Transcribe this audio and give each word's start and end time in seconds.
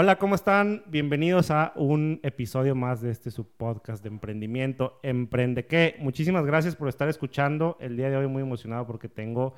Hola, 0.00 0.14
¿cómo 0.16 0.36
están? 0.36 0.84
Bienvenidos 0.86 1.50
a 1.50 1.72
un 1.74 2.20
episodio 2.22 2.76
más 2.76 3.00
de 3.00 3.10
este 3.10 3.32
subpodcast 3.32 4.00
de 4.00 4.08
emprendimiento. 4.08 5.00
Emprende 5.02 5.66
qué. 5.66 5.96
Muchísimas 5.98 6.46
gracias 6.46 6.76
por 6.76 6.88
estar 6.88 7.08
escuchando. 7.08 7.76
El 7.80 7.96
día 7.96 8.08
de 8.08 8.16
hoy 8.16 8.28
muy 8.28 8.42
emocionado 8.42 8.86
porque 8.86 9.08
tengo 9.08 9.54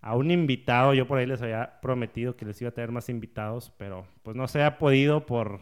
a 0.00 0.14
un 0.14 0.30
invitado. 0.30 0.94
Yo 0.94 1.08
por 1.08 1.18
ahí 1.18 1.26
les 1.26 1.42
había 1.42 1.80
prometido 1.82 2.36
que 2.36 2.44
les 2.44 2.60
iba 2.62 2.68
a 2.68 2.72
tener 2.72 2.92
más 2.92 3.08
invitados, 3.08 3.72
pero 3.78 4.06
pues 4.22 4.36
no 4.36 4.46
se 4.46 4.62
ha 4.62 4.78
podido 4.78 5.26
por 5.26 5.58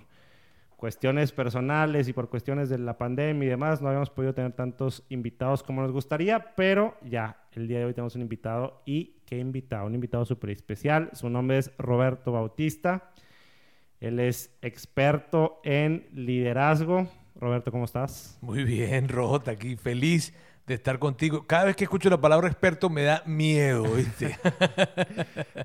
cuestiones 0.77 1.33
personales 1.33 2.07
y 2.07 2.13
por 2.13 2.29
cuestiones 2.29 2.69
de 2.69 2.77
la 2.77 2.99
pandemia 2.99 3.47
y 3.47 3.49
demás. 3.49 3.81
No 3.81 3.89
habíamos 3.89 4.11
podido 4.11 4.35
tener 4.35 4.53
tantos 4.53 5.07
invitados 5.09 5.63
como 5.63 5.81
nos 5.81 5.91
gustaría, 5.91 6.55
pero 6.55 6.99
ya 7.03 7.39
el 7.53 7.67
día 7.67 7.79
de 7.79 7.87
hoy 7.87 7.95
tenemos 7.95 8.15
un 8.15 8.21
invitado 8.21 8.83
y 8.85 9.23
qué 9.25 9.39
invitado, 9.39 9.87
un 9.87 9.95
invitado 9.95 10.27
súper 10.27 10.51
especial. 10.51 11.09
Su 11.15 11.31
nombre 11.31 11.57
es 11.57 11.73
Roberto 11.79 12.31
Bautista. 12.31 13.11
Él 14.01 14.21
es 14.21 14.57
experto 14.63 15.61
en 15.65 16.07
liderazgo. 16.13 17.09
Roberto, 17.35 17.71
¿cómo 17.71 17.85
estás? 17.85 18.39
Muy 18.41 18.65
bien, 18.65 19.09
Rota, 19.09 19.53
aquí 19.53 19.77
feliz 19.77 20.35
de 20.67 20.75
estar 20.75 20.99
contigo. 20.99 21.47
Cada 21.47 21.65
vez 21.65 21.77
que 21.77 21.85
escucho 21.85 22.11
la 22.11 22.21
palabra 22.21 22.49
experto 22.49 22.91
me 22.91 23.03
da 23.03 23.23
miedo, 23.27 23.85
¿viste? 23.95 24.37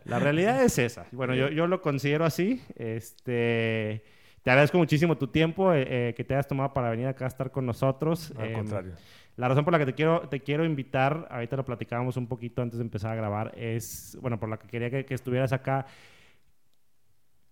la 0.06 0.20
realidad 0.20 0.64
es 0.64 0.78
esa. 0.78 1.06
Bueno, 1.12 1.36
yo, 1.36 1.50
yo 1.50 1.68
lo 1.68 1.82
considero 1.82 2.26
así. 2.26 2.62
Este, 2.76 4.04
te 4.42 4.50
agradezco 4.50 4.78
muchísimo 4.78 5.18
tu 5.18 5.28
tiempo 5.28 5.74
eh, 5.74 6.10
eh, 6.10 6.14
que 6.16 6.24
te 6.24 6.34
hayas 6.34 6.48
tomado 6.48 6.74
para 6.74 6.90
venir 6.90 7.08
acá 7.08 7.26
a 7.26 7.28
estar 7.28 7.52
con 7.52 7.66
nosotros. 7.66 8.34
Al 8.38 8.48
Em, 8.48 8.54
contrario. 8.54 8.94
La 9.36 9.48
razón 9.48 9.66
por 9.66 9.74
la 9.74 9.80
que 9.80 9.88
te 9.88 9.94
quiero, 9.94 10.30
te 10.30 10.42
quiero 10.42 10.64
invitar, 10.64 11.28
ahorita 11.32 11.56
lo 11.56 11.66
platicábamos 11.66 12.18
un 12.18 12.28
poquito 12.28 12.62
antes 12.62 12.78
de 12.78 12.84
empezar 12.84 13.12
a 13.12 13.16
grabar, 13.16 13.52
es, 13.58 14.16
bueno, 14.22 14.40
por 14.40 14.48
la 14.48 14.58
que 14.58 14.68
quería 14.68 14.92
que, 14.92 15.06
que 15.06 15.16
estuvieras 15.16 15.52
acá, 15.54 15.88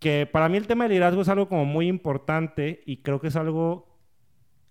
que 0.02 0.26
para 0.26 0.50
mí 0.50 0.58
el 0.58 0.66
tema 0.68 0.84
del 0.86 0.94
liderazgo 0.94 1.22
es 1.22 1.30
algo 1.30 1.48
como 1.48 1.64
muy 1.64 1.88
importante 1.88 2.82
y 2.86 2.98
creo 2.98 3.22
que 3.22 3.28
es 3.28 3.36
algo 3.36 3.88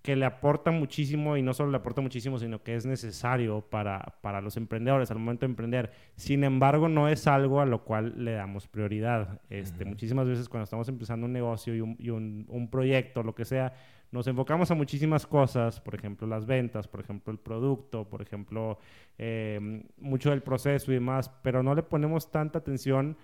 que 0.03 0.17
le 0.17 0.25
aporta 0.25 0.71
muchísimo 0.71 1.37
y 1.37 1.43
no 1.43 1.53
solo 1.55 1.71
le 1.71 1.77
aporta 1.77 2.01
muchísimo, 2.01 2.39
sino 2.39 2.63
que 2.63 2.75
es 2.75 2.85
necesario 2.85 3.61
para, 3.61 4.17
para 4.23 4.41
los 4.41 4.57
emprendedores 4.57 5.11
al 5.11 5.19
momento 5.19 5.47
de 5.47 5.51
emprender. 5.53 5.93
Sin 6.17 6.43
embargo, 6.43 6.89
no 6.89 7.07
es 7.09 7.27
algo 7.29 7.61
a 7.61 7.67
lo 7.67 7.85
cual 7.85 8.15
le 8.25 8.33
damos 8.33 8.67
prioridad. 8.67 9.41
Este. 9.51 9.85
Muchísimas 9.85 10.27
veces 10.27 10.49
cuando 10.49 10.65
estamos 10.65 10.89
empezando 10.89 11.27
un 11.27 11.33
negocio 11.33 11.77
y 11.77 11.81
un, 11.81 11.97
y 12.01 12.11
un- 12.11 12.47
un 12.49 12.69
proyecto, 12.71 13.23
lo 13.23 13.35
que 13.35 13.45
sea, 13.45 13.73
nos 14.11 14.27
enfocamos 14.27 14.71
a 14.73 14.75
muchísimas 14.75 15.27
cosas, 15.27 15.81
por 15.81 15.95
ejemplo, 15.95 16.27
las 16.27 16.45
ventas, 16.45 16.89
por 16.89 17.01
ejemplo, 17.01 17.31
el 17.33 17.39
producto, 17.39 18.09
por 18.09 18.23
ejemplo, 18.23 18.79
eh, 19.19 19.85
mucho 19.99 20.31
del 20.31 20.43
proceso 20.43 20.91
y 20.91 20.95
demás, 20.95 21.31
pero 21.43 21.63
no 21.63 21.75
le 21.77 21.83
ponemos 21.85 22.33
tanta 22.33 22.59
atención 22.59 23.17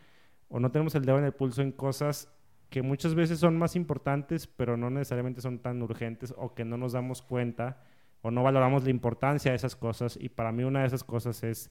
o 0.48 0.60
no 0.60 0.70
tenemos 0.70 0.94
el 0.94 1.04
dedo 1.04 1.18
en 1.18 1.24
el 1.24 1.32
pulso 1.32 1.62
en 1.62 1.72
cosas 1.72 2.32
que 2.70 2.82
muchas 2.82 3.14
veces 3.14 3.38
son 3.38 3.56
más 3.56 3.76
importantes, 3.76 4.46
pero 4.46 4.76
no 4.76 4.90
necesariamente 4.90 5.40
son 5.40 5.60
tan 5.60 5.82
urgentes 5.82 6.34
o 6.36 6.54
que 6.54 6.64
no 6.64 6.76
nos 6.76 6.92
damos 6.92 7.22
cuenta 7.22 7.82
o 8.22 8.30
no 8.30 8.42
valoramos 8.42 8.84
la 8.84 8.90
importancia 8.90 9.52
de 9.52 9.56
esas 9.56 9.76
cosas. 9.76 10.18
Y 10.20 10.28
para 10.28 10.52
mí 10.52 10.64
una 10.64 10.80
de 10.80 10.86
esas 10.86 11.04
cosas 11.04 11.42
es, 11.44 11.70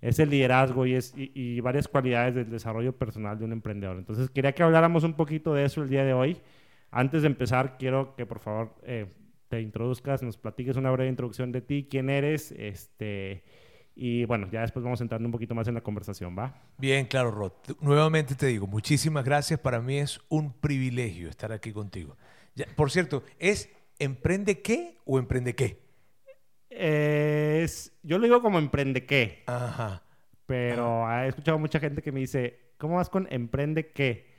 es 0.00 0.18
el 0.18 0.30
liderazgo 0.30 0.86
y, 0.86 0.94
es, 0.94 1.14
y, 1.16 1.32
y 1.34 1.60
varias 1.60 1.88
cualidades 1.88 2.34
del 2.34 2.50
desarrollo 2.50 2.96
personal 2.96 3.38
de 3.38 3.44
un 3.44 3.52
emprendedor. 3.52 3.96
Entonces 3.96 4.30
quería 4.30 4.52
que 4.52 4.62
habláramos 4.62 5.02
un 5.04 5.14
poquito 5.14 5.52
de 5.52 5.64
eso 5.64 5.82
el 5.82 5.88
día 5.88 6.04
de 6.04 6.12
hoy. 6.12 6.40
Antes 6.90 7.22
de 7.22 7.28
empezar, 7.28 7.76
quiero 7.78 8.14
que 8.14 8.24
por 8.24 8.38
favor 8.38 8.74
eh, 8.84 9.06
te 9.48 9.60
introduzcas, 9.60 10.22
nos 10.22 10.36
platiques 10.36 10.76
una 10.76 10.90
breve 10.90 11.10
introducción 11.10 11.52
de 11.52 11.60
ti, 11.60 11.86
quién 11.90 12.10
eres, 12.10 12.52
este, 12.52 13.44
y 13.98 14.26
bueno, 14.26 14.46
ya 14.52 14.60
después 14.60 14.84
vamos 14.84 15.00
entrando 15.00 15.26
un 15.26 15.32
poquito 15.32 15.54
más 15.54 15.66
en 15.68 15.74
la 15.74 15.80
conversación, 15.80 16.36
¿va? 16.38 16.54
Bien, 16.76 17.06
claro, 17.06 17.30
Rod. 17.30 17.52
Nuevamente 17.80 18.34
te 18.34 18.46
digo, 18.46 18.66
muchísimas 18.66 19.24
gracias. 19.24 19.58
Para 19.58 19.80
mí 19.80 19.98
es 19.98 20.20
un 20.28 20.52
privilegio 20.52 21.30
estar 21.30 21.50
aquí 21.50 21.72
contigo. 21.72 22.18
Ya, 22.54 22.66
por 22.76 22.90
cierto, 22.90 23.24
¿es 23.38 23.70
emprende 23.98 24.60
qué 24.60 24.98
o 25.06 25.18
emprende 25.18 25.54
qué? 25.54 25.80
Es, 26.68 27.90
yo 28.02 28.18
lo 28.18 28.24
digo 28.24 28.42
como 28.42 28.58
emprende 28.58 29.06
qué, 29.06 29.44
Ajá. 29.46 30.02
pero 30.44 31.10
he 31.10 31.28
escuchado 31.28 31.58
mucha 31.58 31.80
gente 31.80 32.02
que 32.02 32.12
me 32.12 32.20
dice, 32.20 32.74
¿cómo 32.76 32.96
vas 32.96 33.08
con 33.08 33.26
emprende 33.30 33.92
qué? 33.92 34.36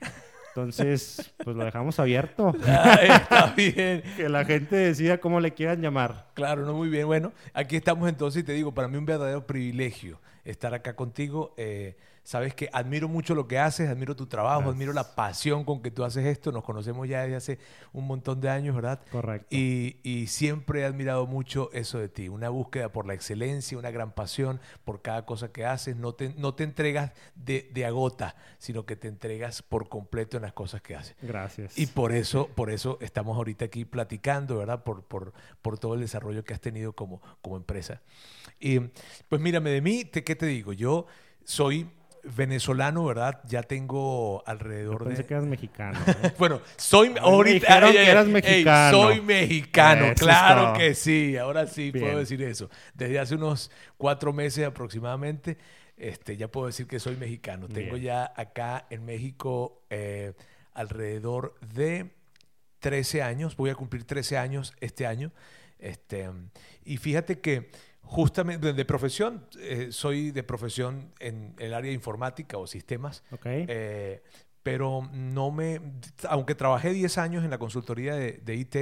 Entonces, 0.57 1.31
pues 1.43 1.55
lo 1.55 1.63
dejamos 1.63 1.99
abierto. 1.99 2.51
Ay, 2.65 3.09
está 3.09 3.53
bien. 3.55 4.01
que 4.17 4.27
la 4.27 4.43
gente 4.43 4.75
decida 4.75 5.19
cómo 5.19 5.39
le 5.39 5.53
quieran 5.53 5.81
llamar. 5.83 6.31
Claro, 6.33 6.65
no 6.65 6.73
muy 6.73 6.89
bien. 6.89 7.05
Bueno, 7.05 7.31
aquí 7.53 7.75
estamos 7.75 8.09
entonces 8.09 8.41
y 8.41 8.43
te 8.43 8.53
digo, 8.53 8.73
para 8.73 8.87
mí 8.87 8.97
un 8.97 9.05
verdadero 9.05 9.45
privilegio 9.45 10.19
estar 10.45 10.73
acá 10.73 10.95
contigo. 10.95 11.53
Eh, 11.57 11.95
sabes 12.27 12.53
que 12.53 12.69
admiro 12.73 13.07
mucho 13.07 13.33
lo 13.35 13.47
que 13.47 13.57
haces, 13.57 13.87
admiro 13.87 14.13
tu 14.13 14.25
trabajo, 14.27 14.59
Gracias. 14.59 14.75
admiro 14.75 14.91
la 14.91 15.15
pasión 15.15 15.63
con 15.63 15.81
que 15.81 15.91
tú 15.91 16.03
haces 16.03 16.25
esto. 16.25 16.51
Nos 16.51 16.65
conocemos 16.65 17.07
ya 17.07 17.21
desde 17.21 17.37
hace 17.37 17.59
un 17.93 18.05
montón 18.05 18.41
de 18.41 18.49
años, 18.49 18.75
¿verdad? 18.75 18.99
Correcto. 19.13 19.47
Y, 19.49 19.95
y 20.03 20.27
siempre 20.27 20.81
he 20.81 20.83
admirado 20.85 21.25
mucho 21.25 21.69
eso 21.71 21.99
de 21.99 22.09
ti, 22.09 22.27
una 22.27 22.49
búsqueda 22.49 22.91
por 22.91 23.05
la 23.07 23.13
excelencia, 23.13 23.77
una 23.77 23.91
gran 23.91 24.11
pasión 24.11 24.59
por 24.83 25.01
cada 25.01 25.25
cosa 25.25 25.53
que 25.53 25.63
haces. 25.65 25.95
No 25.95 26.15
te, 26.15 26.33
no 26.37 26.53
te 26.53 26.65
entregas 26.65 27.13
de, 27.35 27.71
de 27.73 27.85
agota, 27.85 28.35
sino 28.57 28.85
que 28.85 28.97
te 28.97 29.07
entregas 29.07 29.61
por 29.61 29.87
completo 29.87 30.35
en 30.35 30.43
las 30.43 30.51
cosas 30.51 30.81
que 30.81 30.97
haces. 30.97 31.15
Gracias. 31.21 31.77
Y 31.79 31.87
por 31.87 32.11
eso, 32.11 32.49
por 32.49 32.71
eso 32.71 32.97
estamos 32.99 33.37
ahorita 33.37 33.63
aquí 33.63 33.85
platicando, 33.85 34.57
¿verdad? 34.57 34.83
Por, 34.83 35.05
por, 35.05 35.31
por 35.61 35.79
todo 35.79 35.93
el 35.93 36.01
desarrollo 36.01 36.43
que 36.43 36.53
has 36.53 36.59
tenido 36.59 36.91
como, 36.91 37.21
como 37.41 37.55
empresa. 37.55 38.01
Y 38.59 38.79
pues 39.29 39.39
mírame, 39.41 39.69
de 39.69 39.79
mí, 39.81 40.03
te- 40.03 40.25
¿qué 40.25 40.35
te 40.35 40.45
digo? 40.45 40.73
Yo 40.73 41.05
soy 41.45 41.89
venezolano, 42.35 43.05
¿verdad? 43.05 43.39
Ya 43.45 43.63
tengo 43.63 44.39
Yo 44.39 44.49
alrededor 44.49 45.03
pensé 45.03 45.23
de... 45.23 45.27
que 45.27 45.33
eras 45.33 45.45
mexicano. 45.45 45.99
¿eh? 46.23 46.33
Bueno, 46.37 46.61
soy 46.77 47.09
me 47.11 47.19
ahorita. 47.19 47.67
dijeron 47.67 47.91
que 47.91 48.09
eras 48.11 48.25
ey, 48.27 48.31
mexicano. 48.33 48.97
soy 48.97 49.21
mexicano, 49.21 50.05
Eso 50.05 50.25
claro 50.25 50.73
que 50.77 50.95
sí. 50.95 51.37
Ahora 51.37 51.67
sí 51.67 51.91
Bien. 51.91 52.05
puedo 52.05 52.19
decir 52.19 52.41
eso. 52.41 52.69
Desde 52.93 53.19
hace 53.19 53.35
unos 53.35 53.71
cuatro 53.97 54.33
meses 54.33 54.65
aproximadamente, 54.65 55.57
este, 55.97 56.37
ya 56.37 56.47
puedo 56.47 56.67
decir 56.67 56.87
que 56.87 56.99
soy 56.99 57.15
mexicano. 57.15 57.67
Tengo 57.67 57.97
ya 57.97 58.31
acá 58.35 58.85
en 58.89 59.05
México 59.05 59.81
eh, 59.89 60.33
alrededor 60.73 61.55
de 61.73 62.11
13 62.79 63.23
años. 63.23 63.55
Voy 63.57 63.69
a 63.71 63.75
cumplir 63.75 64.03
13 64.03 64.37
años 64.37 64.73
este 64.79 65.07
año. 65.07 65.31
Este, 65.79 66.29
y 66.85 66.97
fíjate 66.97 67.39
que 67.39 67.69
justamente 68.07 68.73
de, 68.73 68.85
profesión, 68.85 69.45
eh, 69.59 69.89
soy 69.91 70.31
de 70.31 70.43
profesión 70.43 71.13
en 71.19 71.53
el 71.59 71.73
área 71.73 71.89
de 71.89 71.95
informática 71.95 72.57
o 72.57 72.67
sistemas. 72.67 73.23
¿Ok? 73.31 73.45
Eh, 73.45 74.23
pero 74.63 75.09
no 75.13 75.51
me, 75.51 75.79
aunque 76.27 76.55
trabajé 76.55 76.91
10 76.91 77.17
años 77.19 77.43
en 77.43 77.49
la 77.49 77.57
consultoría 77.57 78.15
de, 78.15 78.33
de 78.43 78.55
IT, 78.55 78.75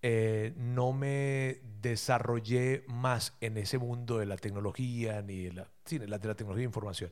eh, 0.00 0.52
no 0.56 0.92
me 0.92 1.60
desarrollé 1.82 2.84
más 2.86 3.34
en 3.40 3.56
ese 3.56 3.78
mundo 3.78 4.18
de 4.18 4.26
la 4.26 4.36
tecnología 4.36 5.22
ni 5.22 5.42
de 5.42 5.52
la, 5.52 5.68
sí, 5.84 5.98
de 5.98 6.06
la, 6.06 6.18
de 6.18 6.28
la 6.28 6.34
tecnología 6.34 6.62
de 6.62 6.66
información. 6.66 7.10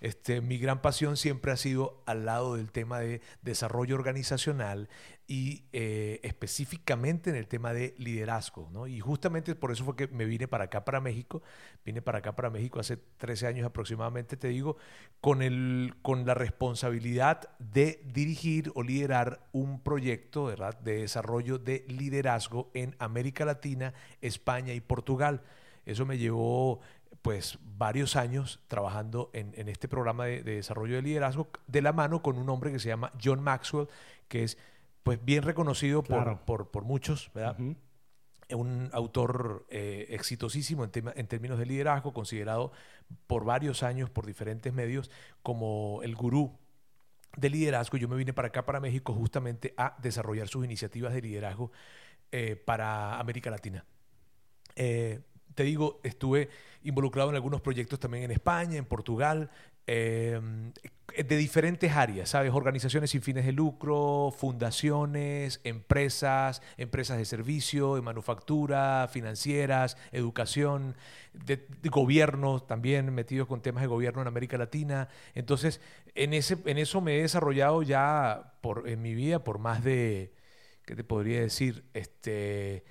Este, 0.00 0.40
mi 0.40 0.58
gran 0.58 0.82
pasión 0.82 1.16
siempre 1.16 1.52
ha 1.52 1.56
sido 1.56 2.02
al 2.06 2.24
lado 2.24 2.56
del 2.56 2.72
tema 2.72 2.98
de 2.98 3.20
desarrollo 3.42 3.94
organizacional 3.94 4.88
y 5.26 5.64
eh, 5.72 6.20
específicamente 6.22 7.30
en 7.30 7.36
el 7.36 7.46
tema 7.46 7.72
de 7.72 7.94
liderazgo. 7.98 8.68
¿no? 8.72 8.86
Y 8.86 9.00
justamente 9.00 9.54
por 9.54 9.70
eso 9.72 9.84
fue 9.84 9.96
que 9.96 10.08
me 10.08 10.24
vine 10.24 10.48
para 10.48 10.64
acá, 10.64 10.84
para 10.84 11.00
México. 11.00 11.42
Vine 11.84 12.02
para 12.02 12.18
acá, 12.18 12.34
para 12.34 12.50
México 12.50 12.80
hace 12.80 12.96
13 12.96 13.46
años 13.46 13.66
aproximadamente, 13.66 14.36
te 14.36 14.48
digo, 14.48 14.76
con, 15.20 15.42
el, 15.42 15.94
con 16.02 16.26
la 16.26 16.34
responsabilidad 16.34 17.48
de 17.58 18.02
dirigir 18.04 18.72
o 18.74 18.82
liderar 18.82 19.46
un 19.52 19.80
proyecto 19.80 20.44
¿verdad? 20.44 20.78
de 20.80 20.98
desarrollo 20.98 21.58
de 21.58 21.84
liderazgo 21.88 22.70
en 22.74 22.96
América 22.98 23.44
Latina, 23.44 23.94
España 24.20 24.74
y 24.74 24.80
Portugal. 24.80 25.42
Eso 25.86 26.04
me 26.04 26.18
llevó 26.18 26.80
pues 27.22 27.58
varios 27.78 28.16
años 28.16 28.60
trabajando 28.66 29.30
en, 29.32 29.52
en 29.56 29.68
este 29.68 29.86
programa 29.86 30.26
de, 30.26 30.42
de 30.42 30.56
desarrollo 30.56 30.96
de 30.96 31.02
liderazgo 31.02 31.48
de 31.68 31.80
la 31.80 31.92
mano 31.92 32.20
con 32.20 32.36
un 32.36 32.48
hombre 32.50 32.72
que 32.72 32.80
se 32.80 32.88
llama 32.88 33.12
John 33.22 33.42
Maxwell, 33.42 33.88
que 34.28 34.42
es 34.42 34.58
pues 35.02 35.24
bien 35.24 35.42
reconocido 35.42 36.02
por- 36.02 36.22
Claro. 36.22 36.40
por, 36.44 36.70
por 36.70 36.84
muchos, 36.84 37.30
un 38.50 38.90
autor 38.92 39.64
eh, 39.70 40.06
exitosísimo 40.10 40.84
en, 40.84 40.90
tema- 40.90 41.12
en 41.16 41.26
términos 41.26 41.58
de 41.58 41.64
liderazgo, 41.66 42.12
considerado 42.12 42.70
por 43.26 43.44
varios 43.44 43.82
años 43.82 44.10
por 44.10 44.26
diferentes 44.26 44.72
medios 44.74 45.10
como 45.42 46.00
el 46.02 46.14
gurú 46.14 46.58
de 47.36 47.48
liderazgo. 47.48 47.96
Yo 47.96 48.08
me 48.08 48.16
vine 48.16 48.34
para 48.34 48.48
acá, 48.48 48.66
para 48.66 48.78
México, 48.78 49.14
justamente 49.14 49.72
a 49.78 49.96
desarrollar 50.02 50.48
sus 50.48 50.64
iniciativas 50.66 51.14
de 51.14 51.22
liderazgo 51.22 51.72
eh, 52.30 52.56
para 52.56 53.18
América 53.18 53.50
Latina. 53.50 53.86
Eh, 54.76 55.20
te 55.54 55.62
digo, 55.64 56.00
estuve 56.02 56.50
involucrado 56.82 57.30
en 57.30 57.36
algunos 57.36 57.60
proyectos 57.62 57.98
también 58.00 58.24
en 58.24 58.30
España, 58.32 58.76
en 58.76 58.84
Portugal. 58.84 59.50
Eh, 59.86 60.40
de 61.16 61.36
diferentes 61.36 61.92
áreas, 61.92 62.30
¿sabes? 62.30 62.52
Organizaciones 62.52 63.10
sin 63.10 63.22
fines 63.22 63.44
de 63.44 63.52
lucro, 63.52 64.32
fundaciones, 64.36 65.60
empresas, 65.64 66.62
empresas 66.76 67.18
de 67.18 67.24
servicio, 67.24 67.96
de 67.96 68.02
manufactura, 68.02 69.08
financieras, 69.08 69.96
educación, 70.12 70.96
de, 71.34 71.66
gobiernos 71.90 72.66
también 72.66 73.12
metidos 73.12 73.46
con 73.46 73.60
temas 73.60 73.82
de 73.82 73.88
gobierno 73.88 74.22
en 74.22 74.28
América 74.28 74.56
Latina. 74.56 75.08
Entonces, 75.34 75.80
en, 76.14 76.32
ese, 76.32 76.56
en 76.64 76.78
eso 76.78 77.00
me 77.00 77.18
he 77.18 77.22
desarrollado 77.22 77.82
ya 77.82 78.54
por, 78.62 78.88
en 78.88 79.02
mi 79.02 79.14
vida 79.14 79.44
por 79.44 79.58
más 79.58 79.84
de, 79.84 80.32
¿qué 80.86 80.96
te 80.96 81.04
podría 81.04 81.40
decir? 81.40 81.84
Este 81.92 82.84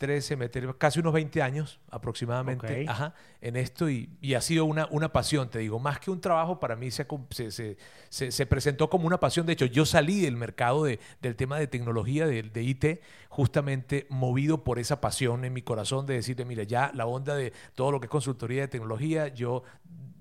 13, 0.00 0.36
meter 0.36 0.74
casi 0.78 0.98
unos 0.98 1.12
20 1.12 1.42
años 1.42 1.78
aproximadamente 1.90 2.86
ajá, 2.88 3.12
en 3.42 3.54
esto 3.54 3.90
y, 3.90 4.08
y, 4.22 4.32
ha 4.32 4.40
sido 4.40 4.64
una, 4.64 4.88
una 4.90 5.12
pasión, 5.12 5.50
te 5.50 5.58
digo, 5.58 5.78
más 5.78 6.00
que 6.00 6.10
un 6.10 6.22
trabajo, 6.22 6.58
para 6.58 6.74
mí 6.74 6.90
se, 6.90 7.06
se, 7.28 7.76
se, 8.08 8.32
se 8.32 8.46
presentó 8.46 8.88
como 8.88 9.06
una 9.06 9.20
pasión. 9.20 9.44
De 9.44 9.52
hecho, 9.52 9.66
yo 9.66 9.84
salí 9.84 10.22
del 10.22 10.38
mercado 10.38 10.84
de, 10.84 11.00
del 11.20 11.36
tema 11.36 11.58
de 11.58 11.66
tecnología, 11.66 12.26
de, 12.26 12.44
de, 12.44 12.62
IT, 12.62 12.84
justamente 13.28 14.06
movido 14.08 14.64
por 14.64 14.78
esa 14.78 15.02
pasión 15.02 15.44
en 15.44 15.52
mi 15.52 15.60
corazón 15.60 16.06
de 16.06 16.14
decirle, 16.14 16.46
mira, 16.46 16.62
ya 16.62 16.90
la 16.94 17.04
onda 17.04 17.34
de 17.34 17.52
todo 17.74 17.92
lo 17.92 18.00
que 18.00 18.06
es 18.06 18.10
consultoría 18.10 18.62
de 18.62 18.68
tecnología, 18.68 19.28
yo 19.28 19.64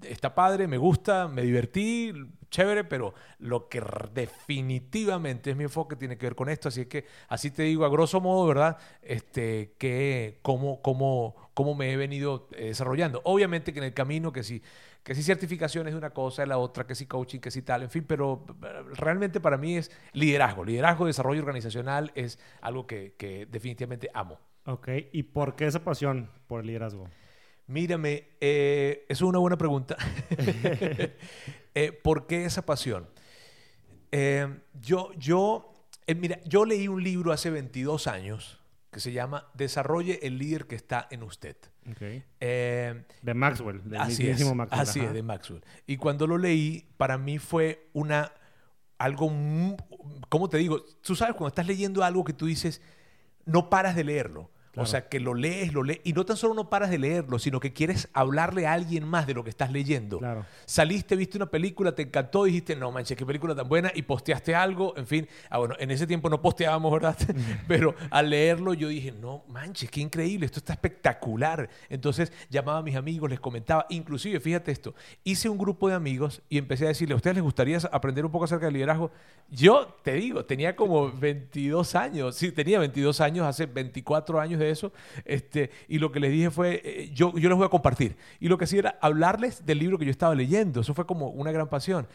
está 0.04 0.36
padre, 0.36 0.68
me 0.68 0.78
gusta, 0.78 1.28
me 1.28 1.44
divertí, 1.44 2.13
chévere, 2.50 2.84
pero 2.84 3.13
lo 3.38 3.69
que 3.69 3.81
definitivamente 4.13 5.51
es 5.51 5.57
mi 5.57 5.63
enfoque 5.63 5.96
tiene 5.96 6.18
que 6.18 6.25
ver 6.25 6.36
con 6.36 6.50
esto. 6.50 6.69
Así 6.69 6.86
que, 6.86 7.06
así 7.28 7.51
te 7.51 7.63
digo, 7.63 7.86
a 7.86 7.90
grosso 7.90 8.22
modo, 8.22 8.48
¿verdad? 8.48 8.78
Este, 9.01 9.75
que 9.78 10.40
cómo, 10.42 10.81
cómo, 10.81 11.36
cómo 11.54 11.75
me 11.75 11.92
he 11.92 11.98
venido 11.98 12.48
eh, 12.54 12.66
desarrollando. 12.68 13.22
Obviamente 13.25 13.74
que 13.74 13.80
en 13.80 13.86
el 13.86 13.94
camino, 13.94 14.31
que 14.31 14.44
sí, 14.44 14.62
que 15.04 15.16
sí 15.16 15.24
certificaciones 15.24 15.94
de 15.94 15.98
una 15.98 16.12
cosa, 16.12 16.42
de 16.42 16.48
la 16.48 16.57
otra, 16.57 16.86
que 16.86 16.95
sí 16.95 17.06
coaching, 17.06 17.40
que 17.40 17.52
sí 17.52 17.62
tal, 17.62 17.84
en 17.84 17.90
fin, 17.90 18.04
pero 18.07 18.45
eh, 18.63 18.84
realmente 18.95 19.40
para 19.40 19.57
mí 19.57 19.78
es 19.78 19.92
liderazgo. 20.13 20.66
Liderazgo, 20.66 21.06
desarrollo 21.06 21.42
organizacional 21.42 22.12
es 22.16 22.40
algo 22.62 22.88
que, 22.88 23.16
que 23.18 23.45
definitivamente 23.45 24.10
amo. 24.13 24.40
Ok, 24.66 24.90
¿y 25.12 25.24
por 25.24 25.56
qué 25.56 25.66
esa 25.66 25.84
pasión 25.84 26.30
por 26.48 26.62
el 26.62 26.68
liderazgo? 26.68 27.10
Mírame, 27.69 28.30
eh, 28.42 29.06
eso 29.10 29.25
es 29.25 29.30
una 29.30 29.39
buena 29.39 29.57
pregunta. 29.57 29.95
Eh, 31.75 31.92
¿Por 31.92 32.25
qué 32.25 32.45
esa 32.45 32.66
pasión? 32.66 33.07
Eh, 34.12 34.60
yo, 34.81 35.13
yo, 35.13 35.71
mira, 36.18 36.39
yo 36.44 36.66
leí 36.66 36.88
un 36.88 37.04
libro 37.04 37.31
hace 37.31 37.51
22 37.51 38.07
años 38.07 38.60
que 38.92 39.00
se 39.00 39.12
llama 39.12 39.48
Desarrolle 39.54 40.19
el 40.24 40.39
líder 40.39 40.66
que 40.66 40.75
está 40.75 41.07
en 41.12 41.21
usted. 41.21 41.56
de 43.21 43.33
Maxwell, 43.36 43.88
de 43.88 44.00
así 44.00 44.27
es, 44.27 44.44
Maxwell. 44.44 44.81
Así 44.81 45.00
es, 45.00 45.13
de 45.13 45.21
Maxwell. 45.21 45.63
Y 45.86 45.98
cuando 45.98 46.25
lo 46.25 46.39
leí, 46.39 46.89
para 46.98 47.19
mí 47.19 47.38
fue 47.38 47.88
una 47.94 48.33
algo, 48.98 49.31
¿cómo 50.27 50.50
te 50.50 50.57
digo? 50.57 50.83
Tú 51.01 51.16
sabes, 51.16 51.36
cuando 51.36 51.50
estás 51.50 51.68
leyendo 51.68 52.04
algo 52.04 52.24
que 52.24 52.33
tú 52.33 52.48
dices, 52.48 52.81
no 53.45 53.69
paras 53.69 53.95
de 53.95 54.04
leerlo. 54.04 54.50
O 54.75 54.86
sea, 54.86 55.10
que 55.10 55.19
lo 55.19 55.33
lees, 55.33 55.74
lo 55.74 55.83
lees, 55.83 56.00
y 56.04 56.13
no 56.13 56.25
tan 56.25 56.38
solo 56.38 56.54
no 56.54 56.69
paras 56.69 56.89
de 56.89 56.98
leerlo, 56.98 57.39
sino 57.39 57.60
que 57.60 57.74
quieres 57.74 58.07
hablarle 58.13 58.68
a 58.68 58.74
alguien 58.74 59.06
más 59.07 59.27
de 59.27 59.33
lo 59.33 59.44
que 59.44 59.50
estás 59.50 59.71
leyendo. 59.71 60.19
Saliste, 60.66 61.16
viste 61.16 61.38
una 61.38 61.48
película, 61.48 61.94
te 61.94 62.04
encantó, 62.04 62.44
dijiste, 62.44 62.75
no 62.75 62.92
manches, 62.92 63.18
qué 63.18 63.25
película 63.25 63.56
tan 63.56 63.68
buena, 63.68 63.92
y 63.94 64.04
posteaste 64.04 64.56
algo, 64.56 64.95
en 64.98 65.07
fin. 65.07 65.27
Ah, 65.50 65.57
bueno, 65.57 65.75
en 65.80 65.92
ese 65.92 66.07
tiempo 66.07 66.30
no 66.30 66.42
posteábamos, 66.42 66.92
¿verdad? 66.92 67.18
Pero 67.68 67.95
al 68.10 68.30
leerlo 68.30 68.74
yo 68.74 68.88
dije, 68.88 69.12
no 69.12 69.44
manches, 69.48 69.89
qué 69.89 70.01
increíble, 70.01 70.45
esto 70.45 70.60
está 70.60 70.74
espectacular. 70.74 71.69
Entonces 71.89 72.31
llamaba 72.50 72.80
a 72.80 72.83
mis 72.83 72.95
amigos, 72.95 73.30
les 73.30 73.39
comentaba, 73.39 73.86
inclusive, 73.89 74.39
fíjate 74.39 74.71
esto, 74.71 74.94
hice 75.24 75.50
un 75.50 75.57
grupo 75.57 75.89
de 75.89 75.95
amigos 75.95 76.42
y 76.50 76.57
empecé 76.57 76.86
a 76.86 76.89
decirle, 76.89 77.13
¿a 77.13 77.18
ustedes 77.18 77.36
les 77.36 77.44
gustaría 77.44 77.80
aprender 77.92 78.25
un 78.25 78.31
poco 78.31 78.45
acerca 78.45 78.66
del 78.66 78.74
liderazgo? 78.75 79.12
Yo 79.50 79.98
te 80.04 80.13
digo, 80.13 80.45
tenía 80.45 80.75
como 80.75 81.12
22 81.12 81.95
años, 81.95 82.36
sí, 82.36 82.51
tenía 82.51 82.77
22 82.80 83.19
años, 83.21 83.48
hace 83.48 83.66
24 83.66 84.39
años 84.39 84.59
de 84.60 84.72
eso. 84.72 84.92
Este, 85.26 85.72
y 85.88 86.00
lo 86.00 86.12
que 86.12 86.20
les 86.20 86.32
dije 86.32 86.52
fue, 86.52 86.82
eh, 86.84 87.12
yo, 87.14 87.36
yo 87.38 87.50
les 87.50 87.58
voy 87.58 87.66
a 87.66 87.70
compartir. 87.70 88.18
Y 88.40 88.48
lo 88.48 88.58
que 88.58 88.66
hacía 88.66 88.80
era 88.80 89.00
hablarles 89.02 89.66
del 89.66 89.80
libro 89.80 89.98
que 89.98 90.06
yo 90.06 90.12
estaba 90.12 90.36
leyendo. 90.36 90.82
Eso 90.82 90.94
fue 90.94 91.06
como 91.06 91.30
una 91.30 91.52
gran 91.52 91.70
pasión. 91.70 92.08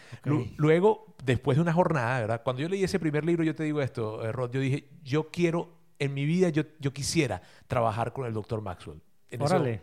Luego, 0.56 1.14
después 1.25 1.56
de 1.56 1.62
una 1.62 1.73
jornada, 1.73 2.20
¿verdad? 2.20 2.43
Cuando 2.44 2.62
yo 2.62 2.69
leí 2.69 2.85
ese 2.85 2.99
primer 2.99 3.25
libro, 3.25 3.44
yo 3.44 3.55
te 3.55 3.64
digo 3.64 3.81
esto, 3.81 4.25
eh, 4.25 4.32
Rod, 4.32 4.50
yo 4.52 4.61
dije, 4.61 4.88
yo 5.02 5.31
quiero, 5.31 5.73
en 5.99 6.14
mi 6.14 6.25
vida, 6.25 6.49
yo, 6.50 6.64
yo 6.81 6.93
quisiera 6.93 7.43
trabajar 7.67 8.12
con 8.12 8.26
el 8.26 8.32
doctor 8.32 8.61
Maxwell 8.61 9.00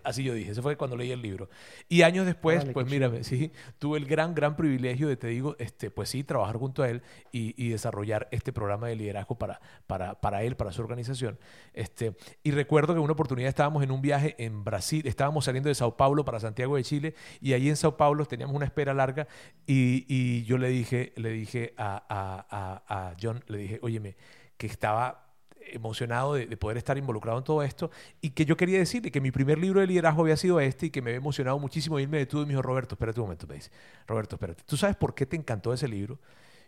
así 0.04 0.24
yo 0.24 0.34
dije, 0.34 0.52
eso 0.52 0.62
fue 0.62 0.76
cuando 0.76 0.96
leí 0.96 1.12
el 1.12 1.22
libro. 1.22 1.50
Y 1.90 2.02
años 2.04 2.26
después, 2.26 2.66
pues 2.74 2.90
mírame, 2.90 3.24
sí, 3.24 3.52
tuve 3.80 3.98
el 3.98 4.06
gran, 4.06 4.34
gran 4.36 4.56
privilegio 4.56 5.08
de, 5.08 5.18
te 5.18 5.28
digo, 5.28 5.56
este, 5.60 5.92
pues 5.92 6.10
sí, 6.10 6.24
trabajar 6.24 6.58
junto 6.58 6.84
a 6.84 6.90
él 6.90 7.02
y, 7.32 7.72
desarrollar 7.72 8.28
este 8.32 8.52
programa 8.52 8.88
de 8.90 8.96
liderazgo 8.98 9.36
para, 9.36 9.62
para, 9.88 10.20
para, 10.20 10.44
él, 10.44 10.58
para 10.58 10.72
su 10.72 10.82
organización. 10.82 11.40
Este, 11.74 12.16
y 12.44 12.52
recuerdo 12.52 12.94
que 12.94 13.00
una 13.00 13.14
oportunidad 13.14 13.48
estábamos 13.48 13.82
en 13.84 13.92
un 13.92 14.02
viaje 14.02 14.36
en 14.38 14.64
Brasil, 14.64 15.08
estábamos 15.08 15.46
saliendo 15.46 15.70
de 15.70 15.76
Sao 15.76 15.96
Paulo 15.96 16.26
para 16.26 16.40
Santiago 16.40 16.76
de 16.76 16.84
Chile 16.84 17.16
y 17.40 17.54
ahí 17.54 17.70
en 17.70 17.78
Sao 17.78 17.96
Paulo 17.96 18.26
teníamos 18.26 18.56
una 18.56 18.66
espera 18.66 18.94
larga 18.94 19.28
y, 19.66 20.06
y 20.10 20.44
yo 20.44 20.58
le 20.58 20.68
dije, 20.70 21.14
le 21.16 21.30
dije 21.30 21.74
a, 21.78 22.04
a, 22.10 22.46
a, 22.50 23.10
a 23.10 23.16
John, 23.22 23.44
le 23.48 23.58
dije, 23.58 23.80
óyeme, 23.82 24.16
que 24.58 24.68
estaba 24.68 25.31
emocionado 25.68 26.34
de, 26.34 26.58
poder 26.58 26.78
estar 26.78 26.98
involucrado 26.98 27.38
en 27.38 27.44
todo 27.44 27.64
esto 27.64 27.92
y 28.22 28.32
que 28.32 28.46
yo 28.46 28.58
quería 28.58 28.80
decirle 28.80 29.12
que 29.12 29.22
mi 29.22 29.32
primer 29.32 29.58
libro 29.58 29.80
de 29.80 29.88
liderazgo 29.88 30.22
había 30.22 30.38
sido 30.38 30.60
este 30.60 30.88
y 30.88 30.90
que 30.90 31.02
me 31.02 31.12
había 31.12 31.18
emocionado 31.18 31.60
muchísimo 31.60 32.00
y 32.00 32.04
él 32.04 32.10
me 32.10 32.18
detuvo 32.18 32.44
y 32.44 32.46
me 32.46 32.52
dijo, 32.52 32.62
Roberto, 32.62 32.96
espérate 32.96 33.20
un 33.20 33.26
momento, 33.26 33.48
me 33.48 33.56
dice, 33.56 33.72
Roberto, 34.08 34.36
espérate, 34.36 34.64
¿tú 34.66 34.78
sabes 34.78 34.96
por 34.96 35.16
qué 35.16 35.26
te 35.26 35.36
encantó 35.36 35.74
ese 35.74 35.88
libro? 35.88 36.20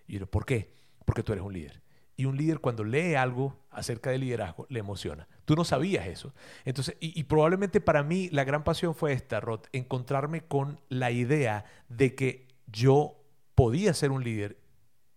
Y 0.07 0.19
yo, 0.19 0.27
¿por 0.27 0.45
qué? 0.45 0.73
Porque 1.05 1.23
tú 1.23 1.33
eres 1.33 1.43
un 1.43 1.53
líder. 1.53 1.81
Y 2.15 2.25
un 2.25 2.37
líder 2.37 2.59
cuando 2.59 2.83
lee 2.83 3.15
algo 3.15 3.57
acerca 3.71 4.11
del 4.11 4.21
liderazgo 4.21 4.67
le 4.69 4.79
emociona. 4.79 5.27
Tú 5.45 5.55
no 5.55 5.63
sabías 5.63 6.05
eso. 6.05 6.33
Entonces, 6.63 6.95
y, 6.99 7.19
y 7.19 7.23
probablemente 7.23 7.81
para 7.81 8.03
mí 8.03 8.29
la 8.31 8.43
gran 8.43 8.63
pasión 8.63 8.93
fue 8.93 9.13
esta, 9.13 9.39
Rod, 9.39 9.61
encontrarme 9.71 10.41
con 10.41 10.79
la 10.89 11.09
idea 11.09 11.65
de 11.89 12.13
que 12.13 12.47
yo 12.67 13.17
podía 13.55 13.93
ser 13.93 14.11
un 14.11 14.23
líder 14.23 14.57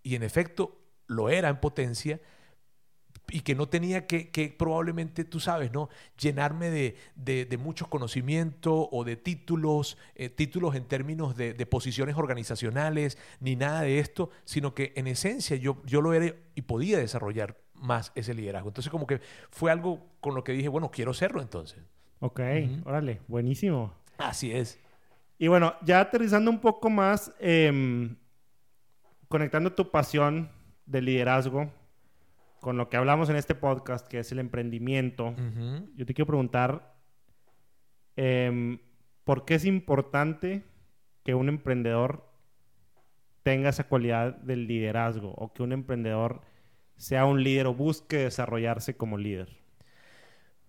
y 0.02 0.14
en 0.14 0.22
efecto 0.22 0.80
lo 1.06 1.28
era 1.28 1.48
en 1.48 1.60
potencia, 1.60 2.20
y 3.28 3.40
que 3.40 3.54
no 3.54 3.68
tenía 3.68 4.06
que, 4.06 4.30
que, 4.30 4.48
probablemente, 4.48 5.24
tú 5.24 5.40
sabes, 5.40 5.72
¿no? 5.72 5.88
Llenarme 6.18 6.70
de, 6.70 6.96
de, 7.16 7.58
muchos 7.58 7.88
conocimientos 7.88 8.88
o 8.90 9.04
de 9.04 9.16
títulos, 9.16 9.98
eh, 10.14 10.28
títulos 10.28 10.74
en 10.74 10.84
términos 10.84 11.36
de, 11.36 11.54
de, 11.54 11.66
posiciones 11.66 12.16
organizacionales, 12.16 13.18
ni 13.40 13.56
nada 13.56 13.82
de 13.82 13.98
esto, 13.98 14.30
sino 14.44 14.74
que 14.74 14.92
en 14.96 15.06
esencia 15.06 15.56
yo, 15.56 15.82
yo 15.84 16.00
lo 16.00 16.12
era 16.12 16.34
y 16.54 16.62
podía 16.62 16.98
desarrollar 16.98 17.56
más 17.74 18.12
ese 18.14 18.34
liderazgo. 18.34 18.68
Entonces 18.68 18.90
como 18.90 19.06
que 19.06 19.20
fue 19.50 19.70
algo 19.70 20.06
con 20.20 20.34
lo 20.34 20.44
que 20.44 20.52
dije, 20.52 20.68
bueno, 20.68 20.90
quiero 20.90 21.12
serlo 21.12 21.42
entonces. 21.42 21.80
Ok, 22.20 22.40
órale, 22.84 23.20
buenísimo. 23.28 23.92
Así 24.18 24.52
es. 24.52 24.78
Y 25.38 25.48
bueno, 25.48 25.74
ya 25.82 26.00
aterrizando 26.00 26.50
un 26.50 26.60
poco 26.60 26.88
más, 26.88 27.32
em, 27.40 28.16
conectando 29.28 29.72
tu 29.72 29.90
pasión 29.90 30.50
de 30.86 31.02
liderazgo 31.02 31.70
con 32.60 32.76
lo 32.76 32.88
que 32.88 32.96
hablamos 32.96 33.28
en 33.28 33.36
este 33.36 33.54
podcast, 33.54 34.06
que 34.06 34.20
es 34.20 34.32
el 34.32 34.38
emprendimiento, 34.38 35.34
yo 35.94 36.06
te 36.06 36.14
quiero 36.14 36.26
preguntar, 36.26 36.96
em, 38.16 38.78
¿por 39.24 39.44
qué 39.44 39.54
es 39.54 39.64
importante 39.64 40.64
que 41.24 41.34
un 41.34 41.48
emprendedor 41.48 42.32
tenga 43.42 43.68
esa 43.68 43.84
cualidad 43.84 44.36
del 44.38 44.66
liderazgo 44.66 45.32
o 45.36 45.52
que 45.52 45.62
un 45.62 45.72
emprendedor 45.72 46.42
sea 46.96 47.26
un 47.26 47.42
líder 47.44 47.66
o 47.66 47.74
busque 47.74 48.18
desarrollarse 48.18 48.96
como 48.96 49.18
líder? 49.18 49.56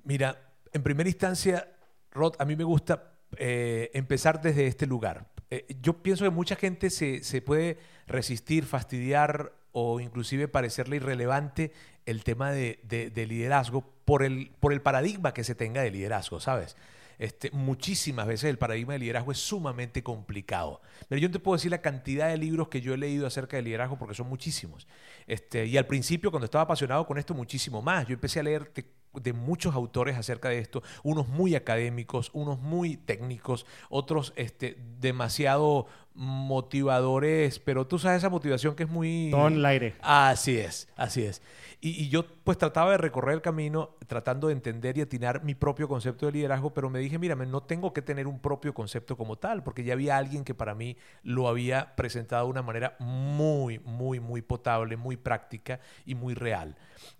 Mira, 0.03 0.53
en 0.73 0.83
primera 0.83 1.09
instancia, 1.09 1.67
Rod, 2.11 2.35
a 2.39 2.45
mí 2.45 2.55
me 2.55 2.63
gusta 2.63 3.13
eh, 3.37 3.89
empezar 3.93 4.41
desde 4.41 4.67
este 4.67 4.85
lugar. 4.85 5.27
Eh, 5.49 5.65
yo 5.81 6.01
pienso 6.03 6.23
que 6.23 6.29
mucha 6.29 6.55
gente 6.55 6.89
se, 6.89 7.23
se 7.23 7.41
puede 7.41 7.77
resistir, 8.05 8.65
fastidiar 8.65 9.53
o 9.79 9.99
inclusive 9.99 10.47
parecerle 10.47 10.95
irrelevante 10.95 11.71
el 12.07 12.23
tema 12.23 12.51
de, 12.51 12.79
liderazgo 13.13 13.83
por 14.05 14.23
el, 14.23 14.49
paradigma 14.81 15.35
que 15.35 15.43
se 15.43 15.53
tenga 15.53 15.83
de 15.83 15.91
liderazgo, 15.91 16.39
¿sabes? 16.39 16.75
Este, 17.19 17.51
muchísimas 17.51 18.25
veces 18.25 18.49
el 18.49 18.57
paradigma 18.57 18.93
de 18.93 18.99
liderazgo 18.99 19.31
es 19.31 19.37
sumamente 19.37 20.01
complicado. 20.01 20.81
Pero 21.07 21.21
yo 21.21 21.29
te 21.29 21.37
puedo 21.37 21.57
decir 21.57 21.69
la 21.69 21.83
cantidad 21.83 22.27
de 22.27 22.37
libros 22.37 22.69
que 22.69 22.81
yo 22.81 22.95
he 22.95 22.97
leído 22.97 23.27
acerca 23.27 23.57
de 23.57 23.61
liderazgo 23.61 23.99
porque 23.99 24.15
son 24.15 24.27
muchísimos. 24.27 24.87
Este, 25.27 25.67
y 25.67 25.77
al 25.77 25.85
principio, 25.85 26.31
cuando 26.31 26.45
estaba 26.45 26.63
apasionado 26.63 27.05
con 27.05 27.19
esto, 27.19 27.35
muchísimo 27.35 27.83
más. 27.83 28.07
Yo 28.07 28.15
empecé 28.15 28.39
a 28.39 28.43
leer 28.43 28.71
de 29.13 29.33
muchos 29.33 29.75
autores 29.75 30.17
acerca 30.17 30.49
de 30.49 30.59
esto, 30.59 30.81
unos 31.03 31.27
muy 31.27 31.55
académicos, 31.55 32.31
unos 32.33 32.59
muy 32.59 32.97
técnicos, 32.97 33.67
otros 33.89 34.33
este, 34.35 34.77
demasiado 34.99 35.87
motivadores, 36.17 37.59
pero 37.59 37.85
tú 37.85 37.99
sabes 37.99 38.17
esa 38.17 38.29
motivación 38.29 38.75
que 38.75 38.83
es 38.83 38.89
muy... 38.89 39.29
Todo 39.31 39.47
en 39.47 39.53
el 39.53 39.65
aire. 39.65 39.95
Así 40.01 40.57
es, 40.57 40.89
así 40.95 41.23
es. 41.23 41.43
Y, 41.79 41.89
y 41.89 42.09
yo 42.09 42.25
pues 42.43 42.57
trataba 42.57 42.91
de 42.91 42.97
recorrer 42.97 43.35
el 43.35 43.41
camino 43.43 43.91
tratando 44.07 44.47
de 44.47 44.53
entender 44.53 44.97
y 44.97 45.01
atinar 45.01 45.43
mi 45.43 45.53
propio 45.53 45.87
concepto 45.87 46.25
de 46.25 46.31
liderazgo, 46.31 46.73
pero 46.73 46.89
me 46.89 46.97
dije, 46.97 47.19
mírame, 47.19 47.45
no 47.45 47.61
tengo 47.61 47.93
que 47.93 48.01
tener 48.01 48.25
un 48.25 48.39
propio 48.39 48.73
concepto 48.73 49.15
como 49.15 49.37
tal, 49.37 49.61
porque 49.61 49.83
ya 49.83 49.93
había 49.93 50.17
alguien 50.17 50.43
que 50.43 50.55
para 50.55 50.73
mí 50.73 50.97
lo 51.21 51.47
había 51.47 51.95
presentado 51.95 52.45
de 52.45 52.51
una 52.51 52.63
manera 52.63 52.95
muy, 52.97 53.77
muy, 53.79 54.19
muy 54.19 54.41
potable, 54.41 54.97
muy 54.97 55.17
práctica 55.17 55.79
y 56.03 56.15
muy 56.15 56.33
real. 56.33 56.75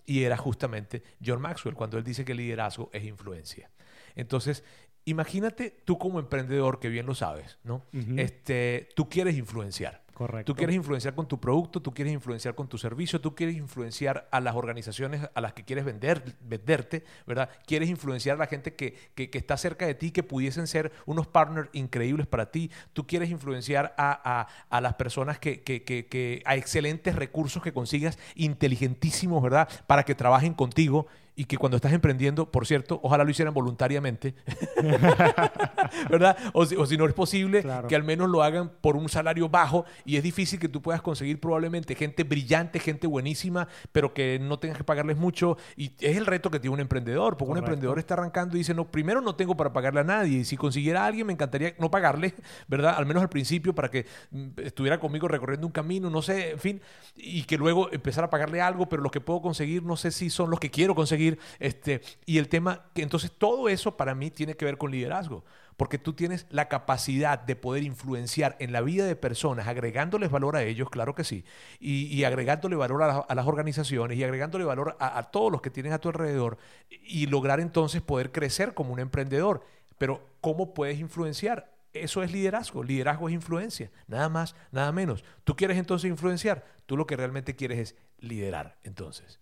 Y 0.08 0.24
era 0.24 0.38
justamente 0.38 1.04
John 1.24 1.40
Maxwell, 1.40 1.76
cuando 1.76 2.00
él 2.00 2.04
dice 2.04 2.26
que 2.26 2.34
liderazgo 2.34 2.90
es 2.94 3.04
influencia. 3.04 3.70
Entonces, 4.16 4.64
imagínate 5.08 5.74
tú 5.86 5.98
como 5.98 6.20
emprendedor, 6.20 6.80
que 6.80 6.90
bien 6.90 7.06
lo 7.06 7.16
sabes, 7.16 7.58
¿no? 7.64 7.86
este, 8.18 8.90
tú 8.94 9.10
quieres 9.10 9.38
influenciar. 9.38 10.06
Correcto. 10.14 10.52
Tú 10.52 10.58
quieres 10.58 10.76
influenciar 10.76 11.14
con 11.14 11.28
tu 11.28 11.40
producto, 11.40 11.80
tú 11.80 11.94
quieres 11.94 12.12
influenciar 12.12 12.56
con 12.56 12.68
tu 12.68 12.80
servicio, 12.80 13.22
tú 13.22 13.36
quieres 13.36 13.56
influenciar 13.56 14.28
a 14.32 14.42
las 14.42 14.56
organizaciones 14.56 15.30
a 15.34 15.42
las 15.42 15.54
que 15.54 15.64
quieres 15.64 15.86
vender, 15.86 16.36
venderte, 16.42 17.04
¿verdad? 17.28 17.52
Quieres 17.68 17.88
influenciar 17.88 18.36
a 18.36 18.40
la 18.40 18.48
gente 18.48 18.74
que, 18.74 18.96
que, 19.14 19.30
que 19.30 19.38
está 19.38 19.56
cerca 19.58 19.86
de 19.86 19.94
ti, 19.94 20.10
que 20.10 20.24
pudiesen 20.24 20.66
ser 20.66 20.92
unos 21.06 21.28
partners 21.28 21.70
increíbles 21.72 22.26
para 22.26 22.50
ti. 22.50 22.72
Tú 22.94 23.06
quieres 23.06 23.30
influenciar 23.30 23.94
a, 23.96 24.20
a, 24.42 24.48
a 24.76 24.82
las 24.82 24.96
personas 24.96 25.38
que, 25.38 25.62
que, 25.62 26.42
a 26.46 26.56
excelentes 26.56 27.16
recursos 27.16 27.62
que 27.62 27.72
consigas, 27.72 28.18
inteligentísimos, 28.34 29.44
¿verdad? 29.44 29.70
Para 29.86 30.02
que 30.02 30.16
trabajen 30.16 30.56
contigo 30.56 31.06
y 31.40 31.46
que 31.46 31.56
cuando 31.56 31.76
estás 31.78 31.94
emprendiendo, 31.94 32.52
por 32.52 32.66
cierto, 32.66 33.00
ojalá 33.04 33.24
lo 33.24 33.30
hicieran 33.30 33.54
voluntariamente, 33.54 34.34
¿verdad? 36.10 36.36
O 36.52 36.66
si, 36.66 36.76
o 36.76 36.84
si, 36.88 36.98
no 36.98 37.06
es 37.06 37.14
posible, 37.14 37.64
que 37.88 37.96
al 37.96 38.04
menos 38.04 38.28
lo 38.28 38.42
hagan 38.42 38.72
por 38.82 38.98
un 38.98 39.08
salario 39.08 39.48
bajo 39.48 39.86
y 40.04 40.18
es 40.18 40.24
difícil 40.24 40.60
que 40.60 40.68
tú 40.68 40.82
puedas 40.82 41.04
conseguir 41.04 41.40
probablemente 41.40 41.94
gente 41.94 42.24
brillante, 42.24 42.80
gente 42.80 43.06
buenísima, 43.06 43.68
pero 43.92 44.16
que 44.16 44.40
no 44.40 44.58
tengas 44.58 44.80
que 44.80 44.84
pagarles 44.84 45.18
mucho 45.18 45.58
y 45.76 45.92
es 46.00 46.18
el 46.18 46.26
reto 46.26 46.50
que 46.50 46.60
tiene 46.60 46.74
un 46.74 46.80
emprendedor, 46.80 47.38
porque 47.38 47.52
un 47.52 47.60
emprendedor 47.60 48.00
está 48.00 48.16
arrancando 48.16 48.56
y 48.56 48.62
dice, 48.62 48.74
no, 48.74 48.90
primero 48.90 49.22
no 49.22 49.36
tengo 49.36 49.56
para 49.56 49.72
pagarle 49.72 50.00
a 50.00 50.06
nadie 50.06 50.40
y 50.40 50.44
si 50.44 50.58
consiguiera 50.58 51.04
a 51.04 51.06
alguien 51.06 51.28
me 51.28 51.34
encantaría 51.34 51.76
no 51.78 51.92
pagarle, 51.92 52.34
¿verdad? 52.68 52.96
Al 52.98 53.06
menos 53.06 53.22
al 53.22 53.30
principio 53.30 53.76
para 53.76 53.92
que 53.92 54.08
mm, 54.32 54.48
estuviera 54.64 55.00
conmigo 55.00 55.28
recorriendo 55.28 55.68
un 55.68 55.74
camino, 55.74 56.10
no 56.10 56.24
sé, 56.24 56.54
en 56.54 56.60
fin, 56.60 56.82
y 57.16 57.44
que 57.44 57.60
luego 57.60 57.92
empezar 57.92 58.24
a 58.24 58.32
pagarle 58.32 58.60
algo, 58.60 58.90
pero 58.90 59.04
los 59.04 59.12
que 59.12 59.22
puedo 59.22 59.40
conseguir 59.40 59.84
no 59.84 59.98
sé 59.98 60.10
si 60.10 60.32
son 60.32 60.50
los 60.50 60.60
que 60.60 60.72
quiero 60.72 60.96
conseguir 60.96 61.27
este, 61.60 62.02
y 62.26 62.38
el 62.38 62.48
tema, 62.48 62.86
que 62.94 63.02
entonces 63.02 63.32
todo 63.32 63.70
eso 63.70 63.98
para 63.98 64.16
mí 64.16 64.32
tiene 64.32 64.56
que 64.56 64.66
ver 64.66 64.78
con 64.78 64.92
liderazgo, 64.92 65.44
porque 65.78 66.00
tú 66.00 66.14
tienes 66.14 66.48
la 66.50 66.68
capacidad 66.68 67.40
de 67.40 67.56
poder 67.56 67.84
influenciar 67.84 68.56
en 68.60 68.72
la 68.72 68.82
vida 68.82 69.06
de 69.06 69.16
personas, 69.16 69.68
agregándoles 69.68 70.32
valor 70.32 70.56
a 70.56 70.64
ellos, 70.64 70.90
claro 70.90 71.14
que 71.14 71.24
sí, 71.24 71.46
y, 71.80 72.24
agregándole 72.24 72.76
valor 72.76 73.04
a, 73.04 73.36
las 73.36 73.48
organizaciones 73.48 74.18
y 74.18 74.24
agregándole 74.24 74.66
valor 74.66 74.98
a, 75.00 75.24
todos 75.24 75.52
los 75.52 75.62
que 75.62 75.70
tienes 75.70 75.94
a 75.94 76.00
tu 76.00 76.10
alrededor 76.10 76.58
y 76.90 77.28
lograr 77.28 77.60
entonces 77.60 78.02
poder 78.02 78.32
crecer 78.32 78.74
como 78.74 78.94
un 78.94 79.00
emprendedor. 79.00 79.64
Pero 79.98 80.28
¿cómo 80.42 80.74
puedes 80.74 81.00
influenciar? 81.00 81.72
Eso 81.94 82.24
es 82.24 82.32
liderazgo. 82.32 82.84
Liderazgo 82.84 83.30
es 83.30 83.34
influencia. 83.34 83.92
Nada 84.08 84.30
más, 84.30 84.56
nada 84.72 84.92
menos. 84.92 85.24
¿Tú 85.44 85.56
quieres 85.56 85.78
entonces 85.78 86.10
influenciar? 86.10 86.66
Tú 86.86 86.98
lo 86.98 87.08
que 87.08 87.16
realmente 87.16 87.56
quieres 87.56 87.80
es 87.80 87.96
liderar, 88.20 88.78
entonces. 88.84 89.40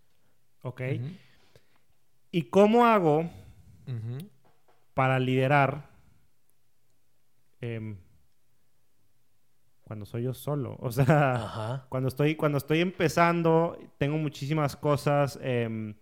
Ok. 0.62 0.82
¿Y 2.36 2.50
cómo 2.50 2.86
hago 2.86 3.30
para 4.94 5.20
liderar 5.20 5.90
em, 7.62 7.96
cuando 9.86 10.06
soy 10.06 10.24
yo 10.24 10.34
solo? 10.34 10.76
O 10.82 10.92
sea, 10.92 11.86
cuando 11.88 12.10
estoy, 12.10 12.36
cuando 12.36 12.58
estoy 12.58 12.82
empezando, 12.82 13.80
tengo 13.98 14.18
muchísimas 14.18 14.76
cosas 14.76 15.40
em, 15.42 15.96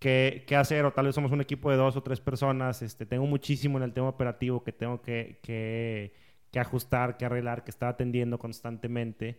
que, 0.00 0.44
hacer, 0.58 0.84
o 0.84 0.92
tal 0.92 1.06
vez 1.06 1.14
somos 1.14 1.30
un 1.30 1.40
equipo 1.40 1.70
de 1.70 1.76
dos 1.76 1.94
o 1.94 2.02
tres 2.02 2.20
personas, 2.20 2.82
este, 2.82 3.06
tengo 3.06 3.26
muchísimo 3.26 3.78
en 3.78 3.84
el 3.84 3.92
tema 3.92 4.08
operativo 4.08 4.64
que 4.64 4.72
tengo 4.72 5.00
que, 5.00 5.38
que, 5.44 6.12
que 6.50 6.58
ajustar, 6.58 7.16
que 7.16 7.24
arreglar, 7.24 7.62
que 7.62 7.70
estar 7.70 7.88
atendiendo 7.88 8.40
constantemente. 8.40 9.38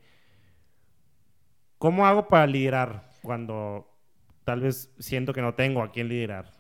¿Cómo 1.78 2.08
hago 2.08 2.30
para 2.30 2.48
liderar 2.48 3.10
cuando 3.22 3.97
tal 4.48 4.62
vez 4.62 4.90
siento 4.98 5.34
que 5.34 5.42
no 5.42 5.56
tengo 5.56 5.84
a 5.84 5.92
quién 5.92 6.08
liderar. 6.08 6.54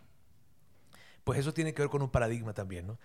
Pues 1.24 1.40
eso 1.40 1.54
tiene 1.54 1.74
que 1.74 1.84
ver 1.84 1.90
con 1.90 2.02
un 2.02 2.10
paradigma 2.10 2.54
también, 2.54 2.86
¿no? 2.86 3.00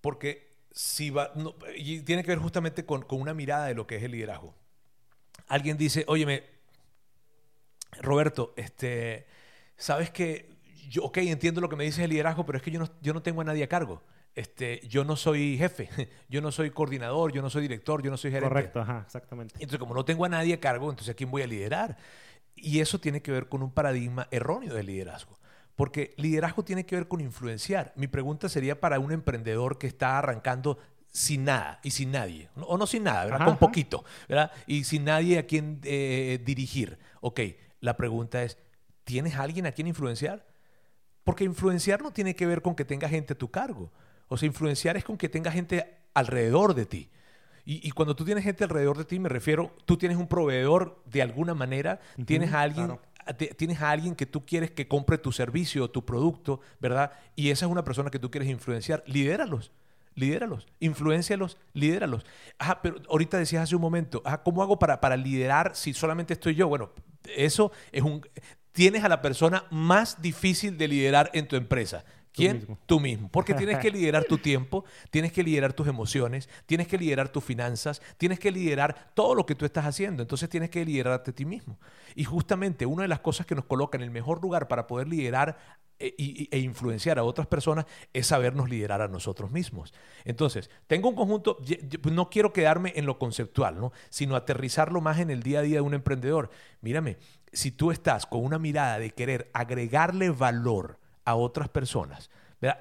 Porque 0.00 0.56
si 0.70 1.10
va, 1.10 1.30
y 1.76 2.00
tiene 2.00 2.24
que 2.24 2.30
ver 2.30 2.38
justamente 2.38 2.86
con, 2.86 3.04
una 3.10 3.34
mirada 3.34 3.66
de 3.66 3.74
lo 3.74 3.86
que 3.86 3.96
es 3.96 4.02
el 4.02 4.12
liderazgo. 4.12 4.54
Alguien 5.46 5.76
dice, 5.76 6.06
óyeme, 6.08 6.42
Roberto, 8.00 8.54
este, 8.56 9.26
sabes 9.76 10.10
que 10.10 10.56
yo, 10.88 11.04
ok, 11.04 11.18
entiendo 11.18 11.60
lo 11.60 11.68
que 11.68 11.76
me 11.76 11.84
dices 11.84 12.02
el 12.02 12.08
liderazgo, 12.08 12.46
pero 12.46 12.56
es 12.56 12.64
que 12.64 12.70
yo 12.70 12.80
no, 12.80 12.88
yo 13.02 13.12
no 13.12 13.20
tengo 13.20 13.42
a 13.42 13.44
nadie 13.44 13.64
a 13.64 13.68
cargo. 13.68 14.02
Este, 14.34 14.80
yo 14.88 15.04
no 15.04 15.16
soy 15.16 15.58
jefe, 15.58 15.90
yo 16.30 16.40
no 16.40 16.50
soy 16.50 16.70
coordinador, 16.70 17.30
yo 17.30 17.42
no 17.42 17.50
soy 17.50 17.60
director, 17.60 18.02
yo 18.02 18.10
no 18.10 18.16
soy 18.16 18.30
gerente. 18.30 18.48
Correcto, 18.48 18.80
ajá, 18.80 19.02
exactamente. 19.04 19.52
Entonces, 19.56 19.78
como 19.78 19.92
no 19.92 20.06
tengo 20.06 20.24
a 20.24 20.30
nadie 20.30 20.54
a 20.54 20.60
cargo, 20.60 20.88
entonces 20.88 21.12
¿a 21.12 21.14
quién 21.14 21.30
voy 21.30 21.42
a 21.42 21.46
liderar? 21.46 21.98
Y 22.62 22.80
eso 22.80 23.00
tiene 23.00 23.22
que 23.22 23.32
ver 23.32 23.48
con 23.48 23.62
un 23.62 23.70
paradigma 23.70 24.28
erróneo 24.30 24.74
del 24.74 24.86
liderazgo. 24.86 25.38
Porque 25.76 26.14
liderazgo 26.16 26.64
tiene 26.64 26.84
que 26.84 26.96
ver 26.96 27.08
con 27.08 27.20
influenciar. 27.20 27.92
Mi 27.96 28.08
pregunta 28.08 28.48
sería 28.48 28.80
para 28.80 28.98
un 28.98 29.12
emprendedor 29.12 29.78
que 29.78 29.86
está 29.86 30.18
arrancando 30.18 30.78
sin 31.10 31.44
nada 31.44 31.80
y 31.82 31.90
sin 31.90 32.12
nadie, 32.12 32.50
o 32.54 32.76
no 32.76 32.86
sin 32.86 33.04
nada, 33.04 33.24
¿verdad? 33.24 33.46
con 33.46 33.56
poquito, 33.56 34.04
¿verdad? 34.28 34.52
Y 34.66 34.84
sin 34.84 35.04
nadie 35.04 35.38
a 35.38 35.46
quien 35.46 35.80
eh, 35.84 36.40
dirigir. 36.44 36.98
Ok, 37.20 37.40
la 37.80 37.96
pregunta 37.96 38.42
es, 38.42 38.58
¿tienes 39.04 39.36
alguien 39.36 39.66
a 39.66 39.72
quien 39.72 39.86
influenciar? 39.86 40.46
Porque 41.24 41.44
influenciar 41.44 42.02
no 42.02 42.12
tiene 42.12 42.34
que 42.34 42.46
ver 42.46 42.62
con 42.62 42.74
que 42.74 42.84
tenga 42.84 43.08
gente 43.08 43.34
a 43.34 43.38
tu 43.38 43.50
cargo. 43.50 43.92
O 44.28 44.36
sea, 44.36 44.46
influenciar 44.46 44.96
es 44.96 45.04
con 45.04 45.16
que 45.16 45.28
tenga 45.28 45.50
gente 45.50 45.98
alrededor 46.14 46.74
de 46.74 46.86
ti. 46.86 47.10
Y, 47.70 47.90
cuando 47.90 48.16
tú 48.16 48.24
tienes 48.24 48.44
gente 48.44 48.64
alrededor 48.64 48.96
de 48.96 49.04
ti, 49.04 49.18
me 49.18 49.28
refiero, 49.28 49.76
tú 49.84 49.98
tienes 49.98 50.16
un 50.16 50.26
proveedor 50.26 51.02
de 51.04 51.20
alguna 51.20 51.52
manera, 51.52 52.00
tienes 52.24 52.54
a 52.54 52.62
alguien 52.62 52.98
tienes 53.58 53.82
a 53.82 53.90
alguien 53.90 54.14
que 54.14 54.24
tú 54.24 54.46
quieres 54.46 54.70
que 54.70 54.88
compre 54.88 55.18
tu 55.18 55.32
servicio 55.32 55.84
o 55.84 55.90
tu 55.90 56.02
producto, 56.02 56.60
¿verdad? 56.80 57.12
Y 57.36 57.50
esa 57.50 57.66
es 57.66 57.72
una 57.72 57.84
persona 57.84 58.10
que 58.10 58.18
tú 58.18 58.30
quieres 58.30 58.48
influenciar. 58.48 59.04
Lidéralos, 59.06 59.70
lidéralos, 60.14 60.66
influencialos, 60.80 61.58
lidéralos. 61.74 62.24
Ajá, 62.58 62.80
pero 62.80 63.02
ahorita 63.10 63.36
decías 63.36 63.64
hace 63.64 63.76
un 63.76 63.82
momento, 63.82 64.22
ajá, 64.24 64.42
¿cómo 64.42 64.62
hago 64.62 64.78
para, 64.78 64.98
para 65.02 65.18
liderar 65.18 65.76
si 65.76 65.92
solamente 65.92 66.32
estoy 66.32 66.54
yo? 66.54 66.68
Bueno, 66.68 66.90
eso 67.36 67.70
es 67.92 68.02
un... 68.02 68.26
Tienes 68.72 69.04
a 69.04 69.10
la 69.10 69.20
persona 69.20 69.64
más 69.70 70.22
difícil 70.22 70.78
de 70.78 70.88
liderar 70.88 71.30
en 71.34 71.48
tu 71.48 71.56
empresa. 71.56 72.06
¿Quién? 72.32 72.78
Tú 72.86 73.00
mismo. 73.00 73.28
Porque 73.30 73.54
tienes 73.54 73.78
que 73.78 73.90
liderar 73.92 74.24
tu 74.24 74.38
tiempo, 74.38 74.84
tienes 75.10 75.32
que 75.32 75.42
liderar 75.42 75.72
tus 75.72 75.88
emociones, 75.88 76.48
tienes 76.66 76.86
que 76.86 76.98
liderar 76.98 77.28
tus 77.28 77.44
finanzas, 77.44 78.02
tienes 78.16 78.38
que 78.38 78.50
liderar 78.50 79.12
todo 79.14 79.34
lo 79.34 79.46
que 79.46 79.54
tú 79.54 79.64
estás 79.64 79.86
haciendo. 79.86 80.22
Entonces 80.22 80.48
tienes 80.48 80.70
que 80.70 80.84
liderarte 80.84 81.30
a 81.30 81.34
ti 81.34 81.44
mismo. 81.44 81.78
Y 82.14 82.24
justamente 82.24 82.86
una 82.86 83.02
de 83.02 83.08
las 83.08 83.20
cosas 83.20 83.46
que 83.46 83.54
nos 83.54 83.64
coloca 83.64 83.96
en 83.96 84.02
el 84.02 84.10
mejor 84.10 84.42
lugar 84.42 84.68
para 84.68 84.86
poder 84.86 85.08
liderar 85.08 85.58
e, 86.00 86.48
e, 86.52 86.58
influenciar 86.60 87.18
a 87.18 87.24
otras 87.24 87.48
personas 87.48 87.84
es 88.12 88.28
sabernos 88.28 88.70
liderar 88.70 89.02
a 89.02 89.08
nosotros 89.08 89.50
mismos. 89.50 89.92
Entonces, 90.24 90.70
tengo 90.86 91.08
un 91.08 91.16
conjunto, 91.16 91.58
no 92.12 92.30
quiero 92.30 92.52
quedarme 92.52 92.92
en 92.94 93.04
lo 93.04 93.18
conceptual, 93.18 93.80
¿no? 93.80 93.92
sino 94.08 94.36
aterrizarlo 94.36 95.00
más 95.00 95.18
en 95.18 95.30
el 95.30 95.42
día 95.42 95.58
a 95.58 95.62
día 95.62 95.76
de 95.76 95.80
un 95.80 95.94
emprendedor. 95.94 96.50
Mírame, 96.82 97.16
si 97.52 97.72
tú 97.72 97.90
estás 97.90 98.26
con 98.26 98.44
una 98.44 98.60
mirada 98.60 99.00
de 99.00 99.10
querer 99.10 99.50
agregarle 99.52 100.30
valor, 100.30 101.00
a 101.28 101.34
otras 101.34 101.68
personas, 101.68 102.30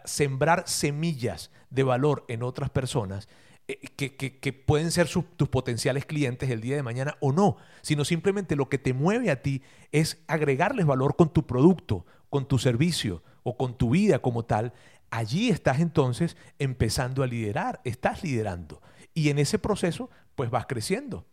sembrar 0.06 0.64
semillas 0.68 1.52
de 1.70 1.84
valor 1.84 2.24
en 2.30 2.44
otras 2.44 2.70
personas 2.70 3.28
eh, 3.68 3.78
que, 3.78 4.54
pueden 4.54 4.90
ser 4.92 5.10
tus 5.10 5.50
potenciales 5.50 6.06
clientes 6.06 6.50
el 6.50 6.62
día 6.62 6.78
de 6.78 6.84
mañana 6.84 7.18
o 7.20 7.34
no, 7.34 7.58
sino 7.82 8.06
simplemente 8.06 8.56
lo 8.56 8.70
que 8.70 8.78
te 8.78 8.94
mueve 8.94 9.30
a 9.30 9.42
ti 9.42 9.62
es 9.92 10.24
agregarles 10.28 10.86
valor 10.86 11.18
con 11.18 11.34
tu 11.34 11.46
producto, 11.46 12.06
con 12.30 12.48
tu 12.48 12.58
servicio 12.58 13.22
o 13.44 13.58
con 13.58 13.78
tu 13.78 13.90
vida 13.90 14.20
como 14.20 14.46
tal. 14.46 14.72
Allí 15.10 15.50
estás 15.50 15.82
entonces 15.82 16.38
empezando 16.58 17.22
a 17.22 17.28
liderar, 17.28 17.82
estás 17.84 18.24
liderando. 18.24 18.82
Y 19.14 19.30
en 19.30 19.40
ese 19.40 19.60
proceso, 19.60 20.10
pues 20.36 20.50
vas 20.50 20.68
creciendo. 20.68 21.26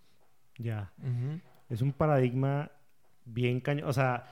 Ya. 0.58 0.92
Es 1.68 1.80
un 1.80 1.92
paradigma 1.92 2.72
bien 3.24 3.60
cañón. 3.60 3.88
O 3.88 3.92
sea, 3.92 4.26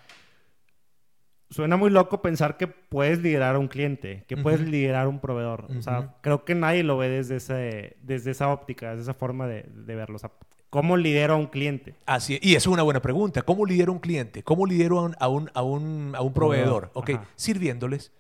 suena 1.53 1.77
muy 1.77 1.91
loco 1.91 2.23
pensar 2.23 2.57
que 2.57 2.67
puedes 2.67 3.21
liderar 3.21 3.57
a 3.57 3.59
un 3.59 3.69
cliente, 3.69 4.25
que 4.27 4.37
puedes 4.37 4.61
liderar 4.61 5.05
a 5.05 5.09
un 5.09 5.21
proveedor. 5.21 5.67
O 5.79 5.83
sea, 5.83 6.15
creo 6.23 6.45
que 6.45 6.55
nadie 6.55 6.83
lo 6.83 6.97
ve 6.97 7.09
desde, 7.09 7.37
ese, 7.37 7.97
desde 8.03 8.31
esa 8.31 8.49
óptica, 8.49 8.91
desde 8.91 9.03
esa 9.03 9.15
forma 9.15 9.47
de, 9.47 9.65
verlo. 9.87 10.17
O 10.17 10.19
sea, 10.19 10.33
¿cómo 10.71 10.97
lidero 10.97 11.35
a 11.35 11.37
un 11.37 11.47
cliente? 11.47 11.95
Así 12.07 12.39
Y 12.43 12.55
es 12.55 12.67
una 12.67 12.83
buena 12.83 13.03
pregunta. 13.03 13.43
¿Cómo 13.43 13.67
lidero 13.67 13.93
a 13.93 13.95
un 13.95 14.01
cliente? 14.01 14.43
¿Cómo 14.43 14.67
lidero 14.67 14.99
a 14.99 15.03
un, 15.03 15.17
a 15.21 15.29
un, 15.29 15.51
a 15.55 15.63
un, 15.63 16.15
a 16.17 16.23
un 16.23 16.33
proveedor? 16.33 16.91
Ok, 16.95 17.11
sirviéndoles. 17.37 18.13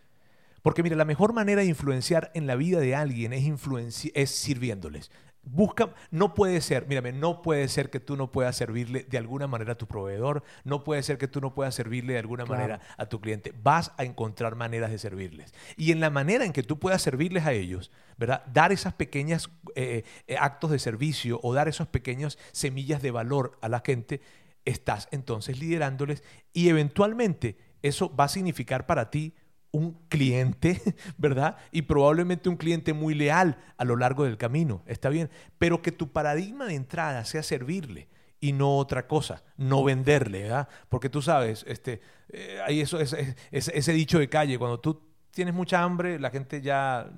Porque 0.60 0.82
mira, 0.82 0.94
la 0.94 1.04
mejor 1.04 1.32
manera 1.32 1.62
de 1.62 1.68
influenciar 1.68 2.30
en 2.34 2.46
la 2.46 2.54
vida 2.54 2.78
de 2.80 2.94
alguien 2.94 3.32
es, 3.32 4.10
es 4.14 4.30
sirviéndoles. 4.30 5.10
Busca, 5.44 5.92
no 6.12 6.34
puede 6.34 6.60
ser, 6.60 6.86
mírame, 6.86 7.12
no 7.12 7.42
puede 7.42 7.66
ser 7.66 7.90
que 7.90 7.98
tú 7.98 8.16
no 8.16 8.30
puedas 8.30 8.56
servirle 8.56 9.02
de 9.02 9.18
alguna 9.18 9.48
manera 9.48 9.72
a 9.72 9.78
tu 9.78 9.88
proveedor, 9.88 10.44
no 10.62 10.84
puede 10.84 11.02
ser 11.02 11.18
que 11.18 11.26
tú 11.26 11.40
no 11.40 11.52
puedas 11.52 11.74
servirle 11.74 12.12
de 12.12 12.20
alguna 12.20 12.44
manera 12.44 12.80
a 12.96 13.06
tu 13.06 13.20
cliente. 13.20 13.52
Vas 13.60 13.92
a 13.96 14.04
encontrar 14.04 14.54
maneras 14.54 14.92
de 14.92 14.98
servirles. 14.98 15.52
Y 15.76 15.90
en 15.90 15.98
la 15.98 16.10
manera 16.10 16.44
en 16.44 16.52
que 16.52 16.62
tú 16.62 16.78
puedas 16.78 17.02
servirles 17.02 17.44
a 17.44 17.52
ellos, 17.52 17.90
¿verdad? 18.16 18.44
Dar 18.52 18.70
esas 18.70 18.94
pequeñas 18.94 19.50
eh, 19.74 20.04
eh, 20.28 20.36
actos 20.38 20.70
de 20.70 20.78
servicio 20.78 21.40
o 21.42 21.52
dar 21.52 21.66
esas 21.66 21.88
pequeñas 21.88 22.38
semillas 22.52 23.02
de 23.02 23.10
valor 23.10 23.58
a 23.62 23.68
la 23.68 23.82
gente, 23.84 24.20
estás 24.64 25.08
entonces 25.10 25.58
liderándoles 25.58 26.22
y 26.52 26.68
eventualmente 26.68 27.56
eso 27.82 28.14
va 28.14 28.24
a 28.24 28.28
significar 28.28 28.86
para 28.86 29.10
ti 29.10 29.34
un 29.72 29.98
cliente, 30.08 30.80
¿verdad? 31.18 31.56
Y 31.72 31.82
probablemente 31.82 32.48
un 32.48 32.56
cliente 32.56 32.92
muy 32.92 33.14
leal 33.14 33.58
a 33.76 33.84
lo 33.84 33.96
largo 33.96 34.24
del 34.24 34.36
camino, 34.36 34.82
está 34.86 35.08
bien, 35.08 35.30
pero 35.58 35.82
que 35.82 35.90
tu 35.90 36.12
paradigma 36.12 36.66
de 36.66 36.74
entrada 36.74 37.24
sea 37.24 37.42
servirle 37.42 38.08
y 38.38 38.52
no 38.52 38.76
otra 38.76 39.06
cosa, 39.06 39.42
no 39.56 39.82
venderle, 39.82 40.42
¿verdad? 40.42 40.68
Porque 40.88 41.08
tú 41.08 41.22
sabes, 41.22 41.64
este, 41.66 42.00
eh, 42.28 42.60
hay 42.64 42.80
eso, 42.80 43.00
ese, 43.00 43.36
ese, 43.50 43.92
dicho 43.92 44.18
de 44.18 44.28
calle, 44.28 44.58
cuando 44.58 44.80
tú 44.80 45.00
tienes 45.30 45.54
mucha 45.54 45.82
hambre, 45.82 46.18
la 46.18 46.30
gente 46.30 46.60
ya 46.60 47.10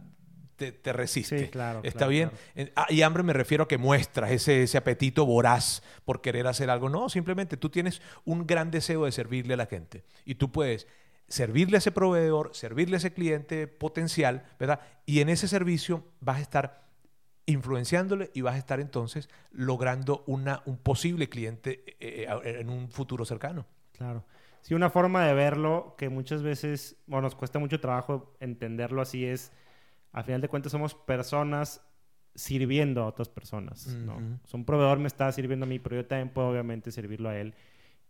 te, 0.57 0.93
resiste. 0.93 1.39
Sí, 1.39 1.49
claro. 1.49 1.81
¿Está 1.83 2.07
bien? 2.07 2.31
Ah, 2.77 2.87
y 2.89 3.03
hambre 3.03 3.23
me 3.23 3.33
refiero 3.33 3.65
a 3.65 3.69
que 3.69 3.79
muestras 3.79 4.31
ese, 4.31 4.63
ese 4.63 4.79
apetito 4.79 5.27
voraz 5.27 5.83
por 6.05 6.21
querer 6.21 6.47
hacer 6.47 6.71
algo. 6.71 6.89
No, 6.89 7.09
simplemente 7.09 7.57
tú 7.57 7.71
tienes 7.71 8.01
un 8.25 8.47
gran 8.47 8.71
deseo 8.71 9.05
de 9.05 9.13
servirle 9.13 9.55
a 9.55 9.57
la 9.57 9.67
gente. 9.67 10.05
Y 10.25 10.37
tú 10.37 10.53
puedes 10.53 10.87
servirle 11.29 11.77
a 11.77 11.79
ese 11.79 11.93
proveedor, 11.93 12.51
servirle 12.55 12.97
a 12.97 12.99
ese 12.99 13.13
cliente 13.13 13.67
potencial, 13.67 14.45
¿verdad? 14.59 14.81
Y 15.07 15.21
en 15.21 15.29
ese 15.29 15.49
servicio 15.49 16.05
vas 16.21 16.39
a 16.39 16.43
estar 16.43 16.85
influenciándole 17.47 18.31
y 18.35 18.41
vas 18.41 18.55
a 18.55 18.59
estar 18.59 18.81
entonces 18.81 19.29
logrando 19.51 20.25
una, 20.27 20.63
un 20.67 20.79
posible 20.79 21.29
cliente 21.29 21.85
eh, 22.01 22.27
eh, 22.29 22.57
en 22.61 22.71
un 22.71 22.89
futuro 22.89 23.25
cercano. 23.25 23.67
Claro. 23.93 24.25
Sí, 24.63 24.75
una 24.75 24.89
forma 24.89 25.27
de 25.27 25.35
verlo 25.35 25.95
que 25.99 26.09
muchas 26.09 26.43
veces, 26.43 26.97
bueno, 27.07 27.23
nos 27.23 27.35
cuesta 27.35 27.59
mucho 27.59 27.81
trabajo 27.81 28.35
entenderlo 28.41 29.03
así 29.03 29.27
es, 29.27 29.53
al 30.13 30.25
final 30.25 30.41
de 30.41 30.49
cuentas 30.49 30.73
somos 30.73 30.95
personas 30.95 31.83
sirviendo 32.35 33.03
a 33.03 33.07
otras 33.07 33.29
personas, 33.29 33.87
¿no? 33.89 34.17
un 34.53 34.65
proveedor 34.65 34.99
me 34.99 35.07
está 35.07 35.31
sirviendo 35.31 35.67
a 35.67 35.69
mí, 35.69 35.79
pero 35.79 35.97
yo 35.97 36.07
también 36.07 36.31
puedo 36.31 36.49
obviamente 36.49 36.91
servirlo 36.91 37.29
a 37.29 37.37
él. 37.37 37.55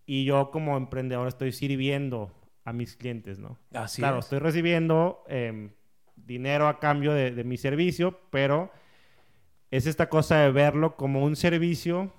Y 0.06 0.24
yo 0.24 0.50
como 0.50 0.76
emprendedor 0.76 1.26
estoy 1.28 1.52
sirviendo 1.52 2.30
a 2.64 2.72
mis 2.72 2.96
clientes, 2.96 3.38
¿no? 3.38 3.58
Así 3.72 4.00
claro, 4.00 4.20
estoy 4.20 4.38
recibiendo 4.38 5.22
em, 5.28 5.70
dinero 6.16 6.68
a 6.68 6.78
cambio 6.78 7.12
de, 7.12 7.44
mi 7.44 7.56
servicio, 7.56 8.20
pero 8.30 8.70
es 9.70 9.86
esta 9.86 10.08
cosa 10.08 10.38
de 10.38 10.50
verlo 10.50 10.96
como 10.96 11.24
un 11.24 11.36
servicio 11.36 12.12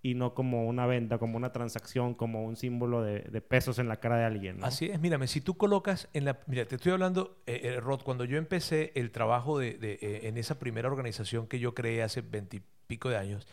y 0.00 0.14
no 0.14 0.34
como 0.34 0.66
una 0.66 0.86
venta, 0.86 1.18
como 1.18 1.36
una 1.36 1.50
transacción, 1.50 2.14
como 2.14 2.44
un 2.44 2.56
símbolo 2.56 3.02
de, 3.02 3.40
pesos 3.40 3.78
en 3.78 3.88
la 3.88 3.96
cara 3.96 4.18
de 4.18 4.24
alguien. 4.24 4.58
¿no? 4.58 4.66
Así 4.66 4.86
es, 4.86 5.00
mírame, 5.00 5.26
si 5.26 5.40
tú 5.40 5.56
colocas 5.56 6.08
en 6.12 6.26
la... 6.26 6.38
Mira, 6.46 6.66
te 6.66 6.76
estoy 6.76 6.92
hablando, 6.92 7.42
eh, 7.46 7.60
eh, 7.64 7.80
Rod, 7.80 8.02
cuando 8.02 8.24
yo 8.24 8.36
empecé 8.36 8.92
el 8.94 9.10
trabajo 9.10 9.58
de, 9.58 9.78
eh, 9.80 10.20
en 10.24 10.36
esa 10.36 10.58
primera 10.58 10.88
organización 10.88 11.46
que 11.46 11.58
yo 11.58 11.74
creé 11.74 12.02
hace 12.02 12.20
veintipico 12.20 13.08
de 13.08 13.16
años, 13.16 13.48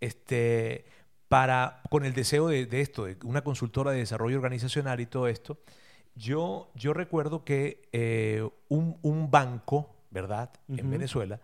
este, 0.00 0.84
para, 1.28 1.82
con 1.90 2.04
el 2.04 2.14
deseo 2.14 2.48
de, 2.48 2.68
esto, 2.80 3.04
de 3.04 3.16
una 3.24 3.42
consultora 3.42 3.90
de 3.90 3.98
desarrollo 3.98 4.36
organizacional 4.36 5.00
y 5.00 5.06
todo 5.06 5.28
esto, 5.28 5.58
yo, 6.14 6.70
yo 6.74 6.92
recuerdo 6.92 7.44
que 7.44 7.88
eh, 7.92 8.48
un, 8.68 9.30
banco, 9.30 9.94
¿verdad? 10.10 10.50
En 10.68 10.90
Venezuela, 10.90 11.40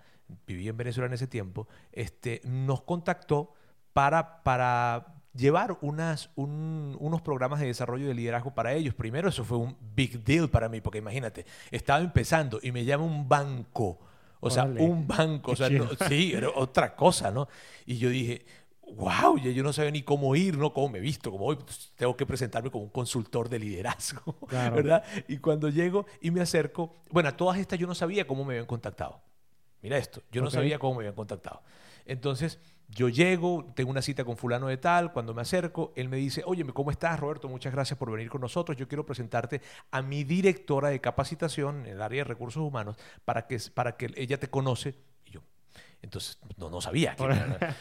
viví 0.47 0.69
en 0.69 0.77
Venezuela 0.77 1.07
en 1.07 1.15
ese 1.15 1.27
tiempo, 1.27 1.67
este, 1.93 2.41
nos 2.45 2.83
contactó 2.83 3.55
para, 3.93 4.43
para 4.43 5.21
llevar 5.35 5.79
unas, 5.81 6.31
unos 6.37 7.23
programas 7.23 7.61
de 7.61 7.67
desarrollo 7.67 8.07
de 8.09 8.15
liderazgo 8.15 8.55
para 8.55 8.73
ellos. 8.73 8.95
Primero, 8.95 9.29
eso 9.29 9.45
fue 9.45 9.59
un 9.59 9.77
big 9.95 10.23
deal 10.25 10.49
para 10.49 10.69
mí, 10.69 10.81
porque 10.81 10.99
imagínate, 10.99 11.47
estaba 11.71 12.01
empezando 12.01 12.61
y 12.63 12.73
me 12.73 12.85
llama 12.85 13.05
un 13.05 13.29
banco. 13.29 13.99
O 14.43 14.49
sea, 14.49 14.65
un 14.65 15.07
banco, 15.07 15.53
o 15.53 15.57
sea, 15.57 15.69
sí, 16.09 16.33
era 16.35 16.49
otra 16.55 16.97
cosa, 16.97 17.31
¿no? 17.31 17.47
Y 17.85 17.99
yo 17.99 18.09
dije, 18.09 18.47
wow, 18.97 19.39
yo 19.39 19.63
no 19.63 19.73
sabía 19.73 19.91
ni 19.91 20.03
cómo 20.03 20.35
ir, 20.37 20.57
¿no? 20.57 20.73
Cómo 20.73 20.89
me 20.89 20.99
he 20.99 21.01
visto, 21.01 21.31
como 21.31 21.47
hoy 21.47 21.57
pues, 21.57 21.93
tengo 21.97 22.17
que 22.17 22.27
presentarme 22.27 22.71
como 22.71 22.85
un 22.85 22.91
consultor 22.91 23.49
de 23.49 23.59
liderazgo, 23.59 24.37
¿verdad? 24.51 25.05
Y 25.29 25.39
cuando 25.39 25.69
llego 25.69 26.07
y 26.21 26.31
me 26.31 26.41
acerco, 26.41 26.95
bueno, 27.11 27.29
a 27.29 27.37
todas 27.37 27.59
estas 27.59 27.79
yo 27.79 27.87
no 27.87 27.95
sabía 27.95 28.27
cómo 28.27 28.45
me 28.45 28.55
habían 28.55 28.67
contactado. 28.67 29.23
Mira 29.83 29.97
esto, 29.97 30.23
yo 30.31 30.43
no 30.43 30.51
sabía 30.51 30.79
cómo 30.79 30.95
me 30.95 30.99
habían 31.01 31.15
contactado. 31.15 31.63
Entonces, 32.05 32.59
yo 32.89 33.09
llego, 33.09 33.67
tengo 33.75 33.91
una 33.91 34.03
cita 34.03 34.25
con 34.25 34.37
fulano 34.37 34.67
de 34.67 34.77
tal, 34.77 35.13
cuando 35.13 35.33
me 35.33 35.43
acerco, 35.43 35.93
él 35.97 36.09
me 36.09 36.17
dice, 36.17 36.43
oye, 36.45 36.65
¿cómo 36.67 36.91
estás, 36.91 37.19
Roberto? 37.19 37.49
Muchas 37.49 37.73
gracias 37.73 37.99
por 37.99 38.11
venir 38.11 38.29
con 38.29 38.41
nosotros. 38.41 38.77
Yo 38.77 38.89
quiero 38.89 39.07
presentarte 39.07 39.63
a 39.91 40.03
mi 40.03 40.25
directora 40.25 40.89
de 40.89 41.01
capacitación 41.01 41.87
en 41.87 41.93
el 41.93 42.03
área 42.03 42.25
de 42.25 42.29
recursos 42.29 42.63
humanos 42.63 42.97
para 43.25 43.47
que, 43.47 43.59
para 43.73 43.97
que 43.97 44.11
ella 44.17 44.39
te 44.39 44.51
conoce 44.51 44.97
entonces, 46.03 46.39
no, 46.57 46.71
no 46.71 46.81
sabía. 46.81 47.17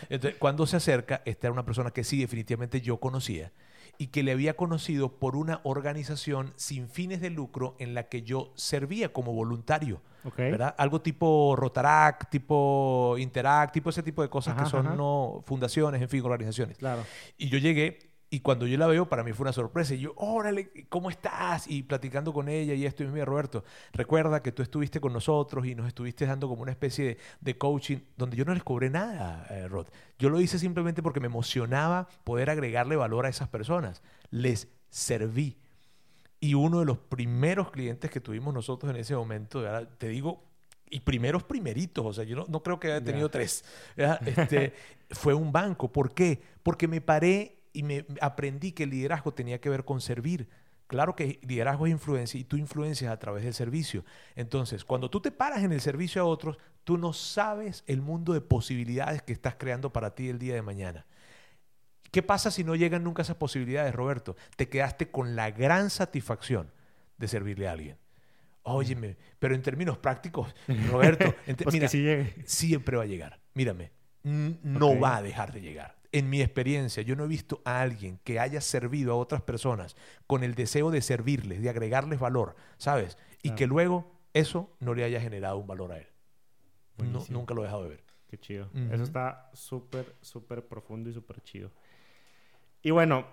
Entonces, 0.09 0.37
cuando 0.39 0.65
se 0.67 0.77
acerca, 0.77 1.21
esta 1.25 1.47
era 1.47 1.53
una 1.53 1.65
persona 1.65 1.91
que 1.91 2.03
sí, 2.03 2.19
definitivamente 2.19 2.81
yo 2.81 2.97
conocía 2.97 3.51
y 3.97 4.07
que 4.07 4.23
le 4.23 4.31
había 4.31 4.55
conocido 4.55 5.19
por 5.19 5.35
una 5.35 5.59
organización 5.63 6.53
sin 6.55 6.87
fines 6.87 7.19
de 7.19 7.29
lucro 7.29 7.75
en 7.79 7.93
la 7.93 8.07
que 8.07 8.21
yo 8.23 8.53
servía 8.55 9.11
como 9.11 9.33
voluntario. 9.33 10.01
¿verdad? 10.35 10.75
Algo 10.77 11.01
tipo 11.01 11.55
Rotaract, 11.57 12.29
tipo 12.29 13.15
Interact, 13.17 13.73
tipo 13.73 13.89
ese 13.89 14.03
tipo 14.03 14.21
de 14.21 14.29
cosas 14.29 14.61
que 14.61 14.69
son 14.69 14.97
no 14.97 15.43
fundaciones, 15.45 16.01
en 16.01 16.09
fin, 16.09 16.23
organizaciones. 16.23 16.77
Claro. 16.77 17.03
Y 17.37 17.49
yo 17.49 17.57
llegué 17.57 18.08
y 18.31 18.41
cuando 18.41 18.67
yo 18.67 18.77
la 18.77 18.85
veo, 18.85 19.09
para 19.09 19.23
mí 19.23 19.33
fue 19.33 19.45
una 19.45 19.53
sorpresa. 19.53 19.95
Y 19.95 20.01
yo, 20.01 20.13
órale, 20.15 20.71
¿cómo 20.89 21.09
estás? 21.09 21.67
Y 21.67 21.81
platicando 21.81 22.31
con 22.31 22.47
ella 22.47 22.75
y 22.75 22.85
esto, 22.85 23.03
y 23.03 23.07
mira, 23.07 23.25
Roberto, 23.25 23.63
recuerda 23.91 24.43
que 24.43 24.51
tú 24.51 24.61
estuviste 24.61 24.99
con 24.99 25.13
nosotros 25.13 25.65
y 25.65 25.73
nos 25.73 25.87
estuviste 25.87 26.27
dando 26.27 26.47
como 26.47 26.61
una 26.61 26.71
especie 26.71 27.17
de, 27.41 27.57
coaching 27.57 27.97
donde 28.17 28.37
yo 28.37 28.45
no 28.45 28.53
les 28.53 28.63
cobré 28.63 28.91
nada, 28.91 29.47
eh, 29.49 29.67
Rod. 29.67 29.87
Yo 30.19 30.29
lo 30.29 30.39
hice 30.39 30.59
simplemente 30.59 31.01
porque 31.01 31.19
me 31.19 31.25
emocionaba 31.25 32.07
poder 32.23 32.51
agregarle 32.51 32.95
valor 32.95 33.25
a 33.25 33.29
esas 33.29 33.47
personas. 33.47 34.03
Les 34.29 34.67
serví. 34.89 35.57
Y 36.39 36.53
uno 36.53 36.79
de 36.79 36.85
los 36.85 36.99
primeros 36.99 37.71
clientes 37.71 38.11
que 38.11 38.21
tuvimos 38.21 38.53
nosotros 38.53 38.91
en 38.91 38.97
ese 38.97 39.15
momento, 39.15 39.63
te 39.97 40.07
digo, 40.07 40.43
y 40.89 40.99
primeros 40.99 41.43
primeritos, 41.43 42.05
o 42.05 42.13
sea, 42.13 42.23
yo 42.23 42.45
no, 42.47 42.63
creo 42.63 42.79
que 42.79 42.91
haya 42.91 43.03
tenido 43.03 43.29
tres, 43.29 43.65
este, 44.25 44.73
fue 45.09 45.33
un 45.33 45.51
banco. 45.51 45.91
¿Por 45.91 46.13
qué? 46.13 46.41
Porque 46.63 46.87
me 46.87 47.01
paré 47.01 47.58
y 47.73 47.83
me 47.83 48.05
aprendí 48.21 48.71
que 48.71 48.83
el 48.83 48.91
liderazgo 48.91 49.33
tenía 49.33 49.59
que 49.59 49.69
ver 49.69 49.85
con 49.85 50.01
servir. 50.01 50.49
Claro 50.87 51.15
que 51.15 51.39
liderazgo 51.43 51.85
es 51.85 51.91
influencia 51.91 52.39
y 52.39 52.43
tú 52.43 52.57
influencias 52.57 53.11
a 53.11 53.19
través 53.19 53.43
del 53.43 53.53
servicio. 53.53 54.03
Entonces, 54.35 54.83
cuando 54.83 55.09
tú 55.09 55.21
te 55.21 55.31
paras 55.31 55.63
en 55.63 55.71
el 55.71 55.81
servicio 55.81 56.21
a 56.21 56.25
otros, 56.25 56.57
tú 56.83 56.97
no 56.97 57.13
sabes 57.13 57.83
el 57.85 58.01
mundo 58.01 58.33
de 58.33 58.41
posibilidades 58.41 59.21
que 59.21 59.33
estás 59.33 59.55
creando 59.55 59.93
para 59.93 60.15
ti 60.15 60.29
el 60.29 60.39
día 60.39 60.55
de 60.55 60.63
mañana. 60.63 61.05
¿Qué 62.09 62.23
pasa 62.23 62.49
si 62.49 62.63
no 62.63 62.75
llegan 62.75 63.03
nunca 63.03 63.21
esas 63.21 63.35
posibilidades, 63.35 63.93
Roberto? 63.93 64.35
Te 64.55 64.67
quedaste 64.67 65.11
con 65.11 65.35
la 65.35 65.51
gran 65.51 65.91
satisfacción 65.91 66.71
de 67.17 67.27
servirle 67.27 67.67
a 67.67 67.73
alguien. 67.73 67.97
Óyeme, 68.63 69.15
pero 69.37 69.53
en 69.53 69.61
términos 69.61 69.99
prácticos, 69.99 70.55
Roberto, 70.89 71.35
pues 71.63 71.73
mira, 71.73 71.87
siempre 72.45 72.97
va 72.97 73.03
a 73.03 73.07
llegar. 73.07 73.39
Mírame, 73.53 73.91
no 74.23 74.99
va 74.99 75.17
a 75.17 75.21
dejar 75.21 75.53
de 75.53 75.61
llegar 75.61 75.98
en 76.11 76.29
mi 76.29 76.41
experiencia, 76.41 77.03
yo 77.03 77.15
no 77.15 77.25
he 77.25 77.27
visto 77.27 77.61
a 77.65 77.81
alguien 77.81 78.19
que 78.23 78.39
haya 78.39 78.61
servido 78.61 79.13
a 79.13 79.17
otras 79.17 79.41
personas 79.41 79.95
con 80.27 80.43
el 80.43 80.55
deseo 80.55 80.91
de 80.91 81.01
servirles, 81.01 81.61
de 81.61 81.69
agregarles 81.69 82.19
valor, 82.19 82.55
¿sabes? 82.77 83.17
Y 83.43 83.51
que 83.51 83.67
luego 83.67 84.11
eso 84.33 84.75
no 84.79 84.93
le 84.93 85.03
haya 85.03 85.21
generado 85.21 85.57
un 85.57 85.67
valor 85.67 85.91
a 85.91 85.97
él. 85.99 86.07
nunca 87.29 87.53
lo 87.53 87.61
he 87.61 87.65
dejado 87.65 87.83
de 87.83 87.89
ver. 87.89 88.03
Qué 88.27 88.37
chido. 88.37 88.69
Eso 88.91 89.03
está 89.03 89.49
súper, 89.53 90.15
súper 90.21 90.67
profundo 90.67 91.09
y 91.09 91.13
súper 91.13 91.41
chido. 91.41 91.71
Y 92.83 92.91
bueno, 92.91 93.25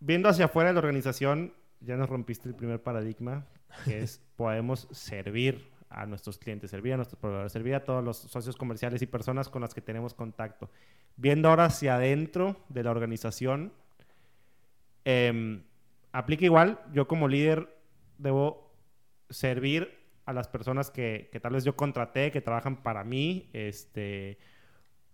viendo 0.00 0.28
hacia 0.28 0.46
afuera 0.46 0.70
de 0.70 0.74
la 0.74 0.80
organización, 0.80 1.54
ya 1.80 1.96
nos 1.96 2.08
rompiste 2.08 2.48
el 2.48 2.54
primer 2.54 2.82
paradigma, 2.82 3.46
que 3.84 4.00
es 4.00 4.20
podemos 4.36 4.88
servir 4.90 5.70
a 5.88 6.06
nuestros 6.06 6.38
clientes, 6.38 6.70
servir 6.70 6.94
a 6.94 6.96
nuestros 6.96 7.20
proveedores, 7.20 7.52
servir 7.52 7.74
a 7.74 7.84
todos 7.84 8.02
los 8.02 8.16
socios 8.16 8.56
comerciales 8.56 9.02
y 9.02 9.06
personas 9.06 9.48
con 9.48 9.62
las 9.62 9.74
que 9.74 9.80
tenemos 9.80 10.14
contacto. 10.14 10.70
Viendo 11.16 11.48
ahora 11.48 11.66
hacia 11.66 11.96
adentro 11.96 12.56
de 12.68 12.82
la 12.82 12.90
organización, 12.90 13.72
em, 15.04 15.62
aplica 16.12 16.44
igual, 16.44 16.80
yo 16.92 17.06
como 17.06 17.28
líder 17.28 17.76
debo 18.18 18.72
servir 19.28 19.98
a 20.24 20.32
las 20.32 20.48
personas 20.48 20.90
que, 20.90 21.28
que, 21.32 21.40
tal 21.40 21.52
vez 21.52 21.64
yo 21.64 21.76
contraté, 21.76 22.30
que 22.30 22.40
trabajan 22.40 22.82
para 22.82 23.04
mí, 23.04 23.50
este, 23.52 24.38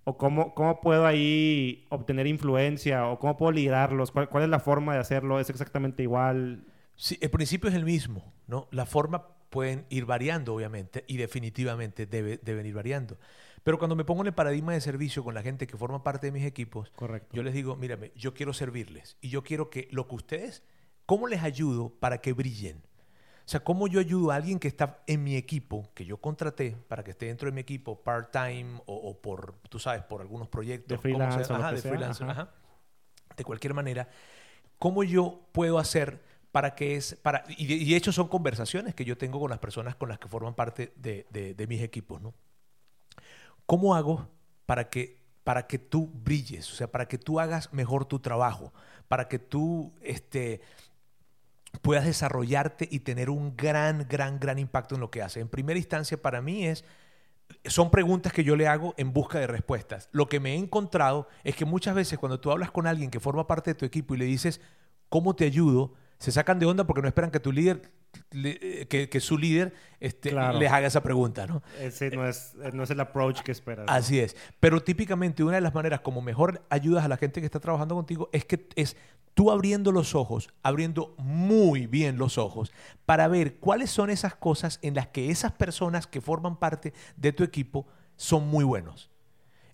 o 0.05 0.17
cómo, 0.17 0.55
cómo 0.55 0.81
puedo 0.81 1.07
ahí 1.07 1.87
obtener 1.89 2.27
influencia, 2.27 3.09
o 3.09 3.19
cómo 3.19 3.37
puedo 3.37 3.53
liderarlos, 3.53 4.13
cuál, 4.13 4.29
cuál 4.29 4.45
es 4.45 4.49
la 4.49 4.61
forma 4.61 4.95
de 4.95 5.01
hacerlo, 5.01 5.41
es 5.41 5.51
exactamente 5.51 6.03
igual. 6.05 6.65
Sí, 6.95 7.19
el 7.21 7.31
principio 7.31 7.71
es 7.71 7.75
el 7.77 7.85
mismo, 7.85 8.33
¿no? 8.47 8.69
La 8.71 8.87
forma 8.87 9.27
pueden 9.51 9.85
ir 9.89 10.05
variando, 10.07 10.55
obviamente, 10.55 11.05
y 11.09 11.17
definitivamente 11.17 12.07
debe, 12.07 12.39
deben 12.43 12.67
ir 12.67 12.75
variando. 12.75 13.19
Pero 13.66 13.79
cuando 13.81 13.96
me 13.96 14.05
pongo 14.05 14.20
en 14.20 14.29
el 14.29 14.33
paradigma 14.33 14.74
de 14.74 14.81
servicio 14.81 15.24
con 15.24 15.35
la 15.35 15.42
gente 15.42 15.66
que 15.66 15.76
forma 15.76 16.05
parte 16.05 16.29
de 16.29 16.31
mis 16.31 16.44
equipos, 16.44 16.92
Correcto. 16.94 17.35
yo 17.35 17.42
les 17.42 17.52
digo, 17.52 17.74
mírame, 17.74 18.12
yo 18.14 18.33
quiero 18.33 18.52
servirles 18.52 19.16
y 19.20 19.29
yo 19.29 19.42
quiero 19.42 19.70
que 19.70 19.88
lo 19.90 20.07
que 20.07 20.14
ustedes, 20.14 20.62
¿cómo 21.05 21.26
les 21.26 21.42
ayudo 21.42 21.88
para 21.88 22.18
que 22.20 22.33
brillen? 22.33 22.76
O 22.76 23.48
sea, 23.48 23.64
¿cómo 23.64 23.88
yo 23.88 23.98
ayudo 23.98 24.31
a 24.31 24.37
alguien 24.37 24.61
que 24.61 24.68
está 24.68 25.02
en 25.09 25.24
mi 25.24 25.35
equipo, 25.35 25.90
que 25.94 26.05
yo 26.05 26.18
contraté 26.18 26.76
para 26.87 27.02
que 27.02 27.11
esté 27.11 27.26
dentro 27.26 27.46
de 27.46 27.52
mi 27.57 27.61
equipo 27.61 28.00
part-time 28.05 28.81
o, 28.87 28.94
o 28.94 29.20
por, 29.20 29.55
tú 29.68 29.81
sabes, 29.81 30.05
por 30.05 30.20
algunos 30.20 30.46
proyectos? 30.46 30.88
De 30.90 30.96
¿cómo 30.98 31.02
freelance 31.02 31.44
se- 31.44 31.52
o 31.52 31.57
lo 31.57 31.62
ajá, 31.64 31.72
de 31.72 31.81
sea, 31.83 31.90
freelance, 31.90 32.22
ajá. 32.22 32.33
ajá. 32.33 32.50
De 33.37 33.42
cualquier 33.42 33.74
manera, 33.74 34.09
¿cómo 34.79 35.02
yo 35.02 35.40
puedo 35.50 35.81
hacer 35.81 36.22
para 36.52 36.76
que 36.76 36.94
es, 36.94 37.16
para, 37.16 37.42
y 37.48 37.66
de, 37.66 37.74
y 37.74 37.90
de 37.90 37.96
hecho 37.96 38.12
son 38.12 38.29
conversaciones 38.29 38.94
que 38.94 39.05
yo 39.05 39.18
tengo 39.18 39.40
con 39.40 39.50
las 39.50 39.59
personas 39.59 39.96
con 39.96 40.09
las 40.09 40.20
que 40.20 40.29
forman 40.29 40.55
parte 40.55 40.92
de, 40.94 41.26
de- 41.31 41.55
de 41.55 41.66
mis 41.66 41.83
equipos, 41.83 42.22
¿no? 42.22 42.33
¿Cómo 43.66 43.94
hago 43.94 44.29
para 44.64 44.88
que, 44.88 45.22
para 45.44 45.66
que 45.66 45.79
tú 45.79 46.11
brilles? 46.24 46.72
O 46.72 46.76
sea, 46.76 46.90
para 46.90 47.07
que 47.07 47.18
tú 47.18 47.40
hagas 47.40 47.72
mejor 47.72 48.05
tu 48.05 48.20
trabajo, 48.20 48.72
para 49.09 49.29
que 49.29 49.38
tú 49.38 49.92
este, 50.00 50.61
puedas 51.83 52.05
desarrollarte 52.05 52.88
y 52.90 53.00
tener 53.00 53.31
un 53.31 53.57
gran, 53.57 54.07
gran, 54.09 54.38
gran 54.38 54.59
impacto 54.59 54.94
en 54.94 55.00
lo 55.00 55.11
que 55.11 55.22
haces. 55.22 55.42
En 55.42 55.48
primera 55.48 55.79
instancia, 55.79 56.20
para 56.20 56.40
mí 56.40 56.66
es, 56.66 56.85
son 57.64 57.90
preguntas 57.90 58.33
que 58.33 58.44
yo 58.44 58.57
le 58.57 58.68
hago 58.68 58.94
en 58.96 59.12
busca 59.12 59.38
de 59.38 59.46
respuestas. 59.46 60.09
Lo 60.12 60.29
que 60.29 60.40
me 60.40 60.55
he 60.55 60.57
encontrado 60.57 61.29
es 61.44 61.57
que 61.57 61.64
muchas 61.64 61.94
veces 61.94 62.18
cuando 62.18 62.40
tú 62.40 62.50
hablas 62.50 62.70
con 62.70 62.87
alguien 62.87 63.11
que 63.11 63.20
forma 63.20 63.46
parte 63.46 63.70
de 63.70 63.74
tu 63.74 63.85
equipo 63.85 64.14
y 64.14 64.18
le 64.18 64.24
dices, 64.24 64.61
¿cómo 65.09 65.35
te 65.35 65.44
ayudo? 65.44 65.94
Se 66.18 66.33
sacan 66.33 66.59
de 66.59 66.66
onda 66.66 66.87
porque 66.87 67.02
no 67.02 67.09
esperan 67.09 67.31
que 67.31 67.40
tu 67.40 67.52
líder, 67.52 67.92
que, 68.31 69.09
que 69.11 69.20
su 69.20 69.38
líder 69.38 69.74
este, 70.00 70.31
Claro. 70.31 70.59
les 70.59 70.70
haga 70.70 70.87
esa 70.87 71.02
pregunta, 71.02 71.46
¿no? 71.46 71.62
Ese 71.81 72.11
no 72.11 72.26
es, 72.26 72.55
no 72.72 72.83
es 72.83 72.90
el 72.90 73.00
approach 73.00 73.40
que 73.40 73.52
esperas. 73.52 73.87
¿no? 73.87 73.92
Así 73.92 74.20
es. 74.20 74.37
Pero 74.61 74.83
típicamente 74.83 75.42
una 75.42 75.55
de 75.55 75.61
las 75.61 75.74
maneras 75.74 76.00
como 76.00 76.20
mejor 76.22 76.62
ayudas 76.70 77.05
a 77.05 77.09
la 77.09 77.16
gente 77.16 77.40
que 77.40 77.46
está 77.46 77.61
trabajando 77.61 77.94
contigo 77.94 78.29
es 78.33 78.44
que 78.44 78.68
es 78.76 78.96
tú 79.35 79.50
abriendo 79.50 79.92
los 79.92 80.14
ojos, 80.14 80.48
abriendo 80.62 81.14
muy 81.18 81.87
bien 81.87 82.18
los 82.18 82.38
ojos 82.38 82.72
para 83.05 83.29
ver 83.29 83.57
cuáles 83.57 83.90
son 83.90 84.11
esas 84.11 84.35
cosas 84.35 84.79
en 84.83 84.94
las 84.94 85.09
que 85.09 85.31
esas 85.31 85.52
personas 85.52 86.07
que 86.07 86.20
forman 86.20 86.57
parte 86.59 86.92
de 87.16 87.33
tu 87.33 87.44
equipo 87.44 87.87
son 88.16 88.46
muy 88.48 88.64
buenos. 88.64 89.11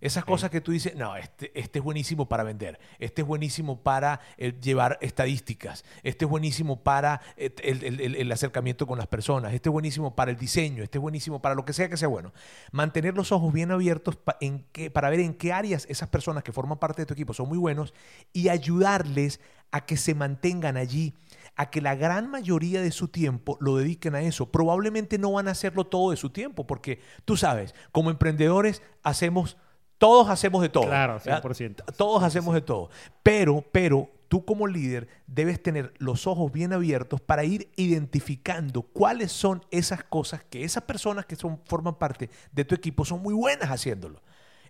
Esas 0.02 0.24
cosas 0.24 0.50
que 0.50 0.60
tú 0.60 0.72
dices, 0.72 0.94
no, 0.96 1.16
este, 1.16 1.50
este 1.58 1.78
es 1.78 1.84
buenísimo 1.84 2.28
para 2.28 2.42
vender, 2.42 2.78
este 2.98 3.22
es 3.22 3.26
buenísimo 3.26 3.82
para 3.82 4.20
eh, 4.36 4.52
llevar 4.60 4.98
estadísticas, 5.00 5.84
este 6.02 6.24
es 6.24 6.28
buenísimo 6.28 6.82
para 6.82 7.20
eh, 7.36 7.54
el, 7.62 7.84
el- 7.84 8.00
el- 8.00 8.16
el 8.16 8.32
acercamiento 8.32 8.86
con 8.86 8.98
las 8.98 9.06
personas, 9.06 9.54
este 9.54 9.68
es 9.68 9.72
buenísimo 9.72 10.14
para 10.16 10.32
el 10.32 10.36
diseño, 10.36 10.82
este 10.82 10.98
es 10.98 11.02
buenísimo 11.02 11.40
para 11.40 11.54
lo 11.54 11.64
que 11.64 11.72
sea 11.72 11.88
que 11.88 11.96
sea 11.96 12.08
bueno. 12.08 12.32
Mantener 12.72 13.14
los 13.14 13.30
ojos 13.32 13.52
bien 13.52 13.70
abiertos 13.70 14.16
pa- 14.16 14.36
en 14.40 14.66
qué- 14.72 14.90
para 14.90 15.08
ver 15.08 15.20
en 15.20 15.34
qué 15.34 15.52
áreas 15.52 15.86
esas 15.88 16.08
personas 16.08 16.42
que 16.42 16.50
forman 16.52 16.78
parte 16.78 17.02
de 17.02 17.06
tu 17.06 17.14
equipo 17.14 17.32
son 17.32 17.48
muy 17.48 17.58
buenos 17.58 17.94
y 18.32 18.48
ayudarles 18.48 19.40
a 19.70 19.86
que 19.86 19.96
se 19.96 20.14
mantengan 20.14 20.76
allí, 20.76 21.14
a 21.56 21.70
que 21.70 21.80
la 21.80 21.94
gran 21.94 22.28
mayoría 22.28 22.82
de 22.82 22.90
su 22.90 23.08
tiempo 23.08 23.56
lo 23.60 23.76
dediquen 23.76 24.14
a 24.14 24.20
eso. 24.22 24.50
Probablemente 24.50 25.16
no 25.16 25.32
van 25.32 25.48
a 25.48 25.52
hacerlo 25.52 25.86
todo 25.86 26.10
de 26.10 26.16
su 26.16 26.30
tiempo, 26.30 26.66
porque 26.66 27.00
tú 27.24 27.36
sabes, 27.36 27.74
como 27.92 28.10
emprendedores 28.10 28.82
hacemos, 29.02 29.56
todos 30.02 30.28
hacemos 30.28 30.60
de 30.62 30.68
todo. 30.68 30.86
Claro, 30.86 31.20
¿verdad? 31.24 31.40
100%. 31.40 31.94
Todos 31.96 32.24
hacemos 32.24 32.52
de 32.54 32.60
todo. 32.60 32.90
Pero, 33.22 33.64
pero 33.70 34.10
tú 34.26 34.44
como 34.44 34.66
líder 34.66 35.06
debes 35.28 35.62
tener 35.62 35.94
los 35.98 36.26
ojos 36.26 36.50
bien 36.50 36.72
abiertos 36.72 37.20
para 37.20 37.44
ir 37.44 37.70
identificando 37.76 38.82
cuáles 38.82 39.30
son 39.30 39.64
esas 39.70 40.02
cosas 40.02 40.42
que 40.42 40.64
esas 40.64 40.82
personas 40.82 41.24
que 41.24 41.36
son, 41.36 41.60
forman 41.66 41.94
parte 41.94 42.30
de 42.50 42.64
tu 42.64 42.74
equipo 42.74 43.04
son 43.04 43.22
muy 43.22 43.32
buenas 43.32 43.70
haciéndolo. 43.70 44.20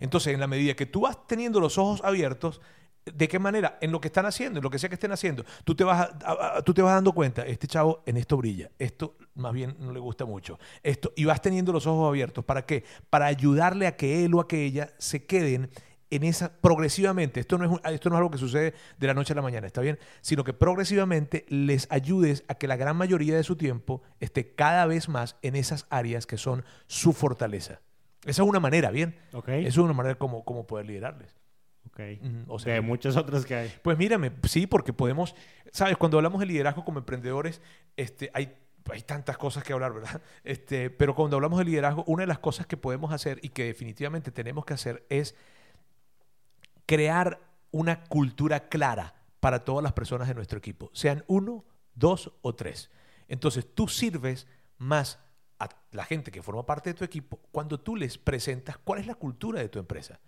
Entonces, 0.00 0.34
en 0.34 0.40
la 0.40 0.46
medida 0.46 0.74
que 0.74 0.84
tú 0.84 1.00
vas 1.00 1.16
teniendo 1.26 1.60
los 1.60 1.78
ojos 1.78 2.02
abiertos, 2.04 2.60
¿de 3.04 3.28
qué 3.28 3.38
manera? 3.38 3.78
En 3.80 3.90
lo 3.92 4.00
que 4.00 4.08
están 4.08 4.26
haciendo, 4.26 4.58
en 4.58 4.62
lo 4.64 4.70
que 4.70 4.78
sea 4.78 4.88
que 4.88 4.94
estén 4.94 5.12
haciendo, 5.12 5.44
tú 5.64 5.74
te 5.74 5.84
vas, 5.84 6.00
a- 6.00 6.16
a- 6.24 6.56
a- 6.58 6.62
tú 6.62 6.72
te 6.74 6.82
vas 6.82 6.94
dando 6.94 7.12
cuenta, 7.12 7.42
este 7.46 7.66
chavo 7.66 8.02
en 8.06 8.16
esto 8.16 8.36
brilla, 8.36 8.70
esto 8.78 9.16
más 9.34 9.52
bien 9.52 9.76
no 9.80 9.92
le 9.92 10.00
gusta 10.00 10.24
mucho, 10.24 10.58
esto, 10.82 11.12
y 11.16 11.24
vas 11.24 11.40
teniendo 11.40 11.72
los 11.72 11.86
ojos 11.86 12.08
abiertos. 12.08 12.44
¿Para 12.44 12.64
qué? 12.66 12.84
Para 13.10 13.26
ayudarle 13.26 13.86
a 13.86 13.96
que 13.96 14.24
él 14.24 14.34
o 14.34 14.40
a 14.40 14.46
que 14.48 14.64
ella 14.64 14.90
se 14.98 15.24
queden 15.26 15.70
en 16.10 16.24
esa 16.24 16.52
progresivamente. 16.60 17.40
Esto 17.40 17.56
no, 17.56 17.64
es 17.64 17.70
un- 17.70 17.80
esto 17.84 18.10
no 18.10 18.16
es 18.16 18.18
algo 18.18 18.30
que 18.30 18.36
sucede 18.36 18.74
de 18.98 19.06
la 19.06 19.14
noche 19.14 19.32
a 19.32 19.36
la 19.36 19.40
mañana, 19.42 19.66
¿está 19.66 19.80
bien? 19.80 19.98
Sino 20.20 20.44
que 20.44 20.52
progresivamente 20.52 21.46
les 21.48 21.86
ayudes 21.90 22.44
a 22.48 22.54
que 22.54 22.68
la 22.68 22.76
gran 22.76 22.96
mayoría 22.98 23.34
de 23.34 23.42
su 23.42 23.56
tiempo 23.56 24.02
esté 24.20 24.54
cada 24.54 24.84
vez 24.84 25.08
más 25.08 25.36
en 25.40 25.56
esas 25.56 25.86
áreas 25.88 26.26
que 26.26 26.36
son 26.36 26.64
su 26.86 27.14
fortaleza. 27.14 27.80
Esa 28.26 28.42
es 28.42 28.48
una 28.48 28.60
manera, 28.60 28.90
¿bien? 28.90 29.16
Ok. 29.32 29.48
Esa 29.48 29.68
es 29.68 29.76
una 29.78 29.94
manera 29.94 30.16
como, 30.16 30.44
como 30.44 30.66
poder 30.66 30.84
liderarles. 30.86 31.34
Ok. 31.92 32.00
O 32.48 32.58
sea, 32.58 32.74
de 32.74 32.80
muchas 32.80 33.16
otras 33.16 33.44
que 33.44 33.54
hay. 33.54 33.72
pues 33.82 33.98
mírame, 33.98 34.32
sí, 34.48 34.66
porque 34.66 34.92
podemos, 34.92 35.34
sabes, 35.72 35.96
cuando 35.96 36.16
hablamos 36.16 36.40
de 36.40 36.46
liderazgo 36.46 36.84
como 36.84 36.98
emprendedores, 36.98 37.60
este, 37.96 38.30
hay, 38.32 38.54
hay 38.90 39.02
tantas 39.02 39.36
cosas 39.36 39.62
que 39.62 39.72
hablar, 39.72 39.92
¿verdad? 39.92 40.22
Este, 40.44 40.88
pero 40.88 41.14
cuando 41.14 41.36
hablamos 41.36 41.58
de 41.58 41.66
liderazgo, 41.66 42.04
una 42.06 42.22
de 42.22 42.28
las 42.28 42.38
cosas 42.38 42.66
que 42.66 42.78
podemos 42.78 43.12
hacer 43.12 43.38
y 43.42 43.50
que 43.50 43.64
definitivamente 43.64 44.30
tenemos 44.30 44.64
que 44.64 44.74
hacer 44.74 45.04
es 45.10 45.34
crear 46.86 47.40
una 47.70 48.04
cultura 48.04 48.68
clara 48.68 49.14
para 49.40 49.64
todas 49.64 49.82
las 49.82 49.92
personas 49.92 50.28
de 50.28 50.34
nuestro 50.34 50.58
equipo, 50.58 50.90
sean 50.94 51.24
uno, 51.26 51.64
dos 51.94 52.32
o 52.42 52.54
tres. 52.54 52.90
Entonces 53.28 53.66
tú 53.74 53.88
sirves 53.88 54.46
más 54.78 55.18
a 55.58 55.68
la 55.90 56.04
gente 56.04 56.30
que 56.30 56.42
forma 56.42 56.64
parte 56.64 56.90
de 56.90 56.94
tu 56.94 57.04
equipo 57.04 57.38
cuando 57.50 57.78
tú 57.78 57.96
les 57.96 58.18
presentas 58.18 58.78
cuál 58.78 59.00
es 59.00 59.06
la 59.06 59.14
cultura 59.14 59.60
de 59.60 59.68
tu 59.68 59.78
empresa. 59.78 60.20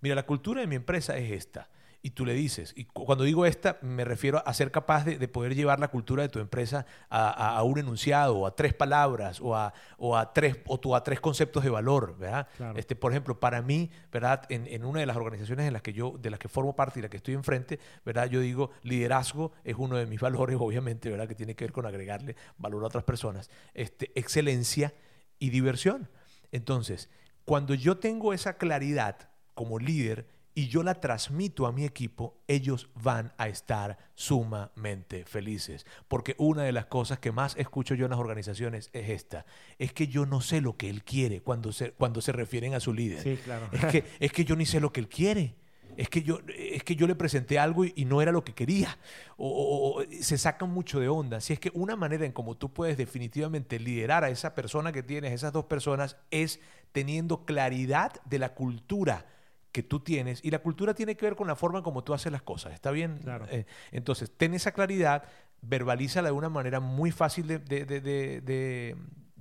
Mira, 0.00 0.14
la 0.14 0.26
cultura 0.26 0.60
de 0.60 0.66
mi 0.66 0.76
empresa 0.76 1.16
es 1.16 1.30
esta. 1.32 1.68
Y 2.02 2.12
tú 2.12 2.24
le 2.24 2.32
dices, 2.32 2.72
y 2.76 2.86
cu- 2.86 3.04
cuando 3.04 3.24
digo 3.24 3.44
esta, 3.44 3.76
me 3.82 4.06
refiero 4.06 4.42
a 4.46 4.54
ser 4.54 4.70
capaz 4.70 5.04
de, 5.04 5.18
de 5.18 5.28
poder 5.28 5.54
llevar 5.54 5.80
la 5.80 5.88
cultura 5.88 6.22
de 6.22 6.30
tu 6.30 6.38
empresa 6.38 6.86
a, 7.10 7.28
a- 7.28 7.58
a 7.58 7.62
un 7.62 7.78
enunciado, 7.78 8.38
o 8.38 8.46
a 8.46 8.56
tres 8.56 8.72
palabras, 8.72 9.38
o 9.42 9.54
a, 9.54 9.74
o 9.98 10.16
a 10.16 10.32
tres, 10.32 10.56
o 10.66 10.80
tú 10.80 10.96
a 10.96 11.04
tres 11.04 11.20
conceptos 11.20 11.62
de 11.62 11.68
valor, 11.68 12.16
¿verdad? 12.16 12.48
Claro. 12.56 12.78
Este, 12.78 12.96
por 12.96 13.12
ejemplo, 13.12 13.38
para 13.38 13.60
mí, 13.60 13.90
¿verdad? 14.10 14.44
En, 14.48 14.66
en 14.66 14.86
una 14.86 15.00
de 15.00 15.04
las 15.04 15.18
organizaciones 15.18 15.66
en 15.66 15.74
las 15.74 15.82
que 15.82 15.92
yo, 15.92 16.16
de 16.18 16.30
las 16.30 16.38
que 16.38 16.48
formo 16.48 16.74
parte 16.74 17.00
y 17.00 17.02
la 17.02 17.10
que 17.10 17.18
estoy 17.18 17.34
enfrente, 17.34 17.78
¿verdad? 18.02 18.30
Yo 18.30 18.40
digo, 18.40 18.70
liderazgo 18.82 19.52
es 19.62 19.76
uno 19.76 19.96
de 19.98 20.06
mis 20.06 20.20
valores, 20.22 20.56
obviamente, 20.58 21.10
¿verdad? 21.10 21.28
Que 21.28 21.34
tiene 21.34 21.54
que 21.54 21.64
ver 21.64 21.72
con 21.72 21.84
agregarle 21.84 22.34
valor 22.56 22.82
a 22.82 22.86
otras 22.86 23.04
personas. 23.04 23.50
Este, 23.74 24.10
excelencia 24.14 24.94
y 25.38 25.50
diversión. 25.50 26.08
Entonces, 26.50 27.10
cuando 27.44 27.74
yo 27.74 27.98
tengo 27.98 28.32
esa 28.32 28.56
claridad 28.56 29.28
como 29.60 29.78
líder 29.78 30.26
y 30.54 30.68
yo 30.68 30.82
la 30.82 30.94
transmito 30.94 31.66
a 31.66 31.72
mi 31.72 31.84
equipo, 31.84 32.38
ellos 32.48 32.88
van 32.94 33.34
a 33.36 33.46
estar 33.48 33.98
sumamente 34.14 35.26
felices. 35.26 35.84
Porque 36.08 36.34
una 36.38 36.62
de 36.62 36.72
las 36.72 36.86
cosas 36.86 37.18
que 37.18 37.30
más 37.30 37.56
escucho 37.56 37.94
yo 37.94 38.06
en 38.06 38.10
las 38.12 38.18
organizaciones 38.20 38.88
es 38.94 39.10
esta, 39.10 39.44
es 39.78 39.92
que 39.92 40.06
yo 40.08 40.24
no 40.24 40.40
sé 40.40 40.62
lo 40.62 40.78
que 40.78 40.88
él 40.88 41.04
quiere 41.04 41.42
cuando 41.42 41.72
se, 41.72 41.92
cuando 41.92 42.22
se 42.22 42.32
refieren 42.32 42.72
a 42.72 42.80
su 42.80 42.94
líder. 42.94 43.22
Sí, 43.22 43.38
claro. 43.44 43.68
Es 43.70 43.84
que, 43.84 44.04
es 44.18 44.32
que 44.32 44.44
yo 44.46 44.56
ni 44.56 44.64
sé 44.64 44.80
lo 44.80 44.92
que 44.94 45.00
él 45.00 45.08
quiere. 45.08 45.56
Es 45.98 46.08
que 46.08 46.22
yo, 46.22 46.38
es 46.56 46.82
que 46.84 46.96
yo 46.96 47.06
le 47.06 47.14
presenté 47.14 47.58
algo 47.58 47.84
y, 47.84 47.92
y 47.94 48.06
no 48.06 48.22
era 48.22 48.32
lo 48.32 48.42
que 48.42 48.54
quería. 48.54 48.96
O, 49.36 49.46
o- 49.46 50.00
o 50.00 50.04
se 50.22 50.38
sacan 50.38 50.70
mucho 50.70 51.00
de 51.00 51.08
onda. 51.08 51.40
Si 51.42 51.52
es 51.52 51.60
que 51.60 51.70
una 51.74 51.96
manera 51.96 52.24
en 52.24 52.32
cómo 52.32 52.56
tú 52.56 52.72
puedes 52.72 52.96
definitivamente 52.96 53.78
liderar 53.78 54.24
a 54.24 54.30
esa 54.30 54.54
persona 54.54 54.92
que 54.92 55.02
tienes, 55.02 55.32
esas 55.32 55.52
dos 55.52 55.66
personas, 55.66 56.16
es 56.30 56.60
teniendo 56.92 57.44
claridad 57.44 58.12
de 58.24 58.38
la 58.38 58.54
cultura 58.54 59.26
que 59.72 59.82
tú 59.82 60.00
tienes. 60.00 60.44
Y 60.44 60.50
la 60.50 60.58
cultura 60.60 60.94
tiene 60.94 61.16
que 61.16 61.26
ver 61.26 61.36
con 61.36 61.46
la 61.46 61.56
forma 61.56 61.78
en 61.78 61.84
cómo 61.84 62.02
tú 62.04 62.12
haces 62.14 62.30
las 62.32 62.42
cosas. 62.42 62.72
¿Está 62.72 62.90
bien? 62.90 63.18
Claro. 63.22 63.46
Eh, 63.50 63.66
entonces, 63.92 64.30
ten 64.36 64.54
esa 64.54 64.72
claridad, 64.72 65.24
verbalízala 65.62 66.28
de 66.28 66.32
una 66.32 66.48
manera 66.48 66.80
muy 66.80 67.10
fácil 67.10 67.46
de, 67.46 67.58
de- 67.58 67.84
de- 68.00 68.96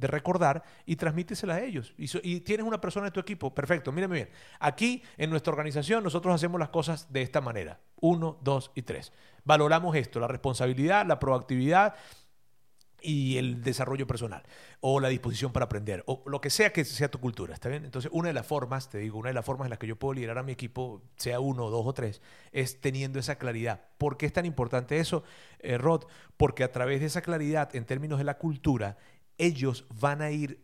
recordar 0.07 0.63
y 0.85 0.95
transmítesela 0.95 1.55
a 1.55 1.61
ellos. 1.61 1.93
Y, 1.97 2.07
so- 2.07 2.21
y 2.23 2.39
tienes 2.39 2.65
una 2.65 2.79
persona 2.79 3.07
en 3.07 3.13
tu 3.13 3.19
equipo, 3.19 3.53
perfecto, 3.53 3.91
mírame 3.91 4.15
bien. 4.15 4.29
Aquí 4.59 5.03
en 5.17 5.29
nuestra 5.29 5.51
organización 5.51 6.03
nosotros 6.05 6.33
hacemos 6.33 6.57
las 6.57 6.69
cosas 6.69 7.11
de 7.11 7.21
esta 7.21 7.41
manera. 7.41 7.81
Uno, 7.99 8.37
dos 8.41 8.71
y 8.75 8.83
tres. 8.83 9.11
Valoramos 9.43 9.95
esto, 9.97 10.21
la 10.21 10.27
responsabilidad, 10.29 11.05
la 11.05 11.19
proactividad 11.19 11.95
y 13.01 13.37
el 13.37 13.63
desarrollo 13.63 14.07
personal 14.07 14.43
o 14.81 14.99
la 14.99 15.09
disposición 15.09 15.51
para 15.51 15.65
aprender 15.65 16.03
o 16.07 16.23
lo 16.25 16.41
que 16.41 16.49
sea 16.49 16.71
que 16.71 16.85
sea 16.85 17.09
tu 17.09 17.19
cultura, 17.19 17.53
¿está 17.53 17.69
bien? 17.69 17.85
Entonces, 17.85 18.11
una 18.13 18.29
de 18.29 18.33
las 18.33 18.45
formas, 18.45 18.89
te 18.89 18.97
digo, 18.97 19.17
una 19.19 19.29
de 19.29 19.33
las 19.33 19.45
formas 19.45 19.65
en 19.65 19.71
las 19.71 19.79
que 19.79 19.87
yo 19.87 19.97
puedo 19.97 20.13
liderar 20.13 20.37
a 20.37 20.43
mi 20.43 20.51
equipo, 20.51 21.01
sea 21.15 21.39
uno, 21.39 21.69
dos 21.69 21.85
o 21.85 21.93
tres, 21.93 22.21
es 22.51 22.81
teniendo 22.81 23.19
esa 23.19 23.37
claridad. 23.37 23.81
¿Por 23.97 24.17
qué 24.17 24.25
es 24.25 24.33
tan 24.33 24.45
importante 24.45 24.99
eso, 24.99 25.23
eh, 25.59 25.77
Rod? 25.77 26.05
Porque 26.37 26.63
a 26.63 26.71
través 26.71 26.99
de 26.99 27.07
esa 27.07 27.21
claridad 27.21 27.75
en 27.75 27.85
términos 27.85 28.17
de 28.17 28.25
la 28.25 28.37
cultura, 28.37 28.97
ellos 29.37 29.85
van 29.99 30.21
a 30.21 30.31
ir 30.31 30.61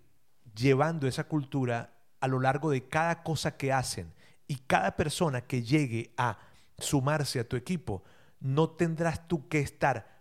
llevando 0.56 1.08
esa 1.08 1.26
cultura 1.26 1.93
a 2.19 2.28
lo 2.28 2.39
largo 2.39 2.71
de 2.71 2.88
cada 2.88 3.24
cosa 3.24 3.58
que 3.58 3.71
hacen 3.71 4.13
y 4.48 4.56
cada 4.67 4.95
persona 4.95 5.41
que 5.41 5.63
llegue 5.63 6.13
a 6.17 6.39
sumarse 6.78 7.39
a 7.39 7.48
tu 7.48 7.56
equipo, 7.56 8.04
no 8.39 8.69
tendrás 8.69 9.28
tú 9.28 9.48
que 9.48 9.60
estar 9.60 10.14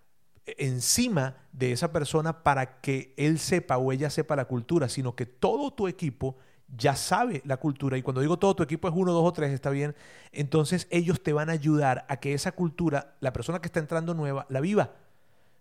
encima 0.47 1.37
de 1.53 1.73
esa 1.73 1.93
persona 1.93 2.43
para 2.43 2.81
que 2.81 3.15
él 3.17 3.39
sepa 3.39 3.79
o 3.79 3.93
ella 3.93 4.11
sepa 4.11 4.37
la 4.37 4.45
cultura, 4.47 4.89
sino 4.89 5.15
que 5.15 5.27
todo 5.27 5.73
tu 5.73 5.89
equipo 5.89 6.37
ya 6.77 6.97
sabe 6.97 7.43
la 7.45 7.57
cultura. 7.57 7.97
Y 7.97 8.03
cuando 8.03 8.21
digo 8.21 8.39
todo 8.39 8.57
tu 8.57 8.63
equipo 8.63 8.89
es 8.89 8.95
uno, 8.97 9.13
dos 9.13 9.25
o 9.25 9.33
tres, 9.33 9.53
está 9.53 9.71
bien, 9.71 9.95
entonces 10.33 10.87
ellos 10.91 11.23
te 11.23 11.33
van 11.33 11.51
a 11.51 11.53
ayudar 11.53 12.05
a 12.09 12.19
que 12.19 12.35
esa 12.35 12.53
cultura, 12.53 13.15
la 13.21 13.33
persona 13.33 13.61
que 13.61 13.67
está 13.67 13.81
entrando 13.81 14.15
nueva, 14.15 14.47
la 14.49 14.61
viva, 14.61 14.93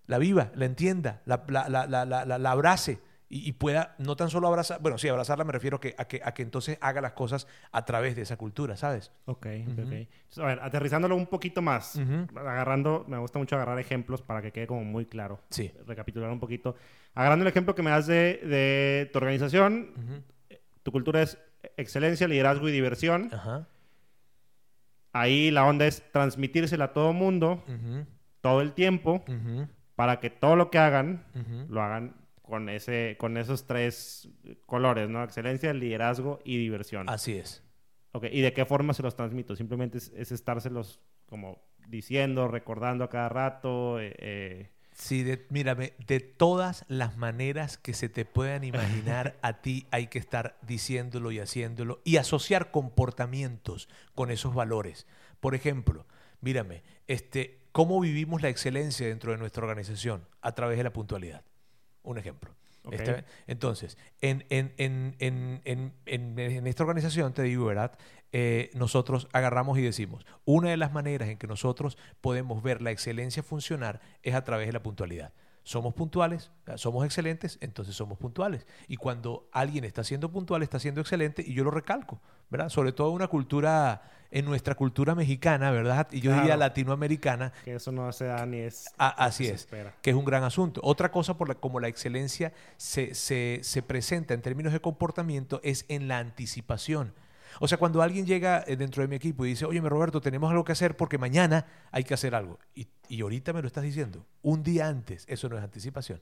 la 0.08 0.17
viva, 0.17 0.52
la 0.56 0.65
entienda, 0.65 1.22
la, 1.26 1.43
la, 1.48 1.69
la, 1.69 2.26
la 2.26 2.52
abrace 2.52 3.00
y, 3.30 3.52
pueda 3.54 3.96
no 3.98 4.16
tan 4.16 4.30
solo 4.30 4.48
abrazar, 4.48 4.80
bueno, 4.82 4.98
sí, 4.98 5.08
abrazarla 5.08 5.44
me 5.44 5.52
refiero 5.52 5.80
que, 5.80 5.96
a, 5.98 6.06
que, 6.06 6.22
a 6.24 6.34
que 6.34 6.44
entonces 6.44 6.78
haga 6.82 7.02
las 7.02 7.14
cosas 7.14 7.48
a 7.72 7.84
través 7.84 8.16
de 8.16 8.22
esa 8.22 8.38
cultura, 8.38 8.78
¿sabes? 8.78 9.12
Ok, 9.26 9.48
ok. 9.72 10.40
A 10.40 10.46
ver, 10.46 10.60
aterrizándolo 10.62 11.16
un 11.16 11.26
poquito 11.26 11.62
más, 11.62 12.00
agarrando, 12.36 13.06
me 13.08 13.18
gusta 13.18 13.40
mucho 13.40 13.56
agarrar 13.56 13.80
ejemplos 13.80 14.22
para 14.22 14.42
que 14.42 14.52
quede 14.52 14.68
como 14.68 14.84
muy 14.84 15.06
claro. 15.06 15.40
Sí. 15.50 15.72
Recapitular 15.88 16.30
un 16.30 16.40
poquito. 16.40 16.76
Agarrando 17.16 17.44
el 17.44 17.50
ejemplo 17.50 17.74
que 17.74 17.82
me 17.82 17.90
das 17.90 18.06
de, 18.06 18.40
de 18.44 19.10
tu 19.12 19.18
organización, 19.18 20.24
tu 20.84 20.92
cultura 20.92 21.22
es 21.22 21.40
excelencia, 21.78 22.28
liderazgo 22.28 22.70
y 22.70 22.72
diversión. 22.72 23.30
Ajá. 23.34 23.68
Ahí 25.14 25.52
la 25.52 25.66
onda 25.66 25.86
es 25.86 26.04
transmitírsela 26.12 26.86
a 26.86 26.94
todo 26.94 27.14
mundo, 27.14 27.64
todo 28.42 28.62
el 28.62 28.74
tiempo, 28.74 29.24
para 29.96 30.20
que 30.20 30.32
todo 30.32 30.56
lo 30.56 30.72
que 30.72 30.80
hagan, 30.80 31.24
lo 31.70 31.82
hagan 31.82 32.16
con, 32.44 32.70
ese, 32.70 33.16
con 33.18 33.38
esos 33.38 33.66
tres 33.66 34.30
colores, 34.68 35.10
¿no? 35.10 35.24
Excelencia, 35.24 35.74
liderazgo 35.74 36.40
y 36.44 36.58
diversión. 36.58 37.10
Así 37.10 37.34
es. 37.34 37.64
Ok, 38.12 38.26
¿y 38.32 38.42
de 38.42 38.54
qué 38.54 38.66
forma 38.66 38.94
se 38.94 39.02
los 39.02 39.16
transmito? 39.16 39.56
Simplemente 39.56 39.98
es, 39.98 40.32
estárselos 40.32 41.00
como 41.26 41.64
diciendo, 41.88 42.48
recordando 42.48 43.06
a 43.06 43.10
cada 43.10 43.30
rato. 43.30 44.00
Eh, 44.00 44.14
eh. 44.20 44.70
Sí, 44.92 45.24
de, 45.24 45.48
mírame, 45.50 45.94
de 46.06 46.20
todas 46.20 46.86
las 46.90 47.18
maneras 47.18 47.78
que 47.78 47.94
se 47.94 48.10
te 48.10 48.26
puedan 48.26 48.66
imaginar, 48.66 49.38
a 49.42 49.62
ti 49.62 49.88
hay 49.90 50.08
que 50.08 50.20
estar 50.20 50.58
diciéndolo 50.62 51.32
y 51.32 51.40
haciéndolo 51.40 52.02
y 52.04 52.18
asociar 52.18 52.72
comportamientos 52.72 53.90
con 54.14 54.30
esos 54.30 54.54
valores. 54.54 55.08
Por 55.40 55.56
ejemplo, 55.56 56.06
mírame, 56.42 56.84
este, 57.08 57.62
¿cómo 57.72 58.00
vivimos 58.02 58.42
la 58.42 58.50
excelencia 58.50 59.08
dentro 59.08 59.32
de 59.32 59.38
nuestra 59.38 59.64
organización? 59.64 60.28
A 60.42 60.52
través 60.52 60.78
de 60.78 60.84
la 60.84 60.94
puntualidad. 60.94 61.44
Un 62.04 62.18
ejemplo. 62.18 62.52
Entonces, 63.48 63.98
en, 64.22 64.44
esta 66.66 66.84
organización, 66.84 67.34
te 67.34 67.44
digo, 67.44 67.66
¿verdad? 67.66 67.98
Eh, 68.32 68.72
nosotros 68.74 69.28
agarramos 69.32 69.78
y 69.78 69.82
decimos, 69.82 70.26
una 70.44 70.70
de 70.70 70.78
las 70.78 70.92
maneras 70.92 71.30
en 71.30 71.38
que 71.38 71.48
nosotros 71.48 71.98
podemos 72.20 72.62
ver 72.62 72.82
la 72.82 72.92
excelencia 72.92 73.44
funcionar 73.44 74.02
es 74.22 74.36
a 74.36 74.44
través 74.44 74.68
de 74.68 74.74
la 74.74 74.84
puntualidad 74.84 75.32
somos 75.63 75.94
puntuales, 75.94 76.52
somos 76.76 77.06
excelentes, 77.06 77.58
entonces 77.62 77.96
somos 77.96 78.18
puntuales. 78.18 78.68
Y 78.88 78.98
cuando 78.98 79.48
alguien 79.52 79.86
está 79.86 80.04
siendo 80.04 80.30
puntual, 80.30 80.62
está 80.62 80.78
siendo 80.78 81.02
excelente, 81.02 81.44
y 81.46 81.54
yo 81.54 81.63
lo 81.63 81.72
recalco, 81.72 82.22
¿verdad? 82.50 82.70
Sobre 82.70 82.92
todo 82.92 83.10
en 83.10 83.16
una 83.16 83.28
cultura, 83.28 84.02
en 84.34 84.46
nuestra 84.46 84.74
cultura 84.74 85.13
mexicana, 85.13 85.69
¿verdad? 85.69 86.08
Y 86.12 86.19
yo 86.19 86.34
diría 86.34 86.58
latinoamericana. 86.58 87.54
Que 87.63 87.76
eso 87.76 87.91
no 87.91 88.12
se 88.12 88.26
da 88.26 88.46
ni 88.48 88.58
es. 88.58 88.86
así 88.98 89.48
es, 89.48 89.67
que 90.02 90.10
es 90.10 90.15
un 90.15 90.26
gran 90.26 90.43
asunto. 90.43 90.82
Otra 90.84 91.12
cosa 91.12 91.38
por 91.38 91.48
la, 91.48 91.56
como 91.56 91.80
la 91.80 91.88
excelencia 91.88 92.52
se, 92.76 93.13
se, 93.13 93.60
se 93.62 93.84
presenta 93.84 94.34
en 94.34 94.41
términos 94.41 94.74
de 94.74 94.80
comportamiento 94.80 95.62
es 95.63 95.86
en 95.88 96.08
la 96.08 96.17
anticipación. 96.17 97.13
O 97.60 97.67
sea, 97.67 97.78
cuando 97.78 98.02
alguien 98.02 98.26
llega 98.26 98.63
eh, 98.65 98.76
dentro 98.76 99.04
de 99.04 99.08
mi 99.08 99.15
equipo 99.15 99.46
y 99.46 99.50
dice, 99.50 99.65
oye, 99.65 99.80
Roberto, 99.82 100.19
tenemos 100.19 100.50
algo 100.50 100.63
que 100.63 100.72
hacer 100.72 100.98
porque 100.98 101.19
mañana 101.19 101.67
hay 101.91 102.04
que 102.04 102.15
hacer 102.15 102.34
algo. 102.34 102.60
Y, 102.74 102.88
ahorita 103.22 103.54
me 103.54 103.62
lo 103.62 103.67
estás 103.67 103.84
diciendo, 103.84 104.26
un 104.41 104.63
día 104.63 104.88
antes, 104.88 105.26
eso 105.28 105.48
no 105.48 105.58
es 105.58 105.63
anticipación. 105.63 106.19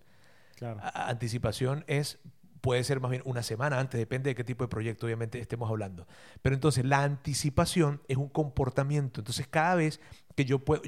Claro. 0.58 0.82
anticipación 0.94 1.86
es 1.88 2.20
puede 2.62 2.84
ser 2.84 3.00
más 3.00 3.12
bien 3.12 3.24
una 3.26 3.44
semana 3.44 3.80
antes, 3.80 4.00
depende 4.00 4.30
de 4.30 4.36
qué 4.36 4.44
tipo 4.44 4.64
de 4.64 4.70
proyecto 4.70 5.08
obviamente 5.08 5.40
estemos 5.40 5.70
hablando. 5.70 6.08
Pero 6.42 6.56
entonces 6.56 6.86
la 6.86 7.04
anticipación 7.04 8.02
es 8.08 8.18
un 8.18 8.30
comportamiento. 8.30 9.22
Entonces 9.22 9.48
cada 9.48 9.76
vez 9.76 10.00
que 10.36 10.46
yo 10.46 10.60
puedo, 10.60 10.84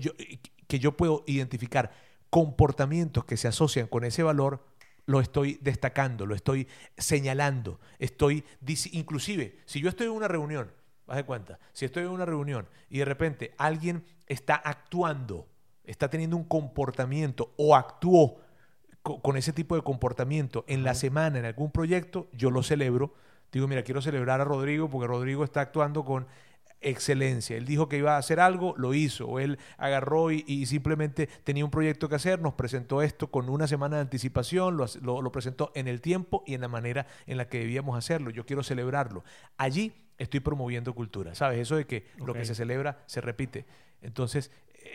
que 0.68 0.80
yo 0.80 0.96
puedo 0.96 1.24
identificar 1.28 1.92
comportamientos 2.30 3.26
que 3.26 3.38
se 3.38 3.48
asocian 3.48 3.88
con 3.88 4.04
ese 4.06 4.24
valor, 4.24 4.66
lo 5.06 5.20
estoy 5.20 5.60
destacando, 5.62 6.26
lo 6.26 6.36
estoy 6.36 6.68
señalando, 6.98 7.80
estoy, 8.00 8.44
inclusive, 8.92 9.60
si 9.66 9.82
yo 9.82 9.90
estoy 9.90 10.08
en 10.08 10.14
una 10.14 10.28
reunión, 10.28 10.72
haz 11.08 11.18
de 11.18 11.26
cuenta, 11.26 11.60
si 11.74 11.86
estoy 11.86 12.04
en 12.04 12.10
una 12.10 12.26
reunión 12.26 12.68
y 12.90 13.00
de 13.00 13.06
repente 13.06 13.54
alguien 13.58 14.06
está 14.28 14.56
actuando, 14.56 15.48
está 15.84 16.10
teniendo 16.10 16.38
un 16.38 16.46
comportamiento 16.46 17.54
o 17.58 17.76
actuó 17.76 18.40
con, 19.04 19.36
ese 19.38 19.52
tipo 19.52 19.76
de 19.76 19.82
comportamiento 19.82 20.64
en 20.68 20.84
la 20.84 20.96
semana 20.96 21.38
en 21.38 21.46
algún 21.46 21.72
proyecto, 21.72 22.30
yo 22.32 22.50
lo 22.50 22.64
celebro. 22.64 23.14
Digo, 23.52 23.68
mira, 23.68 23.84
quiero 23.84 24.02
celebrar 24.02 24.42
a 24.42 24.46
Rodrigo 24.46 24.90
porque 24.90 25.08
Rodrigo 25.08 25.44
está 25.44 25.62
actuando 25.62 26.06
con 26.06 26.26
excelencia. 26.80 27.58
Él 27.58 27.66
dijo 27.66 27.90
que 27.90 27.98
iba 27.98 28.16
a 28.16 28.18
hacer 28.18 28.40
algo, 28.40 28.74
lo 28.78 28.94
hizo. 28.94 29.28
O 29.28 29.40
él 29.40 29.60
agarró 29.78 30.32
y, 30.32 30.66
simplemente 30.66 31.28
tenía 31.44 31.66
un 31.66 31.72
proyecto 31.72 32.08
que 32.08 32.16
hacer, 32.16 32.42
nos 32.42 32.54
presentó 32.54 33.02
esto 33.02 33.30
con 33.30 33.50
una 33.50 33.68
semana 33.68 33.98
de 33.98 34.04
anticipación, 34.04 34.78
lo, 34.78 35.32
presentó 35.32 35.72
en 35.76 35.88
el 35.88 36.02
tiempo 36.02 36.44
y 36.48 36.54
en 36.54 36.62
la 36.62 36.70
manera 36.70 37.06
en 37.28 37.38
la 37.38 37.48
que 37.50 37.60
debíamos 37.60 37.98
hacerlo. 37.98 38.30
Yo 38.30 38.46
quiero 38.46 38.64
celebrarlo. 38.64 39.24
Allí 39.58 39.94
estoy 40.18 40.40
promoviendo 40.40 40.94
cultura, 40.96 41.36
¿sabes? 41.36 41.60
Eso 41.60 41.76
de 41.76 41.86
que 41.86 42.08
lo 42.18 42.34
que 42.34 42.46
se 42.46 42.56
celebra 42.56 43.04
se 43.06 43.20
repite. 43.20 43.66
Entonces, 44.02 44.50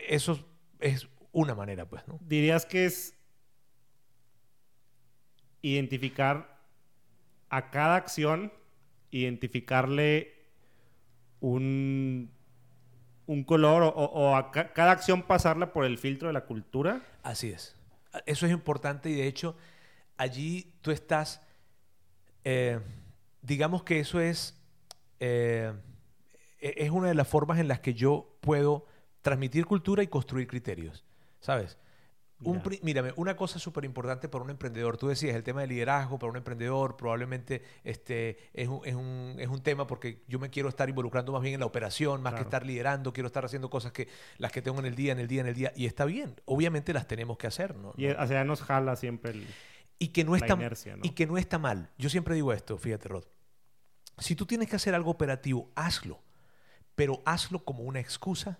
eso 0.07 0.45
es 0.79 1.07
una 1.31 1.53
manera, 1.53 1.85
pues, 1.87 2.07
¿no? 2.07 2.19
Dirías 2.21 2.65
que 2.65 2.85
es 2.85 3.18
identificar 5.61 6.59
a 7.49 7.71
cada 7.71 7.95
acción, 7.95 8.53
identificarle 9.11 10.33
un, 11.39 12.31
un 13.25 13.43
color 13.43 13.93
o, 13.95 14.35
a 14.35 14.51
cada 14.51 14.91
acción 14.91 15.23
pasarla 15.23 15.73
por 15.73 15.85
el 15.85 15.97
filtro 15.97 16.27
de 16.27 16.33
la 16.33 16.45
cultura. 16.45 17.01
Así 17.23 17.49
es. 17.49 17.75
Eso 18.25 18.45
es 18.45 18.51
importante 18.51 19.09
y 19.09 19.15
de 19.15 19.27
hecho 19.27 19.55
allí 20.17 20.73
tú 20.81 20.91
estás, 20.91 21.41
eh, 22.43 22.79
digamos 23.41 23.83
que 23.83 23.99
eso 23.99 24.19
es, 24.19 24.59
eh, 25.19 25.73
e-, 26.59 26.73
es 26.77 26.89
una 26.89 27.07
de 27.07 27.15
las 27.15 27.27
formas 27.27 27.59
en 27.59 27.67
las 27.67 27.79
que 27.79 27.93
yo 27.93 28.35
puedo 28.41 28.85
transmitir 29.21 29.65
cultura 29.65 30.03
y 30.03 30.07
construir 30.07 30.47
criterios, 30.47 31.05
¿sabes? 31.39 31.77
Mírame, 32.81 33.13
una 33.15 33.35
cosa 33.35 33.59
súper 33.59 33.85
importante 33.85 34.29
para 34.29 34.43
un 34.43 34.49
emprendedor, 34.49 34.97
tú 34.97 35.07
decías, 35.07 35.35
el 35.35 35.43
tema 35.43 35.61
de 35.61 35.67
liderazgo 35.67 36.17
para 36.17 36.31
un 36.31 36.37
emprendedor 36.37 36.95
probablemente 36.95 37.63
este, 37.83 38.37
es, 38.53 38.67
un, 38.67 38.81
es, 38.85 38.95
un, 38.95 39.35
es 39.37 39.47
un 39.47 39.61
tema 39.61 39.87
porque 39.87 40.23
yo 40.27 40.39
me 40.39 40.49
quiero 40.49 40.69
estar 40.69 40.87
involucrando 40.89 41.31
más 41.31 41.41
bien 41.41 41.55
en 41.55 41.59
la 41.59 41.65
operación, 41.65 42.21
más 42.21 42.33
que 42.33 42.41
estar 42.41 42.65
liderando, 42.65 43.11
quiero 43.13 43.27
estar 43.27 43.45
haciendo 43.45 43.69
cosas 43.69 43.91
que 43.91 44.07
las 44.37 44.51
que 44.51 44.61
tengo 44.61 44.79
en 44.79 44.85
el 44.85 44.95
día, 44.95 45.11
en 45.11 45.19
el 45.19 45.27
día, 45.27 45.41
en 45.41 45.47
el 45.47 45.55
día, 45.55 45.73
y 45.75 45.85
está 45.85 46.05
bien, 46.05 46.35
obviamente 46.45 46.93
las 46.93 47.07
tenemos 47.07 47.37
que 47.37 47.47
hacer. 47.47 47.75
¿no? 47.75 47.93
Y 47.97 48.07
hacia 48.07 48.43
nos 48.43 48.61
jala 48.61 48.95
siempre 48.95 49.31
el, 49.31 49.47
y 49.99 50.09
que 50.09 50.23
no 50.23 50.35
está, 50.35 50.57
Y 51.03 51.09
que 51.09 51.27
no 51.27 51.37
está 51.37 51.59
mal. 51.59 51.91
Yo 51.97 52.09
siempre 52.09 52.33
digo 52.33 52.53
esto, 52.53 52.77
fíjate, 52.77 53.09
Rod. 53.09 53.25
Si 54.17 54.35
tú 54.35 54.45
tienes 54.45 54.69
que 54.69 54.77
hacer 54.77 54.95
algo 54.95 55.11
operativo, 55.11 55.71
hazlo, 55.75 56.21
pero 56.95 57.21
hazlo 57.25 57.65
como 57.65 57.83
una 57.83 57.99
excusa 57.99 58.59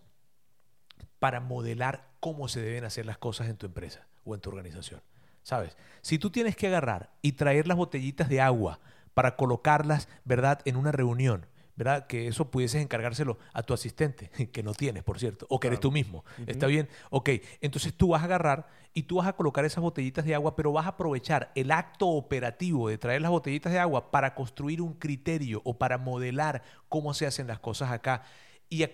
para 1.18 1.40
modelar 1.40 2.09
cómo 2.20 2.48
se 2.48 2.62
deben 2.62 2.84
hacer 2.84 3.06
las 3.06 3.18
cosas 3.18 3.48
en 3.48 3.58
tu 3.58 3.66
empresa 3.66 4.08
o 4.24 4.36
en 4.36 4.42
tu 4.42 4.50
organización. 4.50 5.02
¿Sabes? 5.44 5.78
Si 6.02 6.20
tú 6.20 6.30
tienes 6.30 6.56
que 6.56 6.68
agarrar 6.68 7.12
y 7.22 7.34
traer 7.34 7.68
las 7.68 7.78
botellitas 7.78 8.30
de 8.30 8.42
agua 8.42 8.80
para 9.14 9.36
colocarlas, 9.36 10.08
¿verdad?, 10.26 10.62
en 10.66 10.76
una 10.76 10.92
reunión, 10.92 11.46
¿verdad? 11.80 12.08
Que 12.08 12.28
eso 12.28 12.52
pudieses 12.52 12.82
encargárselo 12.82 13.40
a 13.54 13.64
tu 13.64 13.74
asistente, 13.74 14.30
que 14.52 14.64
no 14.64 14.74
tienes, 14.74 15.02
por 15.04 15.18
cierto, 15.18 15.46
o 15.50 15.62
que 15.62 15.68
eres 15.68 15.80
tú 15.80 15.92
mismo. 15.92 16.26
¿Está 16.46 16.68
bien? 16.68 16.90
Ok, 17.10 17.30
entonces 17.62 17.94
tú 17.94 18.10
vas 18.10 18.22
a 18.22 18.26
agarrar 18.26 18.68
y 18.94 19.04
tú 19.04 19.16
vas 19.16 19.28
a 19.28 19.34
colocar 19.34 19.64
esas 19.64 19.82
botellitas 19.82 20.26
de 20.26 20.36
agua, 20.36 20.58
pero 20.58 20.74
vas 20.74 20.86
a 20.86 20.90
aprovechar 20.90 21.54
el 21.56 21.72
acto 21.72 22.10
operativo 22.10 22.90
de 22.90 22.98
traer 22.98 23.22
las 23.22 23.32
botellitas 23.32 23.72
de 23.72 23.80
agua 23.80 24.12
para 24.12 24.36
construir 24.36 24.82
un 24.82 24.94
criterio 24.94 25.62
o 25.64 25.78
para 25.78 25.98
modelar 25.98 26.64
cómo 26.90 27.14
se 27.14 27.26
hacen 27.26 27.48
las 27.48 27.60
cosas 27.60 27.92
acá 27.92 28.24
¿Y 28.70 28.84
a, 28.84 28.90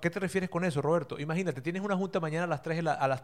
qué 0.00 0.10
te 0.10 0.20
refieres 0.20 0.48
con 0.48 0.64
eso, 0.64 0.80
Roberto? 0.80 1.18
Imagínate, 1.18 1.60
tienes 1.60 1.82
una 1.82 1.96
junta 1.96 2.18
mañana 2.18 2.44
a 2.44 2.46
las 2.46 2.62
3 2.62 2.86
a 2.86 3.06
las 3.08 3.22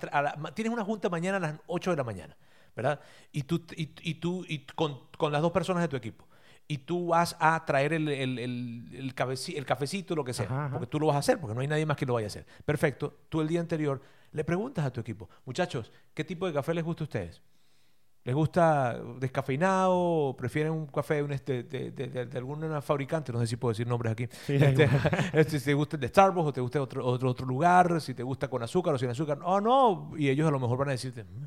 tienes 0.54 0.72
una 0.72 0.84
junta 0.84 1.08
mañana 1.08 1.38
a 1.38 1.40
las 1.40 1.54
8 1.66 1.90
de 1.90 1.96
la 1.96 2.04
mañana, 2.04 2.36
¿verdad? 2.76 3.00
Y 3.32 3.44
tú, 3.44 3.64
y, 3.74 4.14
tú 4.14 4.44
y 4.46 4.66
con, 4.66 5.00
las 5.32 5.40
dos 5.40 5.52
personas 5.52 5.82
de 5.82 5.88
tu 5.88 5.96
equipo. 5.96 6.26
Y 6.68 6.78
tú 6.78 7.08
vas 7.08 7.36
a 7.40 7.62
traer 7.64 7.94
el, 7.94 8.08
el, 8.08 8.38
el, 8.38 9.14
cafecito, 9.14 10.14
lo 10.14 10.24
que 10.24 10.32
sea, 10.32 10.68
porque 10.70 10.86
tú 10.86 11.00
lo 11.00 11.06
vas 11.06 11.16
a 11.16 11.18
hacer, 11.20 11.38
porque 11.40 11.54
no 11.54 11.60
hay 11.60 11.68
nadie 11.68 11.86
más 11.86 11.96
que 11.96 12.06
lo 12.06 12.14
vaya 12.14 12.26
a 12.26 12.28
hacer. 12.28 12.46
Perfecto. 12.64 13.20
Tú 13.28 13.40
el 13.40 13.48
día 13.48 13.60
anterior 13.60 14.00
le 14.32 14.44
preguntas 14.44 14.84
a 14.84 14.90
tu 14.90 15.00
equipo, 15.00 15.28
muchachos, 15.44 15.92
¿qué 16.12 16.24
tipo 16.24 16.46
de 16.46 16.52
café 16.52 16.74
les 16.74 16.84
gusta 16.84 17.04
a 17.04 17.06
ustedes? 17.06 17.42
¿Les 18.24 18.34
gusta 18.34 18.98
descafeinado 19.20 19.92
o 19.94 20.34
prefieren 20.34 20.72
un 20.72 20.86
café 20.86 21.22
un 21.22 21.30
este, 21.32 21.62
de, 21.62 21.90
de, 21.90 22.38
algún 22.38 22.80
fabricante? 22.80 23.30
No 23.30 23.38
sé 23.38 23.46
si 23.46 23.56
puedo 23.56 23.72
decir 23.72 23.86
nombres 23.86 24.12
aquí. 24.12 24.26
este, 24.48 24.88
este, 25.34 25.60
si 25.60 25.66
te 25.66 25.74
gusta 25.74 25.96
el 25.96 26.00
de 26.00 26.08
Starbucks 26.08 26.48
o 26.48 26.52
te 26.54 26.60
gusta 26.62 26.80
otro, 26.80 27.04
otro, 27.04 27.28
otro 27.28 27.46
lugar, 27.46 28.00
si 28.00 28.14
te 28.14 28.22
gusta 28.22 28.48
con 28.48 28.62
azúcar 28.62 28.94
o 28.94 28.98
sin 28.98 29.10
azúcar. 29.10 29.40
Oh, 29.44 29.60
no. 29.60 30.12
Y 30.16 30.30
ellos 30.30 30.48
a 30.48 30.50
lo 30.50 30.58
mejor 30.58 30.78
van 30.78 30.88
a 30.88 30.92
decirte, 30.92 31.22
mm, 31.22 31.44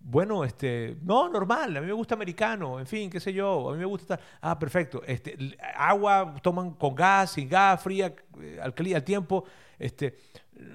Bueno, 0.00 0.44
este, 0.44 0.96
no, 1.02 1.28
normal, 1.28 1.76
a 1.76 1.80
mí 1.82 1.86
me 1.88 1.92
gusta 1.92 2.14
americano, 2.14 2.80
en 2.80 2.86
fin, 2.86 3.10
qué 3.10 3.20
sé 3.20 3.30
yo, 3.30 3.68
a 3.68 3.72
mí 3.72 3.78
me 3.78 3.84
gusta 3.84 4.14
estar, 4.14 4.28
ah, 4.40 4.58
perfecto, 4.58 5.02
este, 5.06 5.36
agua 5.76 6.36
toman 6.42 6.72
con 6.72 6.94
gas, 6.94 7.32
sin 7.32 7.48
gas, 7.50 7.82
fría, 7.82 8.14
eh, 8.40 8.58
alcalía, 8.62 8.96
al 8.96 9.04
tiempo, 9.04 9.44
este, 9.78 10.16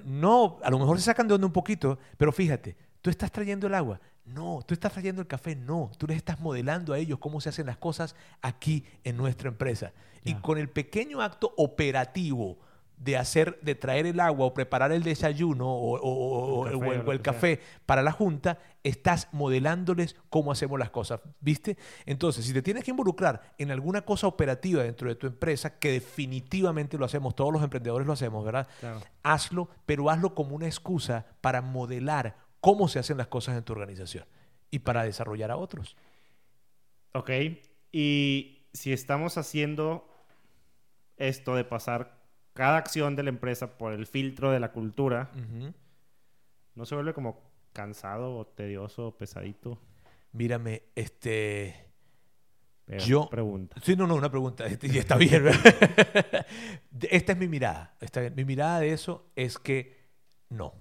no, 0.04 0.58
a 0.62 0.70
lo 0.70 0.78
mejor 0.78 0.98
se 0.98 1.04
sacan 1.04 1.26
de 1.26 1.34
onda 1.34 1.46
un 1.46 1.52
poquito, 1.52 1.98
pero 2.16 2.32
fíjate, 2.32 2.76
tú 3.00 3.10
estás 3.10 3.30
trayendo 3.30 3.66
el 3.66 3.74
agua, 3.74 4.00
no, 4.24 4.60
tú 4.66 4.74
estás 4.74 4.92
trayendo 4.92 5.20
el 5.20 5.26
café, 5.26 5.56
no, 5.56 5.90
tú 5.98 6.06
les 6.06 6.16
estás 6.16 6.40
modelando 6.40 6.92
a 6.92 6.98
ellos 6.98 7.18
cómo 7.18 7.40
se 7.40 7.48
hacen 7.48 7.66
las 7.66 7.76
cosas 7.76 8.14
aquí 8.42 8.84
en 9.04 9.16
nuestra 9.16 9.48
empresa. 9.48 9.92
Y 10.22 10.34
con 10.34 10.58
el 10.58 10.68
pequeño 10.68 11.22
acto 11.22 11.54
operativo 11.56 12.58
de 13.00 13.16
hacer, 13.16 13.58
de 13.62 13.74
traer 13.74 14.04
el 14.04 14.20
agua 14.20 14.46
o 14.46 14.54
preparar 14.54 14.92
el 14.92 15.02
desayuno 15.02 15.66
o, 15.66 16.66
El 16.66 16.74
o 16.74 17.22
café 17.22 17.52
el, 17.52 17.58
o 17.58 17.60
el 17.60 17.60
para 17.86 18.02
la 18.02 18.12
junta, 18.12 18.58
estás 18.84 19.28
modelándoles 19.32 20.16
cómo 20.28 20.52
hacemos 20.52 20.78
las 20.78 20.90
cosas, 20.90 21.20
¿viste? 21.40 21.78
Entonces, 22.04 22.44
si 22.44 22.52
te 22.52 22.60
tienes 22.60 22.84
que 22.84 22.90
involucrar 22.90 23.54
en 23.56 23.70
alguna 23.70 24.02
cosa 24.02 24.26
operativa 24.26 24.82
dentro 24.82 25.08
de 25.08 25.14
tu 25.14 25.26
empresa, 25.26 25.78
que 25.78 25.92
definitivamente 25.92 26.98
lo 26.98 27.06
hacemos, 27.06 27.34
todos 27.34 27.52
los 27.52 27.62
emprendedores 27.62 28.06
lo 28.06 28.12
hacemos, 28.12 28.44
¿verdad? 28.44 28.68
Claro. 28.80 29.00
Hazlo, 29.22 29.70
pero 29.86 30.10
hazlo 30.10 30.34
como 30.34 30.54
una 30.54 30.66
excusa 30.66 31.24
para 31.40 31.62
modelar 31.62 32.36
cómo 32.60 32.88
se 32.88 32.98
hacen 32.98 33.16
las 33.18 33.26
cosas 33.28 33.56
en 33.56 33.64
tu 33.64 33.72
organización 33.72 34.24
y 34.70 34.80
para 34.80 35.04
desarrollar 35.04 35.50
a 35.50 35.56
otros. 35.56 35.96
Ok. 37.12 37.30
Y 37.92 38.66
si 38.72 38.92
estamos 38.92 39.36
haciendo 39.38 40.06
esto 41.16 41.54
de 41.56 41.64
pasar 41.64 42.20
cada 42.52 42.76
acción 42.78 43.16
de 43.16 43.22
la 43.24 43.30
empresa 43.30 43.76
por 43.78 43.92
el 43.92 44.06
filtro 44.06 44.50
de 44.50 44.60
la 44.60 44.72
cultura. 44.72 45.30
¿no 46.74 46.86
se 46.86 46.94
vuelve 46.94 47.12
como 47.14 47.42
cansado 47.72 48.36
o 48.36 48.46
tedioso 48.46 49.08
o 49.08 49.16
pesadito? 49.18 49.78
Mírame, 50.32 50.82
este... 50.94 51.86
Pero 52.86 53.04
Yo- 53.04 53.28
Pregunta. 53.30 53.76
Sí, 53.82 53.94
no, 53.96 54.06
no, 54.06 54.14
una 54.14 54.30
pregunta. 54.30 54.66
este, 54.66 54.86
Y 54.88 54.98
está 54.98 55.16
bien. 55.18 55.44
¿verdad? 55.44 56.46
Esta 57.10 57.32
es 57.32 57.38
mi 57.38 57.48
mirada. 57.48 57.96
Bien. 58.14 58.34
Mi 58.34 58.44
mirada 58.44 58.80
de 58.80 58.92
eso 58.92 59.30
es 59.36 59.58
que 59.58 59.96
no. 60.48 60.74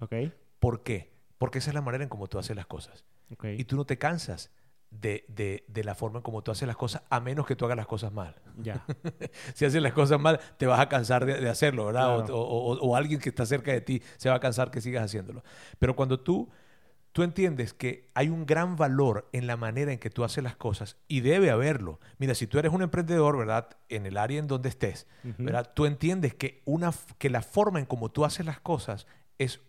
Ok. 0.00 0.12
¿Por 0.58 0.82
qué? 0.82 1.13
Porque 1.38 1.58
esa 1.58 1.70
es 1.70 1.74
la 1.74 1.80
manera 1.82 2.04
en 2.04 2.08
cómo 2.10 2.26
tú 2.26 2.38
haces 2.38 2.54
las 2.56 2.66
cosas. 2.66 3.04
Ok. 3.32 3.44
Y 3.58 3.64
tú 3.64 3.76
no 3.76 3.84
te 3.84 3.98
cansas 3.98 4.50
de, 4.90 5.24
de- 5.28 5.64
de 5.66 5.82
la 5.84 5.94
forma 5.96 6.18
en 6.18 6.22
cómo 6.22 6.42
tú 6.42 6.52
haces 6.52 6.68
las 6.68 6.76
cosas, 6.76 7.02
a 7.10 7.18
menos 7.20 7.46
que 7.46 7.56
tú 7.56 7.64
hagas 7.64 7.76
las 7.76 7.86
cosas 7.86 8.12
mal. 8.12 8.36
Ya. 8.58 8.84
Si 9.54 9.64
haces 9.64 9.82
las 9.82 9.92
cosas 9.92 10.20
mal, 10.20 10.38
te 10.56 10.66
vas 10.66 10.78
a 10.80 10.88
cansar 10.88 11.26
de, 11.26 11.40
de 11.40 11.48
hacerlo, 11.50 11.86
¿verdad? 11.86 12.14
O- 12.16 12.18
Claro. 12.24 12.38
O, 12.38 12.72
o- 12.74 12.78
o 12.90 12.96
alguien 12.96 13.18
que 13.20 13.28
está 13.30 13.44
cerca 13.46 13.72
de 13.72 13.80
ti 13.80 14.02
se 14.16 14.28
va 14.28 14.36
a 14.36 14.40
cansar 14.40 14.70
que 14.70 14.80
sigas 14.80 15.04
haciéndolo. 15.04 15.42
Pero 15.80 15.96
cuando 15.96 16.20
tú, 16.20 16.48
tú 17.10 17.24
entiendes 17.24 17.74
que 17.74 18.08
hay 18.14 18.28
un 18.28 18.46
gran 18.46 18.76
valor 18.76 19.28
en 19.32 19.46
la 19.48 19.56
manera 19.56 19.92
en 19.92 19.98
que 19.98 20.10
tú 20.10 20.22
haces 20.22 20.44
las 20.44 20.54
cosas, 20.56 20.96
y 21.08 21.20
debe 21.20 21.50
haberlo. 21.50 21.98
Mira, 22.18 22.34
si 22.36 22.46
tú 22.46 22.58
eres 22.60 22.72
un 22.72 22.82
emprendedor, 22.82 23.36
¿verdad? 23.36 23.70
En 23.88 24.06
el 24.06 24.16
área 24.16 24.38
en 24.38 24.46
donde 24.46 24.68
estés, 24.68 25.08
Ujú. 25.24 25.42
¿verdad? 25.44 25.72
Tú 25.74 25.86
entiendes 25.86 26.34
que, 26.34 26.62
una, 26.66 26.92
que 27.18 27.30
la 27.30 27.42
forma 27.42 27.80
en 27.80 27.86
cómo 27.86 28.10
tú 28.12 28.24
haces 28.24 28.46
las 28.46 28.60
cosas 28.60 29.06
es, 29.38 29.60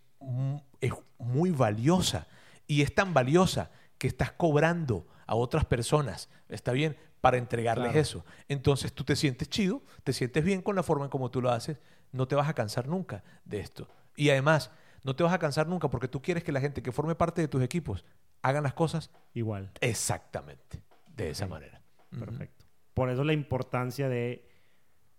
es 0.81 0.93
muy 1.17 1.51
valiosa. 1.51 2.27
Y 2.67 2.81
es 2.81 2.93
tan 2.95 3.13
valiosa 3.13 3.69
que 3.97 4.07
estás 4.07 4.31
cobrando 4.31 5.07
a 5.27 5.35
otras 5.35 5.65
personas, 5.65 6.29
¿está 6.49 6.71
bien? 6.71 6.97
Para 7.21 7.37
entregarles 7.37 7.87
Claro. 7.87 7.99
eso. 7.99 8.25
Entonces 8.47 8.93
tú 8.93 9.03
te 9.03 9.15
sientes 9.15 9.49
chido, 9.49 9.81
te 10.03 10.13
sientes 10.13 10.43
bien 10.43 10.61
con 10.61 10.75
la 10.75 10.83
forma 10.83 11.05
en 11.05 11.11
cómo 11.11 11.31
tú 11.31 11.41
lo 11.41 11.51
haces, 11.51 11.79
no 12.11 12.27
te 12.27 12.35
vas 12.35 12.47
a 12.49 12.53
cansar 12.53 12.87
nunca 12.87 13.23
de 13.45 13.59
esto. 13.59 13.87
Y 14.15 14.29
además, 14.29 14.71
no 15.03 15.15
te 15.15 15.23
vas 15.23 15.33
a 15.33 15.39
cansar 15.39 15.67
nunca 15.67 15.89
porque 15.89 16.07
tú 16.07 16.21
quieres 16.21 16.43
que 16.43 16.51
la 16.51 16.61
gente 16.61 16.81
que 16.83 16.91
forme 16.91 17.15
parte 17.15 17.41
de 17.41 17.47
tus 17.47 17.61
equipos 17.63 18.05
hagan 18.41 18.63
las 18.63 18.73
cosas 18.73 19.09
Igual. 19.33 19.71
exactamente 19.81 20.83
de 21.15 21.29
esa 21.31 21.47
manera. 21.47 21.81
Perfecto. 22.11 22.65
Por 22.93 23.09
eso 23.09 23.23
la 23.23 23.33
importancia 23.33 24.07
de, 24.07 24.47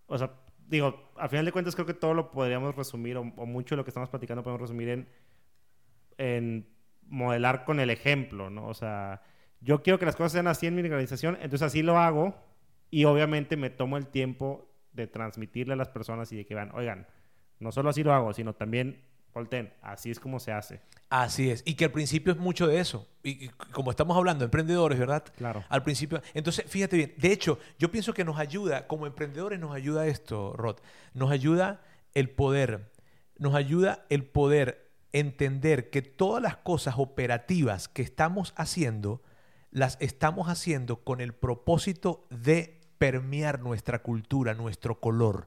o 0.07 0.17
sea, 0.17 0.33
digo, 0.69 1.11
al 1.17 1.29
final 1.29 1.45
de 1.45 1.53
cuentas 1.53 1.75
creo 1.75 1.87
que 1.87 1.95
todo 1.95 2.15
lo 2.15 2.31
podríamos 2.31 2.75
resumir, 2.75 3.17
o, 3.17 3.25
mucho 3.25 3.75
de 3.75 3.79
lo 3.79 3.85
que 3.85 3.91
estamos 3.91 4.09
platicando 4.09 4.43
podemos 4.43 4.61
resumir 4.61 4.89
en, 4.89 5.09
en 6.19 6.67
modelar 7.09 7.65
con 7.65 7.81
el 7.81 7.91
ejemplo, 7.91 8.51
¿no? 8.51 8.67
O 8.67 8.75
sea, 8.75 9.23
yo 9.61 9.83
quiero 9.83 9.99
que 9.99 10.07
las 10.07 10.17
cosas 10.17 10.33
sean 10.33 10.49
así 10.49 10.67
en 10.67 10.75
mi 10.75 10.83
organización, 10.83 11.37
entonces 11.37 11.63
así 11.63 11.83
lo 11.83 11.99
hago 11.99 12.35
y 12.91 13.05
obviamente 13.05 13.57
me 13.57 13.71
tomo 13.71 13.97
el 13.97 14.07
tiempo 14.07 14.71
de 14.93 15.07
transmitirle 15.07 15.75
a 15.75 15.77
las 15.77 15.89
personas 15.89 16.33
y 16.33 16.37
de 16.37 16.47
que 16.47 16.55
vean, 16.55 16.71
oigan, 16.75 17.07
no 17.59 17.73
solo 17.73 17.91
así 17.91 18.03
lo 18.03 18.13
hago, 18.13 18.33
sino 18.33 18.55
también, 18.55 19.03
así 19.83 20.11
es 20.11 20.21
como 20.21 20.41
se 20.41 20.53
hace. 20.53 20.81
Así 21.09 21.51
es. 21.51 21.63
Y 21.65 21.75
que 21.75 21.85
al 21.85 21.93
principio 21.93 22.33
es 22.33 22.39
mucho 22.39 22.67
de 22.67 22.81
eso. 22.81 23.07
Y, 23.23 23.47
y 23.47 23.49
como 23.49 23.91
estamos 23.91 24.17
hablando, 24.17 24.45
emprendedores, 24.45 24.99
¿verdad? 24.99 25.25
Claro. 25.37 25.65
Al 25.69 25.83
principio. 25.83 26.21
Entonces, 26.35 26.65
fíjate 26.69 26.97
bien. 26.97 27.15
De 27.17 27.33
hecho, 27.33 27.59
yo 27.79 27.91
pienso 27.91 28.13
que 28.13 28.25
nos 28.25 28.39
ayuda, 28.39 28.87
como 28.87 29.07
emprendedores, 29.07 29.61
nos 29.61 29.75
ayuda 29.75 30.07
esto, 30.07 30.53
Rod. 30.55 30.79
Nos 31.15 31.31
ayuda 31.31 31.81
el 32.15 32.31
poder. 32.31 32.91
Nos 33.39 33.55
ayuda 33.55 34.05
el 34.09 34.25
poder 34.25 34.91
entender 35.13 35.91
que 35.91 36.03
todas 36.03 36.43
las 36.43 36.57
cosas 36.57 36.97
operativas 36.99 37.89
que 37.89 38.03
estamos 38.03 38.53
haciendo, 38.57 39.23
las 39.71 39.97
estamos 40.01 40.49
haciendo 40.49 41.05
con 41.05 41.21
el 41.21 41.33
propósito 41.33 42.27
de 42.31 42.81
permear 42.99 43.61
nuestra 43.61 44.03
cultura, 44.03 44.55
nuestro 44.55 45.01
color. 45.01 45.47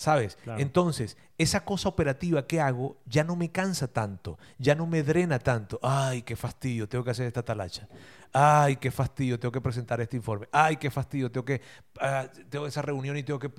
¿Sabes? 0.00 0.38
Claro. 0.44 0.62
Entonces, 0.62 1.18
esa 1.36 1.62
cosa 1.62 1.90
operativa 1.90 2.46
que 2.46 2.58
hago 2.58 2.96
ya 3.04 3.22
no 3.22 3.36
me 3.36 3.50
cansa 3.50 3.86
tanto, 3.86 4.38
ya 4.56 4.74
no 4.74 4.86
me 4.86 5.02
drena 5.02 5.38
tanto. 5.38 5.78
Ay, 5.82 6.22
qué 6.22 6.36
fastidio, 6.36 6.88
tengo 6.88 7.04
que 7.04 7.10
hacer 7.10 7.26
esta 7.26 7.42
talacha. 7.42 7.86
Ay, 8.32 8.76
qué 8.76 8.90
fastidio, 8.90 9.38
tengo 9.38 9.52
que 9.52 9.60
presentar 9.60 10.00
este 10.00 10.16
informe. 10.16 10.48
Ay, 10.52 10.78
qué 10.78 10.90
fastidio, 10.90 11.30
tengo 11.30 11.44
que 11.44 11.60
ah, 12.00 12.26
tengo 12.48 12.66
esa 12.66 12.80
reunión 12.80 13.18
y 13.18 13.24
tengo 13.24 13.38
que 13.38 13.50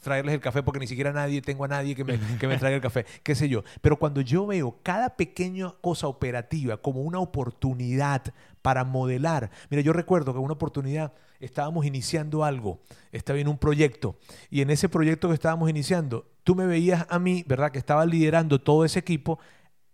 traerles 0.00 0.36
el 0.36 0.40
café 0.40 0.62
porque 0.62 0.78
ni 0.78 0.86
siquiera 0.86 1.12
nadie, 1.12 1.42
tengo 1.42 1.64
a 1.64 1.68
nadie 1.68 1.96
que 1.96 2.04
me, 2.04 2.16
que 2.38 2.46
me 2.46 2.58
traiga 2.58 2.76
el 2.76 2.82
café, 2.82 3.04
qué 3.24 3.34
sé 3.34 3.48
yo. 3.48 3.64
Pero 3.80 3.98
cuando 3.98 4.20
yo 4.20 4.46
veo 4.46 4.78
cada 4.84 5.16
pequeña 5.16 5.74
cosa 5.80 6.06
operativa 6.06 6.76
como 6.76 7.00
una 7.00 7.18
oportunidad 7.18 8.22
para 8.68 8.84
modelar, 8.84 9.50
mira, 9.70 9.82
yo 9.82 9.94
recuerdo 9.94 10.34
que 10.34 10.38
una 10.40 10.52
oportunidad 10.52 11.14
estábamos 11.40 11.86
iniciando 11.86 12.44
algo, 12.44 12.80
estaba 13.12 13.36
bien 13.36 13.48
un 13.48 13.56
proyecto, 13.56 14.18
y 14.50 14.60
en 14.60 14.68
ese 14.68 14.90
proyecto 14.90 15.28
que 15.28 15.34
estábamos 15.34 15.70
iniciando, 15.70 16.26
tú 16.44 16.54
me 16.54 16.66
veías 16.66 17.06
a 17.08 17.18
mí, 17.18 17.44
¿verdad? 17.48 17.70
Que 17.72 17.78
estaba 17.78 18.04
liderando 18.04 18.60
todo 18.60 18.84
ese 18.84 18.98
equipo, 18.98 19.38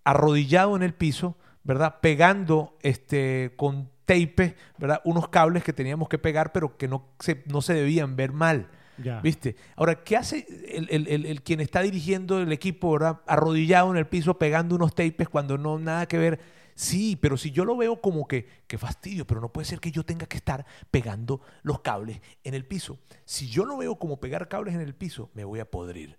arrodillado 0.02 0.74
en 0.74 0.82
el 0.82 0.92
piso, 0.92 1.36
¿verdad? 1.62 2.00
Pegando 2.00 2.76
este, 2.82 3.52
con 3.54 3.90
tape, 4.06 4.56
¿verdad? 4.76 5.00
Unos 5.04 5.28
cables 5.28 5.62
que 5.62 5.72
teníamos 5.72 6.08
que 6.08 6.18
pegar, 6.18 6.50
pero 6.50 6.76
que 6.76 6.88
no 6.88 7.06
se, 7.20 7.44
no 7.46 7.62
se 7.62 7.74
debían 7.74 8.16
ver 8.16 8.32
mal. 8.32 8.66
Ya. 8.98 9.20
¿Viste? 9.20 9.54
Ahora, 9.76 10.02
¿qué 10.02 10.16
hace 10.16 10.46
el, 10.68 10.88
el- 10.90 11.06
el- 11.06 11.26
el 11.26 11.42
quien 11.42 11.60
está 11.60 11.80
dirigiendo 11.82 12.40
el 12.40 12.50
equipo, 12.50 12.90
¿verdad? 12.90 13.20
Arrodillado 13.28 13.92
en 13.92 13.98
el 13.98 14.06
piso, 14.08 14.36
pegando 14.36 14.74
unos 14.74 14.96
tapes 14.96 15.28
cuando 15.28 15.58
no 15.58 15.78
nada 15.78 16.06
que 16.06 16.18
ver? 16.18 16.40
Sí, 16.74 17.16
pero 17.16 17.36
si 17.36 17.50
yo 17.50 17.64
lo 17.64 17.76
veo 17.76 18.00
como 18.00 18.26
que, 18.26 18.48
qué 18.66 18.78
fastidio, 18.78 19.26
pero 19.26 19.40
no 19.40 19.52
puede 19.52 19.64
ser 19.64 19.80
que 19.80 19.92
yo 19.92 20.04
tenga 20.04 20.26
que 20.26 20.36
estar 20.36 20.66
pegando 20.90 21.40
los 21.62 21.80
cables 21.80 22.20
en 22.42 22.54
el 22.54 22.66
piso. 22.66 22.98
Si 23.24 23.48
yo 23.48 23.64
lo 23.64 23.76
veo 23.76 23.96
como 23.96 24.20
pegar 24.20 24.48
cables 24.48 24.74
en 24.74 24.80
el 24.80 24.94
piso, 24.94 25.30
me 25.34 25.44
voy 25.44 25.60
a 25.60 25.70
podrir. 25.70 26.18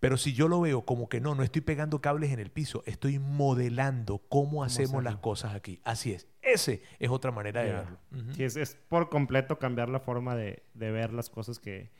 Pero 0.00 0.18
si 0.18 0.34
yo 0.34 0.48
lo 0.48 0.60
veo 0.60 0.84
como 0.84 1.08
que 1.08 1.20
no, 1.20 1.34
no 1.34 1.42
estoy 1.42 1.62
pegando 1.62 2.02
cables 2.02 2.30
en 2.30 2.38
el 2.38 2.50
piso, 2.50 2.82
estoy 2.84 3.18
modelando 3.18 4.18
cómo 4.28 4.62
hacemos 4.62 5.02
las 5.02 5.16
cosas 5.16 5.54
aquí. 5.54 5.80
Así 5.82 6.12
es. 6.12 6.28
Ese 6.42 6.82
es 6.98 7.08
otra 7.08 7.30
manera 7.30 7.62
de 7.62 7.72
verlo. 7.72 7.98
Sí, 8.34 8.44
es, 8.44 8.56
es 8.56 8.76
por 8.88 9.08
completo 9.08 9.58
cambiar 9.58 9.88
la 9.88 10.00
forma 10.00 10.36
de, 10.36 10.62
de 10.74 10.90
ver 10.90 11.12
las 11.12 11.30
cosas 11.30 11.58
que... 11.58 11.90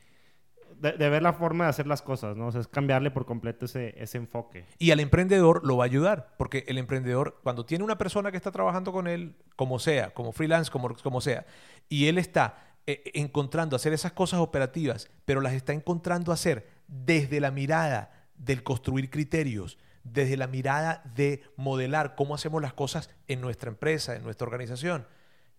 De, 0.79 1.09
ver 1.09 1.21
la 1.21 1.33
forma 1.33 1.65
de 1.65 1.69
hacer 1.69 1.87
las 1.87 2.01
cosas, 2.01 2.35
¿no? 2.35 2.49
Es 2.49 2.67
cambiarle 2.67 3.11
por 3.11 3.25
completo 3.25 3.65
ese, 3.65 3.93
ese 3.97 4.17
enfoque. 4.17 4.65
Y 4.77 4.91
al 4.91 4.99
emprendedor 4.99 5.65
lo 5.65 5.77
va 5.77 5.85
a 5.85 5.87
ayudar, 5.87 6.35
porque 6.37 6.63
el 6.67 6.77
emprendedor, 6.77 7.39
cuando 7.43 7.65
tiene 7.65 7.83
una 7.83 7.97
persona 7.97 8.31
que 8.31 8.37
está 8.37 8.51
trabajando 8.51 8.91
con 8.91 9.07
él, 9.07 9.35
como 9.55 9.79
sea, 9.79 10.13
como 10.13 10.31
freelance, 10.31 10.71
como, 10.71 10.95
como 10.95 11.21
sea, 11.21 11.45
y 11.89 12.07
él 12.07 12.17
está 12.17 12.75
eh, 12.87 13.11
encontrando 13.15 13.75
hacer 13.75 13.93
esas 13.93 14.11
cosas 14.11 14.39
operativas, 14.39 15.09
pero 15.25 15.41
las 15.41 15.53
está 15.53 15.73
encontrando 15.73 16.31
hacer 16.31 16.69
desde 16.87 17.39
la 17.39 17.49
mirada 17.49 18.11
del 18.37 18.61
construir 18.61 19.09
criterios, 19.09 19.79
desde 20.03 20.37
la 20.37 20.45
mirada 20.45 21.01
de 21.15 21.41
modelar 21.55 22.15
cómo 22.15 22.35
hacemos 22.35 22.61
las 22.61 22.73
cosas 22.73 23.09
en 23.27 23.41
nuestra 23.41 23.69
empresa, 23.69 24.15
en 24.15 24.23
nuestra 24.23 24.45
organización. 24.45 25.07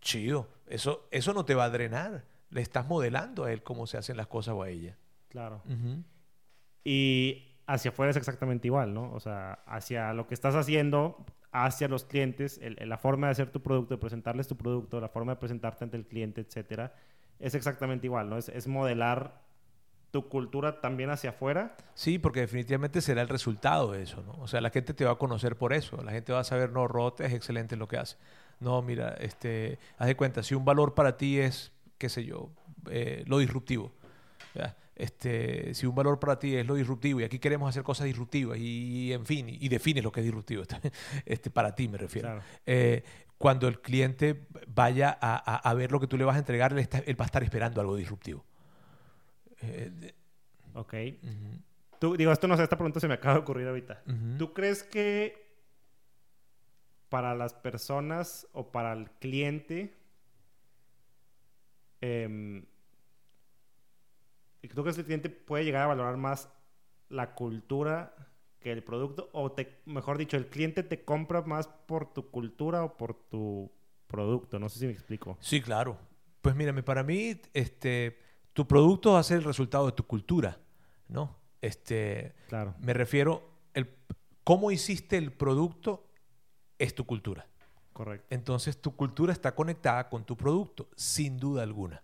Chido, 0.01 0.49
eso, 0.69 1.09
eso 1.11 1.33
no 1.35 1.45
te 1.45 1.55
va 1.55 1.65
a 1.65 1.71
drenar. 1.71 2.25
Le 2.51 2.61
estás 2.61 2.87
modelando 2.87 3.45
a 3.45 3.53
él 3.53 3.65
cómo 3.65 3.89
se 3.89 3.99
hacen 3.99 4.17
las 4.17 4.29
cosas 4.29 4.55
o 4.55 4.63
a 4.63 4.69
ella. 4.69 4.97
Claro. 5.29 5.63
Y 6.85 7.43
hacia 7.67 7.91
afuera 7.91 8.11
es 8.11 8.17
exactamente 8.17 8.69
igual, 8.69 8.95
¿no? 8.95 9.13
O 9.13 9.21
sea, 9.21 9.55
hacia 9.67 10.13
lo 10.13 10.27
que 10.27 10.35
estás 10.35 10.55
haciendo, 10.55 11.25
hacia 11.53 11.89
los 11.89 12.05
clientes, 12.05 12.59
el- 12.63 12.77
el- 12.81 12.89
la 12.89 12.99
forma 12.99 13.27
de 13.27 13.33
hacer 13.33 13.51
tu 13.51 13.61
producto, 13.63 13.95
de 13.95 13.99
presentarles 14.01 14.47
tu 14.47 14.57
producto, 14.57 15.01
la 15.01 15.09
forma 15.09 15.33
de 15.33 15.41
presentarte 15.41 15.85
ante 15.85 15.97
el 15.97 16.07
cliente, 16.07 16.41
etcétera, 16.43 16.95
es 17.39 17.55
exactamente 17.55 18.07
igual, 18.07 18.29
¿no? 18.31 18.37
Es, 18.39 18.49
es 18.49 18.67
modelar 18.69 19.45
tu 20.13 20.29
cultura 20.29 20.81
también 20.81 21.11
hacia 21.11 21.31
afuera. 21.31 21.77
Sí, 21.95 22.19
porque 22.19 22.41
definitivamente 22.41 23.01
será 23.01 23.21
el 23.23 23.29
resultado 23.29 23.93
de 23.93 24.03
eso, 24.03 24.23
¿no? 24.23 24.33
O 24.43 24.47
sea, 24.47 24.61
la 24.61 24.71
gente 24.71 24.95
te 24.95 25.05
va 25.05 25.13
a 25.13 25.17
conocer 25.19 25.57
por 25.57 25.73
eso. 25.73 26.01
La 26.03 26.13
gente 26.13 26.33
va 26.33 26.41
a 26.41 26.45
saber, 26.45 26.71
no, 26.71 26.87
Rod 26.89 27.21
es 27.21 27.33
excelente 27.35 27.75
en 27.75 27.81
lo 27.81 27.89
que 27.89 27.99
hace. 27.99 28.17
no, 28.61 28.81
mira, 28.81 29.11
este, 29.21 29.79
haz 29.99 30.07
de 30.07 30.17
cuenta, 30.17 30.43
si 30.43 30.55
un 30.55 30.65
valor 30.65 30.95
para 30.95 31.19
ti 31.19 31.39
es, 31.39 31.73
qué 31.99 32.09
sé 32.09 32.25
yo, 32.25 32.49
eh, 32.91 33.23
lo 33.27 33.39
disruptivo, 33.39 33.93
este, 34.97 35.75
si 35.75 35.87
un 35.87 35.95
valor 35.95 36.19
para 36.19 36.39
ti 36.39 36.57
es 36.57 36.67
lo 36.67 36.75
disruptivo 36.75 37.21
y 37.21 37.25
aquí 37.25 37.39
queremos 37.39 37.69
hacer 37.69 37.83
cosas 37.83 38.07
disruptivas 38.07 38.59
y, 38.59 39.13
en 39.13 39.27
fin, 39.27 39.47
y, 39.49 39.69
defines 39.69 40.03
lo 40.03 40.11
que 40.11 40.21
es 40.21 40.25
disruptivo, 40.25 40.63
este, 41.27 41.51
para 41.51 41.75
ti 41.75 41.87
me 41.87 41.99
refiero. 41.99 42.41
Eh, 42.65 43.05
cuando 43.39 43.69
el 43.69 43.81
cliente 43.83 44.47
vaya 44.67 45.11
a, 45.21 45.75
ver 45.75 45.93
lo 45.93 46.01
que 46.01 46.07
tú 46.07 46.17
le 46.17 46.25
vas 46.25 46.37
a 46.37 46.39
entregar, 46.39 46.73
él, 46.73 47.21
va 47.21 47.25
a 47.25 47.27
estar 47.27 47.43
esperando 47.43 47.83
algo 47.83 47.95
disruptivo. 47.95 48.45
Eh, 49.61 50.15
ok. 50.73 50.95
tú, 51.99 52.17
digo, 52.17 52.33
esto 52.33 52.49
no 52.49 52.57
sé, 52.57 52.63
esta 52.63 52.77
pregunta 52.77 52.99
se 52.99 53.09
me 53.09 53.15
acaba 53.15 53.35
de 53.35 53.41
ocurrir 53.41 53.69
ahorita. 53.69 54.03
¿Tú 54.39 54.55
crees 54.55 54.83
que 54.83 55.47
para 57.11 57.35
las 57.35 57.53
personas 57.53 58.49
o 58.53 58.73
para 58.73 58.95
el 58.95 59.11
cliente, 59.11 59.95
eh, 62.01 62.65
¿tú 64.77 64.83
crees 64.83 64.97
que 64.97 65.01
el 65.01 65.07
cliente 65.07 65.31
puede 65.31 65.65
llegar 65.65 65.83
a 65.85 65.87
valorar 65.87 66.19
más 66.19 66.51
la 67.09 67.35
cultura 67.35 68.15
que 68.61 68.71
el 68.71 68.85
producto? 68.85 69.31
O 69.33 69.51
te, 69.51 69.81
mejor 69.87 70.19
dicho, 70.19 70.37
el 70.37 70.49
cliente 70.49 70.83
te 70.83 71.03
compra 71.03 71.41
más 71.43 71.67
por 71.67 72.13
tu 72.13 72.31
cultura 72.31 72.85
o 72.85 72.97
por 72.97 73.15
tu 73.15 73.73
producto. 74.07 74.59
No 74.59 74.69
sé 74.69 74.79
si 74.79 74.87
me 74.87 74.93
explico. 74.93 75.39
Sí, 75.41 75.63
claro. 75.63 75.99
Pues 76.43 76.55
mírame, 76.55 76.83
para 76.83 77.03
mí, 77.03 77.41
este, 77.55 78.19
tu 78.53 78.69
producto 78.69 79.15
va 79.15 79.21
a 79.21 79.23
ser 79.23 79.39
el 79.39 79.45
resultado 79.45 79.87
de 79.87 79.93
tu 79.93 80.07
cultura, 80.07 80.61
¿no? 81.09 81.35
Este, 81.63 82.35
claro. 82.49 82.75
Me 82.79 82.93
refiero, 82.93 83.49
el, 83.73 83.89
cómo 84.45 84.71
hiciste 84.71 85.17
el 85.17 85.33
producto 85.33 86.07
es 86.79 86.95
tu 86.95 87.07
cultura. 87.07 87.47
Correcto. 87.95 88.27
Entonces, 88.29 88.79
tu 88.79 88.95
cultura 88.95 89.33
está 89.33 89.55
conectada 89.55 90.11
con 90.11 90.25
tu 90.25 90.37
producto, 90.37 90.91
sin 90.97 91.39
duda 91.39 91.63
alguna. 91.63 92.03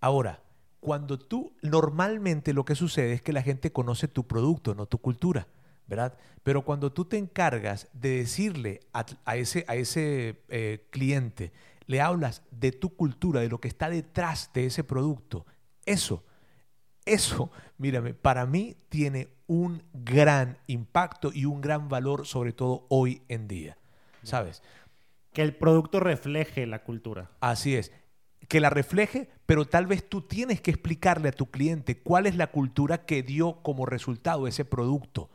Ahora, 0.00 0.42
cuando 0.80 1.18
tú, 1.18 1.52
normalmente 1.62 2.52
lo 2.52 2.64
que 2.64 2.74
sucede 2.74 3.12
es 3.12 3.22
que 3.22 3.32
la 3.32 3.42
gente 3.42 3.72
conoce 3.72 4.08
tu 4.08 4.26
producto, 4.26 4.74
no 4.74 4.86
tu 4.86 4.98
cultura, 4.98 5.48
¿verdad? 5.86 6.16
Pero 6.42 6.62
cuando 6.64 6.92
tú 6.92 7.04
te 7.04 7.18
encargas 7.18 7.88
de 7.92 8.18
decirle 8.18 8.80
a, 8.92 9.36
ese, 9.36 9.64
a 9.68 9.74
ese 9.74 10.40
eh, 10.48 10.86
cliente, 10.90 11.52
le 11.86 12.00
hablas 12.00 12.42
de 12.50 12.72
tu 12.72 12.94
cultura, 12.94 13.40
de 13.40 13.48
lo 13.48 13.60
que 13.60 13.68
está 13.68 13.88
detrás 13.88 14.50
de 14.52 14.66
ese 14.66 14.84
producto, 14.84 15.46
eso, 15.84 16.24
eso, 17.04 17.50
mírame, 17.78 18.14
para 18.14 18.46
mí 18.46 18.76
tiene 18.88 19.28
un 19.46 19.82
gran 19.92 20.58
impacto 20.66 21.32
y 21.32 21.46
un 21.46 21.60
gran 21.60 21.88
valor, 21.88 22.26
sobre 22.26 22.52
todo 22.52 22.86
hoy 22.90 23.22
en 23.28 23.48
día, 23.48 23.78
¿sabes? 24.22 24.62
Que 25.32 25.42
el 25.42 25.56
producto 25.56 26.00
refleje 26.00 26.66
la 26.66 26.84
cultura. 26.84 27.30
Así 27.40 27.74
es 27.74 27.90
que 28.48 28.60
la 28.60 28.70
refleje, 28.70 29.28
pero 29.46 29.66
tal 29.66 29.86
vez 29.86 30.08
tú 30.08 30.22
tienes 30.22 30.60
que 30.60 30.70
explicarle 30.70 31.28
a 31.28 31.32
tu 31.32 31.50
cliente 31.50 31.98
cuál 32.00 32.26
es 32.26 32.34
la 32.34 32.48
cultura 32.48 33.04
que 33.04 33.22
dio 33.22 33.62
como 33.62 33.86
resultado 33.86 34.46
ese 34.46 34.64
producto. 34.64 35.30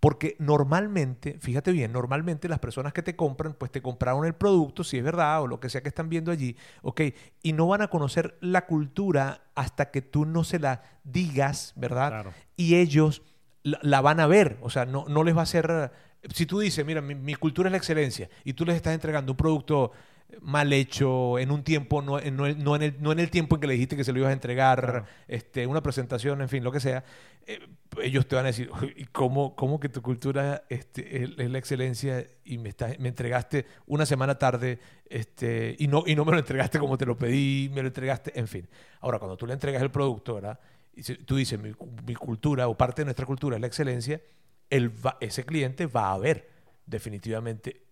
Porque 0.00 0.36
normalmente, 0.38 1.38
fíjate 1.40 1.72
bien, 1.72 1.92
normalmente 1.92 2.48
las 2.48 2.60
personas 2.60 2.92
que 2.92 3.02
te 3.02 3.16
compran, 3.16 3.54
pues 3.54 3.72
te 3.72 3.82
compraron 3.82 4.24
el 4.26 4.34
producto, 4.34 4.84
si 4.84 4.98
es 4.98 5.04
verdad, 5.04 5.42
o 5.42 5.46
lo 5.48 5.58
que 5.58 5.70
sea 5.70 5.82
que 5.82 5.88
están 5.88 6.08
viendo 6.08 6.30
allí, 6.30 6.56
ok, 6.82 7.00
y 7.42 7.52
no 7.52 7.66
van 7.66 7.82
a 7.82 7.88
conocer 7.88 8.36
la 8.40 8.66
cultura 8.66 9.42
hasta 9.56 9.90
que 9.90 10.02
tú 10.02 10.24
no 10.24 10.44
se 10.44 10.60
la 10.60 10.82
digas, 11.02 11.72
¿verdad? 11.74 12.26
Y 12.56 12.76
ellos 12.76 13.22
la, 13.62 14.00
van 14.00 14.20
a 14.20 14.28
ver, 14.28 14.58
o 14.62 14.70
sea, 14.70 14.84
no, 14.84 15.04
no 15.08 15.24
les 15.24 15.36
va 15.36 15.42
a 15.42 15.46
ser... 15.46 15.90
Si 16.32 16.46
tú 16.46 16.60
dices, 16.60 16.84
mira, 16.84 17.00
mi, 17.00 17.14
mi 17.14 17.34
cultura 17.34 17.68
es 17.68 17.72
la 17.72 17.78
excelencia, 17.78 18.28
y 18.44 18.52
tú 18.52 18.64
les 18.64 18.76
estás 18.76 18.94
entregando 18.94 19.32
un 19.32 19.36
producto 19.36 19.92
mal 20.40 20.72
hecho, 20.72 21.38
en 21.38 21.50
un 21.50 21.62
tiempo, 21.62 22.02
no, 22.02 22.20
no, 22.20 22.54
no, 22.54 22.76
en 22.76 22.82
el, 22.82 23.02
no 23.02 23.12
en 23.12 23.18
el 23.18 23.30
tiempo 23.30 23.56
en 23.56 23.60
que 23.60 23.66
le 23.66 23.74
dijiste 23.74 23.96
que 23.96 24.04
se 24.04 24.12
lo 24.12 24.18
ibas 24.18 24.30
a 24.30 24.34
entregar, 24.34 25.06
este, 25.26 25.66
una 25.66 25.82
presentación, 25.82 26.42
en 26.42 26.48
fin, 26.48 26.62
lo 26.62 26.70
que 26.70 26.80
sea, 26.80 27.04
eh, 27.46 27.60
ellos 28.02 28.28
te 28.28 28.36
van 28.36 28.44
a 28.44 28.48
decir, 28.48 28.70
¿cómo, 29.12 29.56
cómo 29.56 29.80
que 29.80 29.88
tu 29.88 30.02
cultura 30.02 30.64
este, 30.68 31.22
es, 31.22 31.38
la 31.38 31.58
excelencia 31.58 32.26
y 32.44 32.58
me, 32.58 32.68
está, 32.68 32.88
me 32.98 33.08
entregaste 33.08 33.66
una 33.86 34.04
semana 34.04 34.38
tarde 34.38 34.78
este, 35.08 35.74
y, 35.78 35.88
no, 35.88 36.04
y 36.06 36.14
no 36.14 36.24
me 36.24 36.32
lo 36.32 36.38
entregaste 36.38 36.78
como 36.78 36.98
te 36.98 37.06
lo 37.06 37.16
pedí, 37.16 37.70
me 37.74 37.80
lo 37.80 37.88
entregaste, 37.88 38.38
en 38.38 38.48
fin. 38.48 38.68
Ahora, 39.00 39.18
cuando 39.18 39.36
tú 39.36 39.46
le 39.46 39.54
entregas 39.54 39.82
el 39.82 39.90
producto, 39.90 40.34
¿verdad? 40.34 40.60
Y 40.94 41.02
tú 41.02 41.36
dices, 41.36 41.58
mi, 41.58 41.72
mi 42.06 42.14
cultura 42.14 42.68
o 42.68 42.76
parte 42.76 43.02
de 43.02 43.06
nuestra 43.06 43.24
cultura 43.24 43.56
es 43.56 43.60
la 43.60 43.66
excelencia, 43.66 44.20
el 44.68 44.92
ese 45.20 45.44
cliente 45.44 45.86
va 45.86 46.12
a 46.12 46.18
ver 46.18 46.50
definitivamente 46.84 47.87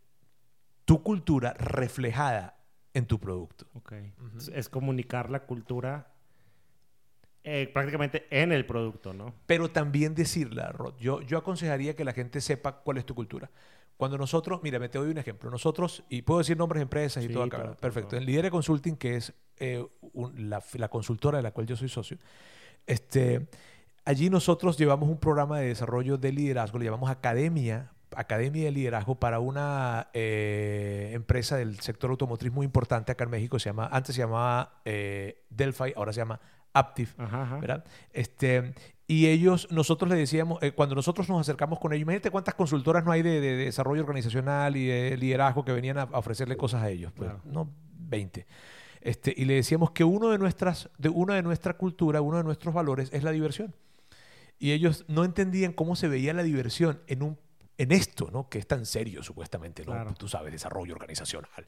tu 0.87 1.03
cultura 1.03 1.53
reflejada 1.59 2.57
en 2.95 3.05
tu 3.05 3.21
producto. 3.21 3.67
Okay. 3.75 4.15
Es 4.55 4.71
comunicar 4.71 5.29
la 5.29 5.41
cultura 5.41 6.15
eh, 7.45 7.69
prácticamente 7.73 8.27
en 8.31 8.53
el 8.53 8.65
producto, 8.65 9.13
¿no? 9.13 9.35
Pero 9.47 9.71
también 9.71 10.15
decirla, 10.15 10.73
Rod. 10.73 10.95
Yo, 10.99 11.21
yo 11.21 11.37
aconsejaría 11.37 11.95
que 11.95 12.05
la 12.05 12.13
gente 12.13 12.41
sepa 12.41 12.81
cuál 12.81 12.97
es 12.97 13.05
tu 13.05 13.15
cultura. 13.15 13.51
Cuando 13.97 14.17
nosotros, 14.17 14.61
mira, 14.63 14.79
me 14.79 14.89
te 14.89 14.99
doy 14.99 15.11
un 15.11 15.19
ejemplo. 15.19 15.51
Nosotros, 15.51 16.05
y 16.09 16.23
puedo 16.23 16.39
decir 16.39 16.57
nombres 16.57 16.81
de 16.81 16.85
empresas 16.85 17.25
y 17.25 17.29
todo 17.29 17.45
acá. 17.45 17.77
Perfecto. 17.77 18.17
En 18.17 18.25
Lidere 18.25 18.51
Consulting, 18.51 18.97
que 18.97 19.17
es 19.17 19.33
eh, 19.59 19.85
la, 20.37 20.63
la, 20.75 20.89
consultora 20.89 21.39
de 21.39 21.43
la 21.43 21.51
cual 21.53 21.67
yo 21.67 21.77
soy 21.77 21.89
socio, 21.89 22.19
este, 22.87 23.49
allí 24.05 24.31
nosotros 24.31 24.77
llevamos 24.77 25.09
un 25.09 25.19
programa 25.19 25.59
de 25.59 25.69
desarrollo 25.69 26.19
de 26.19 26.33
liderazgo, 26.33 26.79
le 26.79 26.85
llamamos 26.85 27.11
Academia 27.11 27.93
academia 28.15 28.65
de 28.65 28.71
liderazgo 28.71 29.17
para 29.17 29.41
una 29.41 30.09
eh, 30.13 31.11
empresa 31.13 31.57
del 31.57 31.81
sector 31.81 32.11
automotriz 32.11 32.53
muy 32.53 32.65
importante 32.65 33.13
acá 33.13 33.25
en 33.25 33.31
México. 33.31 33.59
Se 33.59 33.69
llama, 33.69 33.89
antes 33.91 34.15
se 34.15 34.23
llamaba 34.23 34.81
eh, 34.85 35.45
Delphi, 35.51 35.93
ahora 35.97 36.13
se 36.13 36.19
llama 36.19 36.41
Aptiv, 36.73 37.15
¿verdad? 37.17 37.85
Este, 38.13 38.75
y 39.09 39.27
ellos, 39.29 39.69
nosotros 39.71 40.11
le 40.11 40.17
decíamos, 40.17 40.63
eh, 40.63 40.73
cuando 40.73 40.95
nosotros 40.95 41.29
nos 41.29 41.41
acercamos 41.41 41.79
con 41.79 41.93
ellos, 41.93 42.03
imagínate 42.03 42.31
cuántas 42.31 42.55
consultoras 42.55 43.05
no 43.05 43.13
hay 43.13 43.23
de, 43.23 43.41
desarrollo 43.41 44.03
organizacional 44.03 44.77
y 44.77 44.87
de 44.87 45.17
liderazgo 45.17 45.65
que 45.65 45.73
venían 45.73 45.99
a, 45.99 46.05
ofrecerle 46.13 46.57
cosas 46.57 46.83
a 46.83 46.91
ellos. 46.91 47.13
Pues, 47.13 47.31
No, 47.45 47.71
20. 47.99 48.47
Este, 49.01 49.33
y 49.37 49.45
le 49.45 49.55
decíamos 49.55 49.93
que 49.93 50.03
uno 50.03 50.31
de 50.31 50.39
nuestras, 50.39 50.91
de 50.99 51.09
una 51.09 51.35
de 51.35 51.43
nuestra 51.43 51.75
cultura, 51.75 52.21
uno 52.21 52.39
de 52.39 52.45
nuestros 52.45 52.75
valores 52.75 53.09
es 53.13 53.23
la 53.23 53.31
diversión. 53.31 53.75
Y 54.59 54.73
ellos 54.73 55.05
no 55.07 55.25
entendían 55.25 55.73
cómo 55.73 55.97
se 55.97 56.09
veía 56.09 56.33
la 56.33 56.43
diversión 56.43 57.01
en 57.07 57.23
un 57.23 57.39
en 57.79 57.93
esto, 57.93 58.31
¿no? 58.33 58.49
Que 58.49 58.59
es 58.59 58.67
tan 58.67 58.87
serio, 58.87 59.23
supuestamente, 59.23 59.85
¿no? 59.85 60.15
Tú 60.15 60.29
sabes, 60.29 60.53
desarrollo 60.53 60.95
organizacional. 60.95 61.67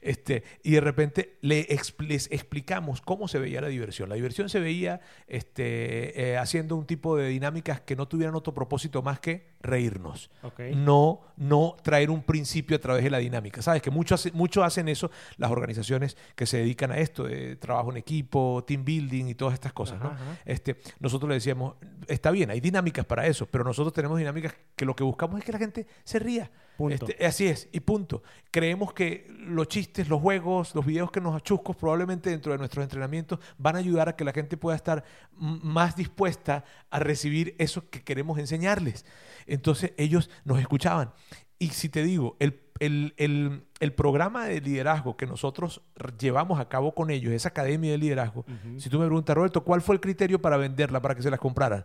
Este, 0.00 0.42
y 0.62 0.72
de 0.72 0.80
repente 0.80 1.38
le 1.42 1.66
les 1.98 2.30
explicamos 2.32 3.00
cómo 3.00 3.28
se 3.28 3.38
veía 3.38 3.60
la 3.60 3.68
diversión. 3.68 4.08
La 4.08 4.14
diversión 4.14 4.48
se 4.48 4.60
veía 4.60 5.00
este, 5.26 6.32
eh, 6.32 6.38
haciendo 6.38 6.76
un 6.76 6.86
tipo 6.86 7.16
de 7.16 7.28
dinámicas 7.28 7.80
que 7.80 7.96
no 7.96 8.08
tuvieran 8.08 8.34
otro 8.34 8.54
propósito 8.54 9.02
más 9.02 9.20
que 9.20 9.50
reírnos. 9.60 10.30
No, 10.74 11.20
no 11.36 11.76
traer 11.82 12.10
un 12.10 12.22
principio 12.22 12.76
a 12.76 12.80
través 12.80 13.04
de 13.04 13.10
la 13.10 13.18
dinámica. 13.18 13.62
Sabes 13.62 13.82
que 13.82 13.90
mucho, 13.90 14.16
mucho 14.32 14.64
hacen 14.64 14.88
eso 14.88 15.10
las 15.36 15.50
organizaciones 15.50 16.16
que 16.34 16.46
se 16.46 16.58
dedican 16.58 16.90
a 16.90 16.98
esto, 16.98 17.24
de 17.24 17.56
trabajo 17.56 17.90
en 17.90 17.98
equipo, 17.98 18.64
team 18.66 18.84
building 18.84 19.26
y 19.26 19.34
todas 19.34 19.54
estas 19.54 19.72
cosas, 19.72 20.00
¿no? 20.00 20.14
Este, 20.44 20.76
nosotros 20.98 21.28
le 21.28 21.34
decíamos, 21.34 21.74
está 22.06 22.30
bien, 22.30 22.50
hay 22.50 22.60
dinámicas 22.60 23.04
para 23.04 23.26
eso, 23.26 23.46
pero 23.46 23.64
nosotros 23.64 23.92
tenemos 23.92 24.18
dinámicas 24.18 24.54
que 24.74 24.84
lo 24.84 24.96
que 24.96 25.04
buscamos 25.04 25.38
es 25.38 25.44
que 25.44 25.52
la 25.52 25.58
gente 25.58 25.86
se 26.04 26.18
ría. 26.18 26.50
Este, 26.88 27.24
así 27.24 27.46
es, 27.46 27.68
y 27.72 27.80
punto. 27.80 28.22
Creemos 28.50 28.92
que 28.92 29.26
los 29.28 29.68
chistes, 29.68 30.08
los 30.08 30.20
juegos, 30.20 30.74
los 30.74 30.86
videos 30.86 31.10
que 31.10 31.20
nos 31.20 31.34
achuscos, 31.34 31.76
probablemente 31.76 32.30
dentro 32.30 32.52
de 32.52 32.58
nuestros 32.58 32.82
entrenamientos, 32.82 33.38
van 33.58 33.76
a 33.76 33.80
ayudar 33.80 34.08
a 34.08 34.16
que 34.16 34.24
la 34.24 34.32
gente 34.32 34.56
pueda 34.56 34.76
estar 34.76 35.04
más 35.32 35.96
dispuesta 35.96 36.64
a 36.90 36.98
recibir 36.98 37.54
eso 37.58 37.88
que 37.90 38.02
queremos 38.02 38.38
enseñarles. 38.38 39.04
Entonces 39.46 39.92
ellos 39.96 40.30
nos 40.44 40.58
escuchaban. 40.58 41.12
Y 41.58 41.68
si 41.70 41.90
te 41.90 42.02
digo, 42.02 42.36
el, 42.38 42.62
el, 42.78 43.92
programa 43.94 44.46
de 44.46 44.62
liderazgo 44.62 45.18
que 45.18 45.26
nosotros 45.26 45.82
llevamos 46.18 46.58
a 46.58 46.68
cabo 46.68 46.94
con 46.94 47.10
ellos, 47.10 47.34
esa 47.34 47.50
academia 47.50 47.90
de 47.90 47.98
liderazgo, 47.98 48.46
si 48.78 48.88
tú 48.88 48.98
me 48.98 49.04
preguntas, 49.04 49.36
Roberto, 49.36 49.62
¿cuál 49.62 49.82
fue 49.82 49.96
el 49.96 50.00
criterio 50.00 50.40
para 50.40 50.56
venderla, 50.56 51.02
para 51.02 51.14
que 51.14 51.22
se 51.22 51.30
las 51.30 51.38
compraran? 51.38 51.84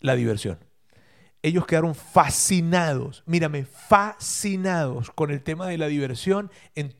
La 0.00 0.14
diversión 0.14 0.58
ellos 1.42 1.66
quedaron 1.66 1.94
fascinados, 1.94 3.22
mírame, 3.26 3.64
fascinados 3.64 5.10
con 5.10 5.30
el 5.30 5.42
tema 5.42 5.68
de 5.68 5.78
la 5.78 5.86
diversión 5.86 6.50
en, 6.74 6.92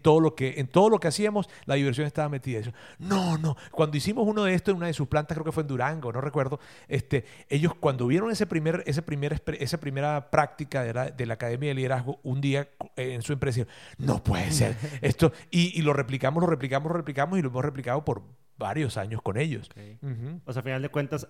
todo, 0.00 0.20
lo 0.20 0.34
que, 0.34 0.60
en 0.60 0.66
todo 0.66 0.90
lo 0.90 1.00
que 1.00 1.08
hacíamos, 1.08 1.48
la 1.64 1.76
diversión 1.76 2.06
estaba 2.06 2.28
metida. 2.28 2.60
no, 2.98 3.38
no, 3.38 3.56
cuando 3.70 3.96
hicimos 3.96 4.26
uno 4.26 4.44
de 4.44 4.54
estos 4.54 4.72
en 4.72 4.78
una 4.78 4.86
de 4.88 4.92
sus 4.92 5.08
plantas, 5.08 5.36
creo 5.36 5.44
que 5.44 5.52
fue 5.52 5.62
en 5.62 5.68
Durango, 5.68 6.12
no 6.12 6.20
recuerdo, 6.20 6.60
este, 6.88 7.24
ellos 7.48 7.74
cuando 7.74 8.06
vieron 8.06 8.30
ese 8.30 8.46
primer, 8.46 8.82
ese 8.86 9.02
primer, 9.02 9.42
esa 9.58 9.78
primera 9.78 10.30
práctica 10.30 10.82
de 10.82 10.92
la, 10.92 11.10
de 11.10 11.26
la 11.26 11.34
Academia 11.34 11.70
de 11.70 11.74
Liderazgo 11.74 12.20
un 12.22 12.40
día 12.40 12.68
eh, 12.96 13.14
en 13.14 13.22
su 13.22 13.32
empresa, 13.32 13.66
no 13.96 14.22
puede 14.22 14.52
ser 14.52 14.76
esto, 15.00 15.32
y, 15.50 15.80
lo 15.82 15.92
replicamos, 15.92 16.42
lo 16.42 16.48
replicamos, 16.48 16.90
lo 16.90 16.98
replicamos 16.98 17.38
y 17.38 17.42
lo 17.42 17.48
hemos 17.48 17.64
replicado 17.64 18.04
por 18.04 18.22
varios 18.58 18.96
años 18.96 19.22
con 19.22 19.38
ellos. 19.38 19.70
O 20.44 20.52
sea, 20.52 20.60
a 20.60 20.62
final 20.62 20.82
de 20.82 20.88
cuentas, 20.90 21.26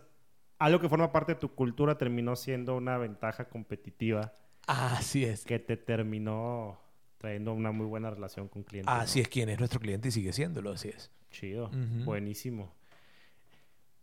algo 0.65 0.81
que 0.81 0.89
forma 0.89 1.11
parte 1.11 1.35
de 1.35 1.41
tu 1.41 1.55
cultura 1.55 1.99
terminó 1.99 2.37
siendo 2.37 2.77
una 2.77 2.97
ventaja 2.97 3.49
competitiva. 3.49 4.33
Así 4.67 5.25
es. 5.25 5.45
Que 5.45 5.59
te 5.59 5.77
terminó 5.77 6.79
trayendo 7.19 7.53
una 7.53 7.73
muy 7.73 7.87
buena 7.87 8.11
relación 8.11 8.49
con 8.49 8.63
clientes. 8.63 8.93
Así 8.95 9.21
es 9.21 9.29
quien 9.29 9.49
es 9.49 9.59
nuestro 9.59 9.81
cliente 9.81 10.09
y 10.09 10.11
sigue 10.13 10.33
siéndolo, 10.33 10.71
así 10.71 10.89
es. 10.89 11.11
Chido, 11.31 11.71
buenísimo. 12.05 12.75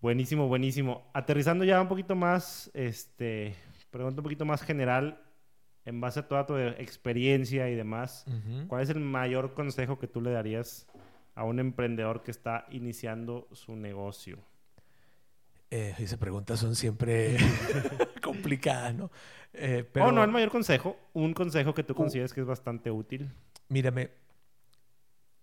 Buenísimo, 0.01 0.47
buenísimo. 0.47 1.10
Aterrizando 1.14 1.64
ya 1.64 1.82
un 1.82 1.88
poquito 1.88 2.16
más, 2.16 2.72
este, 2.74 3.55
pregunta 3.91 4.22
un 4.22 4.24
poquito 4.24 4.45
más 4.45 4.62
general, 4.62 5.22
en 5.86 6.01
base 6.01 6.22
a 6.22 6.28
toda 6.28 6.45
tu 6.45 6.57
experiencia 6.57 7.70
y 7.70 7.76
demás, 7.76 8.26
¿cuál 8.68 8.84
es 8.84 8.89
el 8.89 8.99
mayor 8.99 9.53
consejo 9.53 9.97
que 9.97 10.07
tú 10.07 10.22
le 10.22 10.32
darías 10.32 10.88
a 11.36 11.43
un 11.43 11.60
emprendedor 11.60 12.24
que 12.24 12.32
está 12.32 12.66
iniciando 12.70 13.47
su 13.51 13.76
negocio? 13.76 14.39
Eh, 15.72 15.94
esas 16.00 16.18
preguntas 16.18 16.60
son 16.60 16.76
siempre 16.76 17.38
complicadas, 18.24 18.96
¿no? 18.96 19.12
Eh, 19.54 19.88
pero... 19.92 20.08
Oh, 20.08 20.12
no, 20.12 20.24
el 20.24 20.32
mayor 20.32 20.50
consejo, 20.50 20.98
un 21.14 21.34
consejo 21.34 21.74
que 21.74 21.84
tú 21.84 21.94
uh. 21.94 21.98
consideres 21.98 22.34
que 22.34 22.42
es 22.42 22.48
bastante 22.48 22.90
útil. 22.92 23.32
Mírame, 23.68 24.12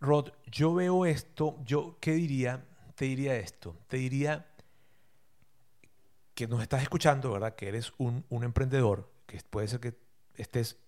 Rod, 0.01 0.31
yo 0.51 0.75
veo 0.75 1.07
esto, 1.07 1.59
yo, 1.65 1.97
¿qué 2.01 2.13
diría? 2.13 2.65
Te 2.95 3.05
diría 3.05 3.37
esto, 3.37 3.77
te 3.89 3.99
diría 3.99 4.47
que 6.35 6.47
nos 6.47 6.61
estás 6.61 6.83
escuchando, 6.83 7.33
¿verdad? 7.33 7.55
Que 7.55 7.69
eres 7.69 7.93
un, 7.99 8.25
un 8.29 8.45
emprendedor, 8.45 9.11
que 9.27 9.41
puede 9.49 9.69
ser 9.69 9.81
que 9.81 9.95
estés 10.35 10.79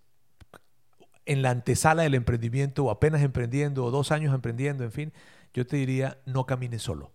en 1.26 1.42
la 1.42 1.50
antesala 1.50 2.02
del 2.02 2.14
emprendimiento 2.14 2.84
o 2.84 2.90
apenas 2.90 3.22
emprendiendo 3.22 3.84
o 3.84 3.90
dos 3.90 4.12
años 4.12 4.34
emprendiendo, 4.34 4.84
en 4.84 4.92
fin, 4.92 5.12
yo 5.54 5.66
te 5.66 5.76
diría, 5.76 6.18
no 6.26 6.46
camines 6.46 6.82
solo. 6.82 7.12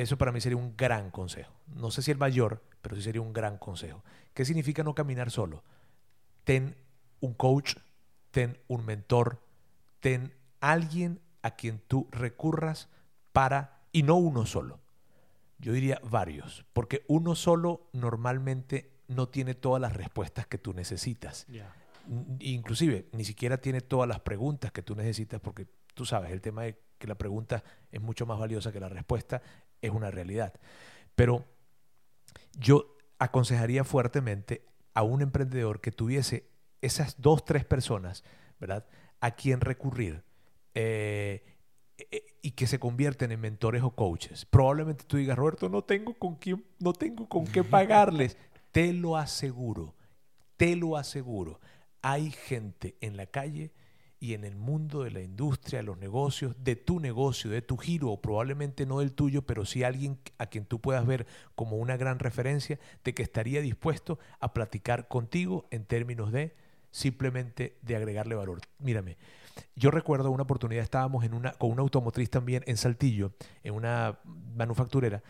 Eso 0.00 0.16
para 0.16 0.32
mí 0.32 0.40
sería 0.40 0.56
un 0.56 0.74
gran 0.78 1.10
consejo. 1.10 1.52
No 1.74 1.90
sé 1.90 2.00
si 2.00 2.10
el 2.10 2.16
mayor, 2.16 2.62
pero 2.80 2.96
sí 2.96 3.02
sería 3.02 3.20
un 3.20 3.34
gran 3.34 3.58
consejo. 3.58 4.02
¿Qué 4.32 4.46
significa 4.46 4.82
no 4.82 4.94
caminar 4.94 5.30
solo? 5.30 5.62
Ten 6.44 6.74
un 7.20 7.34
coach, 7.34 7.74
ten 8.30 8.56
un 8.66 8.86
mentor, 8.86 9.42
ten 10.00 10.32
alguien 10.60 11.20
a 11.42 11.50
quien 11.50 11.80
tú 11.86 12.08
recurras 12.12 12.88
para, 13.34 13.82
y 13.92 14.02
no 14.02 14.16
uno 14.16 14.46
solo. 14.46 14.80
Yo 15.58 15.74
diría 15.74 16.00
varios, 16.02 16.64
porque 16.72 17.04
uno 17.06 17.34
solo 17.34 17.90
normalmente 17.92 18.92
no 19.06 19.28
tiene 19.28 19.54
todas 19.54 19.82
las 19.82 19.94
respuestas 19.94 20.46
que 20.46 20.56
tú 20.56 20.72
necesitas. 20.72 21.46
Inclusive, 22.38 23.10
ni 23.12 23.26
siquiera 23.26 23.58
tiene 23.58 23.82
todas 23.82 24.08
las 24.08 24.20
preguntas 24.20 24.72
que 24.72 24.80
tú 24.80 24.94
necesitas, 24.94 25.42
porque 25.42 25.66
tú 25.92 26.06
sabes, 26.06 26.32
el 26.32 26.40
tema 26.40 26.62
de 26.62 26.80
que 26.96 27.06
la 27.06 27.16
pregunta 27.16 27.62
es 27.92 28.00
mucho 28.00 28.24
más 28.24 28.38
valiosa 28.38 28.72
que 28.72 28.80
la 28.80 28.88
respuesta 28.88 29.42
es 29.82 29.90
una 29.90 30.10
realidad. 30.10 30.54
Pero 31.14 31.44
yo 32.58 32.96
aconsejaría 33.18 33.84
fuertemente 33.84 34.64
a 34.94 35.02
un 35.02 35.22
emprendedor 35.22 35.80
que 35.80 35.92
tuviese 35.92 36.48
esas 36.80 37.20
dos, 37.20 37.44
tres 37.44 37.64
personas, 37.64 38.24
¿verdad? 38.58 38.86
A 39.20 39.32
quien 39.32 39.60
recurrir 39.60 40.24
eh, 40.74 41.44
eh, 41.98 42.24
y 42.42 42.52
que 42.52 42.66
se 42.66 42.78
convierten 42.78 43.32
en 43.32 43.40
mentores 43.40 43.82
o 43.82 43.90
coaches. 43.90 44.46
Probablemente 44.46 45.04
tú 45.04 45.16
digas, 45.16 45.36
Roberto, 45.36 45.68
no 45.68 45.82
tengo 45.82 46.14
con 46.14 46.36
quién, 46.36 46.64
no 46.78 46.92
tengo 46.92 47.28
con 47.28 47.46
qué 47.46 47.62
pagarles. 47.64 48.36
te 48.72 48.92
lo 48.92 49.16
aseguro, 49.16 49.94
te 50.56 50.76
lo 50.76 50.96
aseguro. 50.96 51.60
Hay 52.02 52.30
gente 52.30 52.96
en 53.00 53.16
la 53.16 53.26
calle 53.26 53.72
y 54.20 54.34
en 54.34 54.44
el 54.44 54.54
mundo 54.54 55.02
de 55.02 55.10
la 55.10 55.22
industria, 55.22 55.82
los 55.82 55.96
negocios, 55.96 56.54
de 56.62 56.76
tu 56.76 57.00
negocio, 57.00 57.50
de 57.50 57.62
tu 57.62 57.78
giro, 57.78 58.10
o 58.10 58.20
probablemente 58.20 58.84
no 58.84 59.00
del 59.00 59.12
tuyo, 59.12 59.42
pero 59.42 59.64
sí 59.64 59.82
alguien 59.82 60.18
a 60.36 60.46
quien 60.46 60.66
tú 60.66 60.78
puedas 60.78 61.06
ver 61.06 61.26
como 61.54 61.78
una 61.78 61.96
gran 61.96 62.18
referencia, 62.18 62.78
de 63.02 63.14
que 63.14 63.22
estaría 63.22 63.62
dispuesto 63.62 64.18
a 64.38 64.52
platicar 64.52 65.08
contigo 65.08 65.66
en 65.70 65.86
términos 65.86 66.32
de 66.32 66.54
simplemente 66.90 67.78
de 67.80 67.96
agregarle 67.96 68.34
valor. 68.34 68.60
Mírame, 68.78 69.16
yo 69.74 69.90
recuerdo 69.90 70.30
una 70.30 70.42
oportunidad, 70.42 70.84
estábamos 70.84 71.24
en 71.24 71.32
una, 71.32 71.52
con 71.52 71.70
una 71.70 71.80
automotriz 71.80 72.28
también 72.28 72.62
en 72.66 72.76
Saltillo, 72.76 73.32
en 73.62 73.74
una 73.74 74.20
manufacturera, 74.24 75.22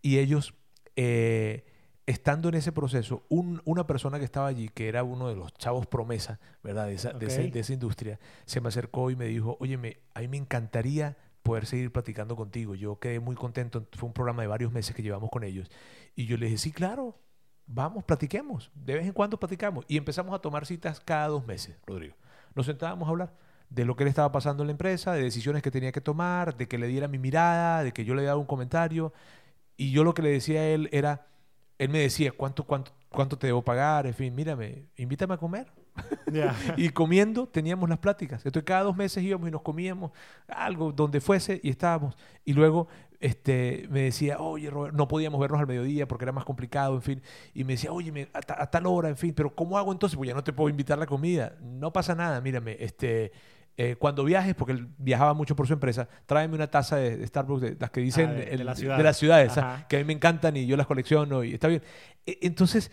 y 0.00 0.18
ellos... 0.18 0.54
Eh, 0.96 1.64
estando 2.08 2.48
en 2.48 2.54
ese 2.54 2.72
proceso, 2.72 3.26
una 3.28 3.86
persona 3.86 4.18
que 4.18 4.24
estaba 4.24 4.46
allí, 4.46 4.70
que 4.70 4.88
era 4.88 5.04
uno 5.04 5.28
de 5.28 5.36
los 5.36 5.52
chavos 5.52 5.86
promesa, 5.86 6.40
¿verdad? 6.62 6.86
De 6.86 6.94
esa, 6.94 7.12
de, 7.12 7.26
esa, 7.26 7.72
industria, 7.74 8.18
se 8.46 8.62
me 8.62 8.68
acercó 8.68 9.10
y 9.10 9.16
me 9.16 9.26
dijo, 9.26 9.58
oye, 9.60 9.74
a 10.14 10.20
mí 10.20 10.28
me 10.28 10.38
encantaría 10.38 11.18
poder 11.42 11.66
seguir 11.66 11.92
platicando 11.92 12.34
contigo. 12.34 12.74
Yo 12.74 12.98
quedé 12.98 13.20
muy 13.20 13.36
contento, 13.36 13.86
fue 13.92 14.06
un 14.06 14.14
programa 14.14 14.40
de 14.40 14.48
varios 14.48 14.72
meses 14.72 14.96
que 14.96 15.02
llevamos 15.02 15.28
con 15.28 15.44
ellos. 15.44 15.70
Y 16.16 16.24
yo 16.24 16.38
le 16.38 16.46
dije, 16.46 16.56
sí, 16.56 16.72
claro, 16.72 17.14
vamos, 17.66 18.04
platiquemos, 18.04 18.70
de 18.74 18.94
vez 18.94 19.06
en 19.06 19.12
cuando 19.12 19.38
platicamos. 19.38 19.84
Y 19.86 19.98
empezamos 19.98 20.34
a 20.34 20.38
tomar 20.38 20.64
citas 20.64 21.00
cada 21.00 21.28
dos 21.28 21.46
meses, 21.46 21.76
Rodrigo. 21.86 22.16
Nos 22.54 22.64
sentábamos 22.64 23.06
a 23.06 23.10
hablar 23.10 23.34
de 23.68 23.84
lo 23.84 23.96
que 23.96 24.04
le 24.04 24.10
estaba 24.10 24.32
pasando 24.32 24.62
en 24.62 24.68
la 24.68 24.72
empresa, 24.72 25.12
de 25.12 25.24
decisiones 25.24 25.62
que 25.62 25.70
tenía 25.70 25.92
que 25.92 26.00
tomar, 26.00 26.56
de 26.56 26.68
que 26.68 26.78
le 26.78 26.86
diera 26.86 27.06
mi 27.06 27.18
mirada, 27.18 27.84
de 27.84 27.92
que 27.92 28.06
yo 28.06 28.14
le 28.14 28.22
diera 28.22 28.38
un 28.38 28.46
comentario. 28.46 29.12
Y 29.76 29.90
yo 29.90 30.04
lo 30.04 30.14
que 30.14 30.22
le 30.22 30.30
decía 30.30 30.60
a 30.60 30.68
él 30.68 30.88
era 30.90 31.26
él 31.78 31.88
me 31.88 32.00
decía, 32.00 32.32
¿cuánto, 32.32 32.64
cuánto, 32.64 32.92
cuánto 33.08 33.38
te 33.38 33.46
debo 33.46 33.62
pagar? 33.62 34.06
En 34.06 34.14
fin, 34.14 34.34
mírame, 34.34 34.86
invítame 34.96 35.34
a 35.34 35.38
comer. 35.38 35.72
y 36.76 36.90
comiendo 36.90 37.46
teníamos 37.48 37.88
las 37.88 37.98
pláticas. 37.98 38.44
Entonces 38.44 38.64
cada 38.64 38.82
dos 38.82 38.96
meses 38.96 39.22
íbamos 39.22 39.48
y 39.48 39.50
nos 39.50 39.62
comíamos 39.62 40.12
algo 40.46 40.92
donde 40.92 41.20
fuese 41.20 41.60
y 41.62 41.70
estábamos. 41.70 42.16
Y 42.44 42.52
luego 42.52 42.88
este, 43.20 43.86
me 43.90 44.02
decía, 44.02 44.38
oye, 44.38 44.70
Robert, 44.70 44.94
no 44.94 45.08
podíamos 45.08 45.40
vernos 45.40 45.60
al 45.60 45.66
mediodía 45.66 46.06
porque 46.06 46.24
era 46.24 46.32
más 46.32 46.44
complicado, 46.44 46.94
en 46.94 47.02
fin. 47.02 47.22
Y 47.54 47.64
me 47.64 47.74
decía, 47.74 47.92
oye, 47.92 48.28
a, 48.32 48.62
a, 48.62 48.70
tal 48.70 48.86
hora, 48.86 49.08
en 49.08 49.16
fin, 49.16 49.34
pero 49.34 49.54
¿cómo 49.54 49.78
hago 49.78 49.92
entonces? 49.92 50.16
Pues 50.16 50.28
ya 50.28 50.34
no 50.34 50.44
te 50.44 50.52
puedo 50.52 50.68
invitar 50.68 50.98
a 50.98 51.00
la 51.00 51.06
comida. 51.06 51.56
No 51.60 51.92
pasa 51.92 52.14
nada, 52.14 52.40
mírame, 52.40 52.76
este, 52.80 53.32
eh, 53.80 53.94
cuando 53.94 54.24
viajes, 54.24 54.56
porque 54.56 54.72
él 54.72 54.88
viajaba 54.98 55.34
mucho 55.34 55.54
por 55.54 55.68
su 55.68 55.72
empresa, 55.72 56.08
tráeme 56.26 56.56
una 56.56 56.66
taza 56.66 56.96
de, 56.96 57.24
Starbucks, 57.24 57.62
de 57.62 57.76
las 57.78 57.90
que 57.92 58.00
dicen 58.00 58.30
ah, 58.30 58.32
de, 58.32 58.64
la 58.64 58.74
ciudad. 58.74 58.96
de, 58.96 59.04
las 59.04 59.16
ciudades, 59.16 59.52
que 59.88 59.96
a 59.96 59.98
mí 60.00 60.04
me 60.04 60.14
encantan 60.14 60.56
y 60.56 60.66
yo 60.66 60.76
las 60.76 60.88
colecciono 60.88 61.44
y 61.44 61.54
está 61.54 61.68
bien. 61.68 61.80
E, 62.26 62.40
entonces, 62.42 62.90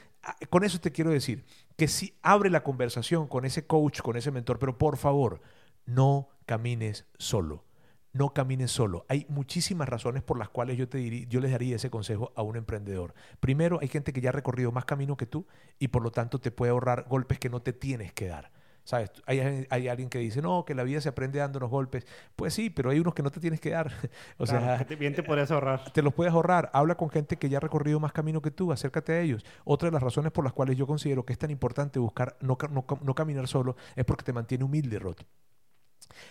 con 0.52 0.64
eso 0.64 0.80
te 0.80 0.92
quiero 0.92 1.10
decir 1.10 1.44
que 1.76 1.88
si 1.88 2.14
abre 2.22 2.52
la 2.52 2.62
conversación 2.62 3.28
con 3.28 3.46
ese 3.46 3.66
coach, 3.66 4.02
con 4.02 4.16
ese 4.16 4.30
mentor, 4.30 4.60
pero 4.60 4.78
por 4.78 4.98
favor, 4.98 5.42
no 5.88 6.30
camines 6.46 7.08
solo. 7.18 7.66
No 8.14 8.36
camines 8.36 8.70
solo. 8.70 9.08
Hay 9.10 9.26
muchísimas 9.28 9.90
razones 9.90 10.22
por 10.22 10.38
las 10.38 10.50
cuales 10.50 10.78
yo, 10.78 10.88
te 10.88 11.00
diría, 11.00 11.26
yo 11.28 11.40
les 11.40 11.50
daría 11.50 11.78
ese 11.78 11.90
consejo 11.90 12.32
a 12.36 12.44
un 12.44 12.58
emprendedor. 12.58 13.16
Primero, 13.40 13.80
hay 13.82 13.88
gente 13.88 14.14
que 14.14 14.22
ya 14.22 14.30
ha 14.30 14.34
recorrido 14.34 14.72
más 14.72 14.86
camino 14.86 15.18
que 15.18 15.26
tú 15.26 15.48
y 15.80 15.88
por 15.88 16.04
lo 16.04 16.12
tanto 16.12 16.40
te 16.40 16.52
puede 16.52 16.72
ahorrar 16.72 17.08
golpes 17.10 17.40
que 17.40 17.50
no 17.50 17.64
te 17.64 17.74
tienes 17.74 18.14
que 18.14 18.28
dar. 18.28 18.52
¿Sabes? 18.86 19.12
Hay, 19.26 19.66
hay, 19.70 19.88
alguien 19.88 20.10
que 20.10 20.20
dice, 20.20 20.44
no, 20.44 20.64
que 20.64 20.76
la 20.76 20.84
vida 20.84 21.02
se 21.02 21.10
aprende 21.10 21.40
dándonos 21.40 21.72
golpes. 21.72 22.06
Pues 22.36 22.54
sí, 22.54 22.70
pero 22.70 22.92
hay 22.92 23.00
unos 23.00 23.16
que 23.16 23.24
no 23.24 23.32
te 23.32 23.40
tienes 23.40 23.60
que 23.60 23.72
dar. 23.72 23.92
o 24.38 24.46
sea, 24.46 24.86
bien 24.98 25.16
te 25.16 25.24
puedes 25.24 25.50
ahorrar. 25.50 25.92
Te 25.92 26.04
los 26.04 26.14
puedes 26.14 26.32
ahorrar. 26.32 26.70
Habla 26.72 26.96
con 26.96 27.10
gente 27.10 27.38
que 27.38 27.50
ya 27.50 27.58
ha 27.58 27.62
recorrido 27.62 28.00
más 28.00 28.14
camino 28.14 28.44
que 28.44 28.52
tú, 28.52 28.72
acércate 28.72 29.14
a 29.14 29.22
ellos. 29.22 29.44
Otra 29.64 29.90
de 29.90 29.94
las 29.94 30.04
razones 30.04 30.32
por 30.32 30.44
las 30.44 30.54
cuales 30.54 30.78
yo 30.78 30.86
considero 30.86 31.26
que 31.26 31.34
es 31.34 31.40
tan 31.40 31.50
importante 31.50 31.98
buscar 31.98 32.38
no, 32.42 32.58
no, 32.70 32.86
no 33.02 33.16
caminar 33.16 33.48
solo 33.48 33.76
es 33.96 34.06
porque 34.06 34.24
te 34.24 34.34
mantiene 34.34 34.64
humilde, 34.64 35.00
Rod. 35.00 35.18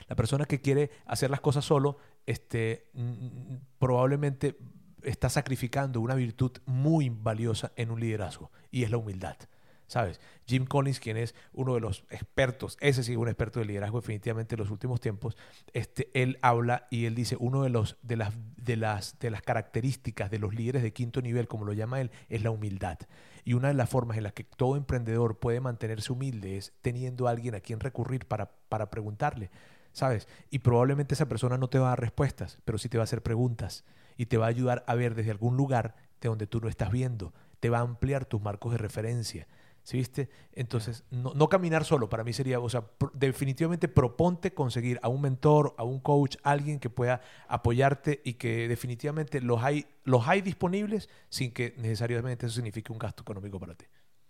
La 0.09 0.15
persona 0.15 0.45
que 0.45 0.61
quiere 0.61 0.91
hacer 1.07 1.31
las 1.31 1.41
cosas 1.41 1.65
solo, 1.65 1.99
este, 2.25 2.91
probablemente 3.79 4.57
está 5.03 5.29
sacrificando 5.29 6.01
una 6.01 6.15
virtud 6.15 6.53
muy 6.67 7.11
valiosa 7.11 7.73
en 7.77 7.91
un 7.91 8.01
liderazgo 8.01 8.51
y 8.71 8.85
es 8.85 8.91
la 8.91 8.97
humildad. 8.97 9.37
¿Sabes? 9.95 10.21
Jim 10.45 10.67
Collins, 10.67 10.99
quien 10.99 11.17
es 11.17 11.37
uno 11.53 11.75
de 11.75 11.81
los 11.81 12.05
expertos, 12.11 12.77
ese 12.81 13.05
sí, 13.05 13.15
un 13.15 13.29
experto 13.29 13.61
de 13.61 13.67
liderazgo 13.67 14.01
definitivamente 14.01 14.57
en 14.57 14.59
los 14.59 14.71
últimos 14.71 15.01
tiempos, 15.01 15.37
este, 15.73 16.11
él 16.15 16.37
habla 16.43 16.89
y 16.91 17.05
él 17.05 17.15
dice, 17.15 17.37
uno 17.39 17.63
de, 17.63 17.71
los, 17.71 17.97
de, 18.03 18.17
las, 18.17 18.35
de, 18.57 18.77
las, 18.77 19.21
de 19.21 19.31
las 19.31 19.41
características 19.43 20.33
de 20.33 20.41
los 20.41 20.53
líderes 20.53 20.83
de 20.83 20.93
quinto 20.93 21.23
nivel, 21.23 21.47
como 21.47 21.65
lo 21.65 21.73
llama 21.75 22.01
él, 22.01 22.11
es 22.29 22.43
la 22.43 22.51
humildad. 22.51 22.99
Y 23.45 23.55
una 23.55 23.69
de 23.69 23.75
las 23.75 23.89
formas 23.89 24.17
en 24.17 24.25
las 24.25 24.33
que 24.33 24.43
todo 24.43 24.75
emprendedor 24.75 25.39
puede 25.39 25.61
mantenerse 25.61 26.13
humilde 26.13 26.57
es 26.57 26.73
teniendo 26.83 27.29
a 27.29 27.31
alguien 27.31 27.55
a 27.55 27.61
quien 27.61 27.79
recurrir 27.79 28.27
para, 28.27 28.51
para 28.69 28.91
preguntarle, 28.91 29.53
¿sabes? 29.93 30.27
Y 30.51 30.59
probablemente 30.59 31.15
esa 31.15 31.29
persona 31.29 31.57
no 31.57 31.69
te 31.69 31.79
va 31.79 31.87
a 31.87 31.91
dar 31.91 32.01
respuestas, 32.01 32.59
pero 32.65 32.79
sí 32.79 32.89
te 32.89 32.99
va 32.99 33.03
a 33.03 33.05
hacer 33.05 33.23
preguntas 33.23 33.85
y 34.17 34.27
te 34.27 34.39
va 34.39 34.47
a 34.47 34.49
ayudar 34.49 34.83
a 34.89 34.97
ver 34.97 35.15
desde 35.15 35.31
algún 35.31 35.57
lugar 35.57 35.95
de 36.21 36.31
donde 36.31 36.49
tú 36.49 36.61
no 36.61 36.69
estás 36.69 36.91
viendo, 36.91 37.33
te 37.61 37.71
va 37.71 37.79
a 37.79 37.83
ampliar 37.83 38.25
tus 38.25 38.43
marcos 38.43 38.73
de 38.73 38.79
referencia 38.79 39.47
¿Sí 39.85 39.99
viste? 39.99 40.31
Entonces, 40.55 41.05
no, 41.11 41.49
caminar 41.51 41.85
solo 41.85 42.09
para 42.09 42.25
mí 42.25 42.33
sería, 42.33 42.59
o 42.59 42.71
sea, 42.71 42.85
definitivamente 43.13 43.87
proponte 43.87 44.55
conseguir 44.55 44.99
a 45.03 45.09
un 45.09 45.21
mentor, 45.21 45.75
a 45.77 45.85
un 45.85 46.01
coach, 46.01 46.39
alguien 46.43 46.81
que 46.81 46.89
pueda 46.89 47.21
apoyarte 47.49 48.23
y 48.25 48.35
que 48.35 48.67
definitivamente 48.67 49.43
los 49.43 49.63
hay, 49.63 49.85
los 50.05 50.27
hay 50.27 50.41
disponibles 50.41 51.11
sin 51.29 51.53
que 51.53 51.75
necesariamente 51.77 52.47
eso 52.47 52.55
signifique 52.55 52.93
un 52.93 52.99
gasto 52.99 53.23
económico 53.23 53.61
para 53.61 53.75
ti. 53.75 53.85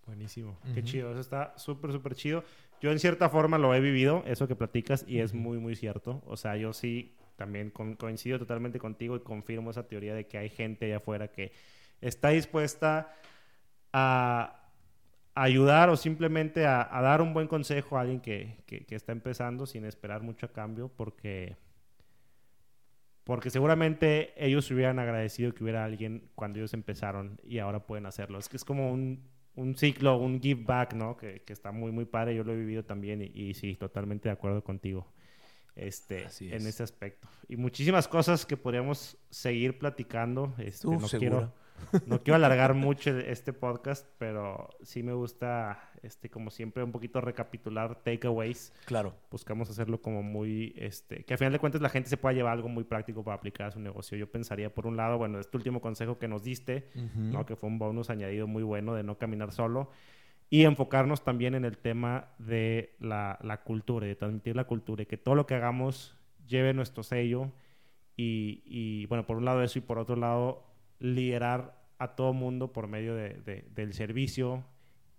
Buenísimo, 0.07 0.59
qué 0.75 0.83
chido, 0.83 1.13
eso 1.13 1.21
está 1.21 1.57
súper, 1.57 1.93
súper 1.93 2.17
chido. 2.17 2.43
Yo 2.83 2.91
en 2.91 2.99
cierta 2.99 3.29
forma 3.29 3.57
lo 3.57 3.73
he 3.77 3.81
vivido, 3.81 4.25
eso 4.27 4.49
que 4.49 4.57
platicas, 4.57 5.05
y 5.07 5.21
es 5.21 5.35
muy, 5.35 5.59
muy 5.59 5.77
cierto. 5.77 6.21
O 6.27 6.37
sea, 6.37 6.57
yo 6.57 6.73
sí 6.73 7.15
también 7.37 7.71
coincido 7.71 8.41
totalmente 8.41 8.81
contigo 8.81 9.15
y 9.15 9.21
confirmo 9.21 9.71
esa 9.71 9.87
teoría 9.87 10.15
de 10.15 10.27
que 10.27 10.37
hay 10.37 10.49
gente 10.51 10.87
allá 10.87 10.97
afuera 10.97 11.29
que 11.29 11.53
está 12.01 12.31
dispuesta 12.31 13.15
a 13.93 14.64
ayudar 15.35 15.89
o 15.89 15.97
simplemente 15.97 16.67
a, 16.67 16.89
dar 17.03 17.21
un 17.21 17.35
buen 17.35 17.49
consejo 17.49 17.97
a 17.97 18.03
alguien 18.03 18.21
que, 18.21 18.63
que, 18.67 18.95
está 18.95 19.13
empezando 19.13 19.67
sin 19.67 19.85
esperar 19.85 20.23
mucho 20.23 20.47
a 20.47 20.53
cambio 20.53 20.89
porque, 20.89 21.57
porque 23.25 23.51
seguramente 23.51 24.33
ellos 24.37 24.71
hubieran 24.71 24.99
agradecido 24.99 25.53
que 25.53 25.65
hubiera 25.65 25.85
alguien 25.85 26.31
cuando 26.35 26.59
ellos 26.59 26.75
empezaron 26.75 27.41
y 27.43 27.59
ahora 27.59 27.87
pueden 27.87 28.07
hacerlo. 28.07 28.39
Es 28.39 28.49
que 28.49 28.57
es 28.57 28.65
como 28.65 28.93
un, 28.93 29.29
un 29.57 29.77
ciclo, 29.77 30.17
un 30.19 30.41
give 30.41 30.63
back, 30.65 30.95
¿no? 30.95 31.17
Que, 31.17 31.43
que, 31.43 31.53
está 31.53 31.73
muy, 31.73 31.91
muy 31.91 32.05
padre. 32.05 32.37
Yo 32.37 32.45
lo 32.45 32.53
he 32.53 32.57
vivido 32.57 32.85
también 32.85 33.23
y, 33.23 33.31
y 33.35 33.55
sí, 33.55 33.75
totalmente 33.75 34.29
de 34.29 34.33
acuerdo 34.33 34.63
contigo 34.63 35.13
este, 35.77 36.27
en 36.41 36.67
ese 36.67 36.83
aspecto. 36.83 37.29
Y 37.49 37.57
muchísimas 37.57 38.09
cosas 38.09 38.47
que 38.47 38.57
podríamos 38.57 39.17
seguir 39.31 39.79
platicando. 39.79 40.55
Este, 40.59 40.89
no, 40.89 40.99
quiero, 41.09 41.53
no 42.07 42.23
quiero 42.23 42.37
alargar 42.37 42.75
mucho 42.75 43.17
este 43.19 43.53
podcast, 43.53 44.07
pero 44.19 44.69
sí 44.83 45.03
me 45.03 45.13
gusta, 45.13 45.91
este, 46.03 46.31
como 46.31 46.51
siempre, 46.51 46.83
un 46.83 46.93
poquito 46.93 47.21
recapitular 47.21 48.03
takeaways. 48.03 48.73
Claro. 48.87 49.15
Buscamos 49.31 49.71
hacerlo 49.71 50.01
como 50.01 50.23
muy, 50.23 50.75
este, 50.77 51.25
que 51.25 51.35
a 51.35 51.39
final 51.39 51.53
de 51.53 51.59
cuentas 51.59 51.81
la 51.81 51.89
gente 51.89 52.09
se 52.09 52.17
pueda 52.17 52.35
llevar 52.35 52.53
algo 52.53 52.69
muy 52.69 52.85
práctico 52.85 53.23
para 53.25 53.37
aplicar 53.37 53.69
a 53.69 53.71
su 53.71 53.81
negocio. 53.81 54.19
Yo 54.19 54.31
pensaría, 54.31 54.73
por 54.73 54.87
un 54.87 54.97
lado, 54.97 55.19
bueno, 55.19 55.39
este 55.39 55.57
último 55.57 55.81
consejo 55.81 56.19
que 56.19 56.29
nos 56.29 56.43
diste, 56.43 56.89
¿no? 57.15 57.47
que 57.47 57.57
fue 57.57 57.69
un 57.69 57.79
bonus 57.79 58.11
añadido 58.11 58.47
muy 58.47 58.63
bueno 58.63 58.95
de 58.95 59.03
no 59.03 59.19
caminar 59.19 59.53
solo 59.53 59.91
y 60.51 60.65
enfocarnos 60.65 61.25
también 61.25 61.55
en 61.55 61.65
el 61.65 61.79
tema 61.79 62.29
de 62.39 62.95
la, 63.01 63.39
la, 63.43 63.63
cultura, 63.63 64.07
de 64.07 64.15
transmitir 64.15 64.55
la 64.55 64.65
cultura 64.65 65.03
y 65.03 65.07
que 65.07 65.17
todo 65.17 65.35
lo 65.35 65.47
que 65.47 65.55
hagamos 65.55 66.17
lleve 66.47 66.75
nuestro 66.75 67.03
sello 67.03 67.51
y, 68.17 68.63
y, 68.65 69.07
bueno, 69.07 69.27
por 69.27 69.37
un 69.37 69.45
lado 69.45 69.63
eso 69.63 69.79
y 69.79 69.83
por 69.83 69.99
otro 69.99 70.17
lado 70.17 70.74
liderar 70.99 71.83
a 71.99 72.15
todo 72.17 72.33
mundo 72.33 72.73
por 72.73 72.87
medio 72.87 73.15
de, 73.15 73.65
del 73.71 73.95
servicio 73.95 74.65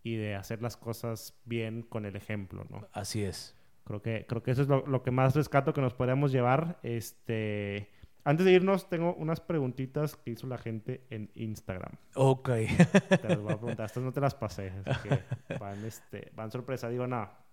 y 0.03 0.15
de 0.15 0.35
hacer 0.35 0.61
las 0.61 0.77
cosas 0.77 1.39
bien 1.45 1.81
con 1.81 2.05
el 2.05 2.15
ejemplo, 2.15 2.65
¿no? 2.69 2.87
Así 2.91 3.23
es. 3.23 3.55
Creo 3.85 4.01
que, 4.01 4.25
creo 4.27 4.43
que 4.43 4.51
eso 4.51 4.61
es 4.61 4.67
lo, 4.67 4.85
lo 4.87 5.03
que 5.03 5.11
más 5.11 5.35
rescato 5.35 5.73
que 5.73 5.81
nos 5.81 5.93
podemos 5.93 6.31
llevar. 6.31 6.79
Este, 6.83 7.89
antes 8.27 8.43
de 8.43 8.53
irnos, 8.53 8.89
tengo 8.89 9.13
unas 9.13 9.39
preguntitas 9.39 10.15
que 10.15 10.31
hizo 10.31 10.47
la 10.47 10.57
gente 10.57 11.05
en 11.11 11.31
Instagram. 11.35 11.91
Ok. 12.15 12.49
Te 12.49 13.29
las 13.29 13.39
voy 13.39 13.53
a 13.53 13.57
preguntar. 13.59 13.85
Estas 13.85 14.03
no 14.03 14.11
te 14.11 14.19
las 14.19 14.33
pasé. 14.33 14.73
Así 14.83 15.09
que 15.09 15.57
van, 15.59 15.85
este, 15.85 16.31
van 16.35 16.51
sorpresa. 16.51 16.89
Digo, 16.89 17.05
nada. 17.05 17.45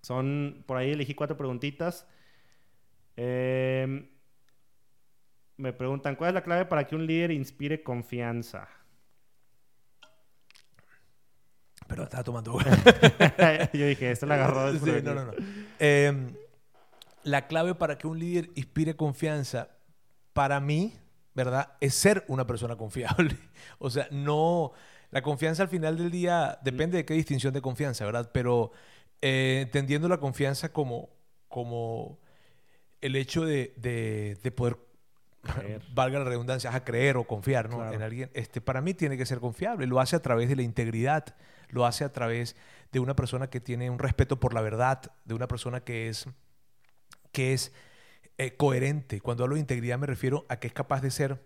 Son, 0.00 0.64
por 0.66 0.78
ahí 0.78 0.92
elegí 0.92 1.14
cuatro 1.14 1.36
preguntitas. 1.36 2.08
Em, 3.16 4.08
me 5.56 5.72
preguntan, 5.72 6.16
¿cuál 6.16 6.28
es 6.28 6.34
la 6.34 6.42
clave 6.42 6.64
para 6.64 6.86
que 6.86 6.94
un 6.94 7.06
líder 7.06 7.30
inspire 7.30 7.82
confianza? 7.82 8.68
Pero 11.86 12.04
estaba 12.04 12.24
tomando. 12.24 12.58
Yo 13.72 13.86
dije, 13.86 14.10
esto 14.10 14.26
la 14.26 14.34
agarró. 14.34 14.72
Sí, 14.72 14.90
no, 15.02 15.14
no, 15.14 15.26
no. 15.26 15.32
Em, 15.78 16.34
la 17.24 17.46
clave 17.46 17.74
para 17.74 17.98
que 17.98 18.06
un 18.06 18.18
líder 18.18 18.50
inspire 18.54 18.96
confianza 18.96 19.68
para 20.32 20.60
mí, 20.60 20.94
¿verdad? 21.34 21.72
Es 21.80 21.94
ser 21.94 22.24
una 22.28 22.46
persona 22.46 22.76
confiable. 22.76 23.36
o 23.78 23.90
sea, 23.90 24.08
no... 24.10 24.72
La 25.10 25.22
confianza 25.22 25.62
al 25.62 25.68
final 25.68 25.96
del 25.96 26.10
día 26.10 26.58
depende 26.64 26.96
de 26.96 27.04
qué 27.04 27.14
distinción 27.14 27.54
de 27.54 27.62
confianza, 27.62 28.04
¿verdad? 28.04 28.30
Pero 28.32 28.72
eh, 29.22 29.60
entendiendo 29.62 30.08
la 30.08 30.18
confianza 30.18 30.72
como, 30.72 31.08
como 31.46 32.18
el 33.00 33.14
hecho 33.14 33.44
de, 33.44 33.72
de, 33.76 34.50
poder, 34.50 34.76
valga 35.94 36.18
la 36.18 36.24
redundancia, 36.24 36.74
a 36.74 36.84
creer 36.84 37.16
o 37.16 37.24
confiar 37.24 37.68
¿no? 37.68 37.92
en 37.92 38.02
alguien, 38.02 38.30
este, 38.34 38.60
para 38.60 38.80
mí 38.80 38.94
tiene 38.94 39.16
que 39.16 39.26
ser 39.26 39.40
confiable. 39.40 39.86
Lo 39.86 40.00
hace 40.00 40.16
a 40.16 40.22
través 40.22 40.48
de 40.48 40.56
la 40.56 40.62
integridad, 40.62 41.34
lo 41.68 41.86
hace 41.86 42.04
a 42.04 42.12
través 42.12 42.56
de 42.92 43.00
una 43.00 43.16
persona 43.16 43.48
que 43.48 43.60
tiene 43.60 43.90
un 43.90 43.98
respeto 43.98 44.38
por 44.38 44.54
la 44.54 44.60
verdad, 44.60 45.02
de 45.24 45.34
una 45.34 45.48
persona 45.48 45.80
que 45.80 46.08
es, 46.08 46.26
que 47.32 47.52
es 47.52 47.72
eh, 48.38 48.56
coherente. 48.56 49.20
Cuando 49.20 49.44
hablo 49.44 49.54
de 49.54 49.60
integridad 49.60 49.98
me 49.98 50.06
refiero 50.06 50.46
a 50.48 50.56
que 50.56 50.66
es 50.66 50.72
capaz 50.72 51.00
de 51.00 51.10
ser 51.10 51.42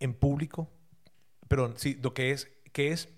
en 0.00 0.14
público, 0.14 0.70
perdón, 1.48 1.74
sí, 1.76 1.98
lo 2.02 2.14
que 2.14 2.30
es, 2.30 2.50
que 2.72 2.92
es 2.92 3.08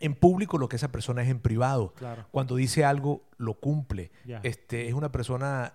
en 0.00 0.14
público 0.14 0.58
lo 0.58 0.68
que 0.68 0.76
esa 0.76 0.92
persona 0.92 1.22
es 1.22 1.28
en 1.28 1.40
privado. 1.40 1.94
Cuando 2.30 2.56
dice 2.56 2.84
algo, 2.84 3.28
lo 3.36 3.54
cumple. 3.54 4.10
Este, 4.42 4.88
es 4.88 4.94
una 4.94 5.10
persona, 5.12 5.74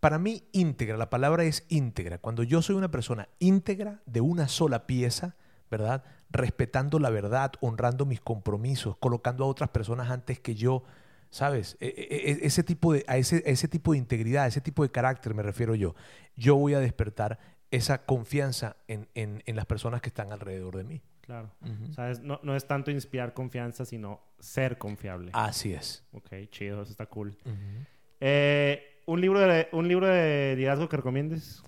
para 0.00 0.18
mí, 0.18 0.44
íntegra. 0.52 0.96
La 0.96 1.10
palabra 1.10 1.44
es 1.44 1.64
íntegra. 1.68 2.18
Cuando 2.18 2.42
yo 2.42 2.62
soy 2.62 2.76
una 2.76 2.90
persona 2.90 3.28
íntegra 3.38 4.02
de 4.06 4.20
una 4.20 4.48
sola 4.48 4.86
pieza, 4.86 5.36
¿verdad? 5.70 6.04
Respetando 6.30 6.98
la 6.98 7.10
verdad, 7.10 7.52
honrando 7.60 8.06
mis 8.06 8.20
compromisos, 8.20 8.96
colocando 8.98 9.44
a 9.44 9.48
otras 9.48 9.70
personas 9.70 10.10
antes 10.10 10.40
que 10.40 10.54
yo, 10.54 10.82
¿Sabes? 11.28 11.76
E, 11.80 11.88
e, 11.88 12.30
e, 12.30 12.46
ese 12.46 12.62
tipo 12.62 12.92
de, 12.92 13.04
a 13.08 13.16
ese, 13.16 13.42
ese 13.44 13.68
tipo 13.68 13.92
de 13.92 13.98
integridad, 13.98 14.44
a 14.44 14.46
ese 14.46 14.60
tipo 14.60 14.82
de 14.84 14.90
carácter 14.90 15.34
me 15.34 15.42
refiero 15.42 15.74
yo. 15.74 15.94
Yo 16.36 16.56
voy 16.56 16.74
a 16.74 16.78
despertar 16.78 17.38
esa 17.70 18.06
confianza 18.06 18.76
en, 18.86 19.08
en, 19.14 19.42
en 19.44 19.56
las 19.56 19.66
personas 19.66 20.00
que 20.00 20.08
están 20.08 20.32
alrededor 20.32 20.76
de 20.76 20.84
mí. 20.84 21.02
Claro. 21.20 21.52
¿Sabes? 21.90 22.20
No, 22.20 22.38
no, 22.44 22.54
es 22.54 22.68
tanto 22.68 22.92
inspirar 22.92 23.34
confianza, 23.34 23.84
sino 23.84 24.20
ser 24.38 24.78
confiable. 24.78 25.32
Así 25.34 25.74
es. 25.74 26.04
Ok, 26.12 26.30
chido, 26.50 26.82
eso 26.82 26.92
está 26.92 27.06
cool. 27.06 27.36
Eh, 28.20 28.95
¿un, 29.06 29.20
libro 29.20 29.40
de, 29.40 29.68
¿Un 29.72 29.88
libro 29.88 30.06
de 30.06 30.54
liderazgo 30.56 30.88
que 30.88 30.96
recomiendes? 30.96 31.62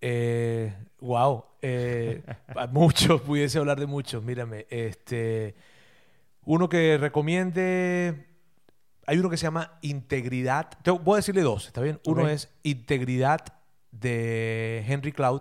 Eh, 0.00 0.74
wow. 1.00 1.44
Eh, 1.62 2.22
muchos, 2.70 3.20
pudiese 3.22 3.58
hablar 3.58 3.78
de 3.78 3.86
muchos. 3.86 4.22
Mírame, 4.22 4.66
este, 4.70 5.54
uno 6.44 6.68
que 6.68 6.98
recomiende 6.98 8.28
hay 9.08 9.18
uno 9.18 9.30
que 9.30 9.38
se 9.38 9.44
llama 9.44 9.78
Integridad. 9.80 10.68
Te 10.82 10.90
voy 10.90 11.14
a 11.14 11.16
decirle 11.16 11.40
dos, 11.40 11.66
¿está 11.66 11.80
bien? 11.80 11.98
Uno 12.04 12.28
es 12.28 12.52
Integridad 12.62 13.40
de 13.90 14.84
Henry 14.86 15.12
Cloud. 15.12 15.40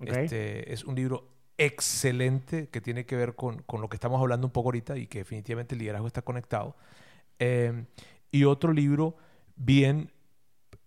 Este, 0.00 0.72
es 0.72 0.82
un 0.84 0.94
libro 0.94 1.28
excelente 1.58 2.68
que 2.70 2.80
tiene 2.80 3.04
que 3.04 3.14
ver 3.14 3.34
con, 3.34 3.64
lo 3.70 3.88
que 3.90 3.96
estamos 3.96 4.18
hablando 4.18 4.46
un 4.46 4.50
poco 4.50 4.68
ahorita 4.68 4.96
y 4.96 5.08
que 5.08 5.18
definitivamente 5.18 5.74
el 5.74 5.80
liderazgo 5.80 6.06
está 6.06 6.22
conectado. 6.22 6.74
Em, 7.38 7.84
y 8.30 8.44
otro 8.44 8.72
libro 8.72 9.14
bien 9.56 10.10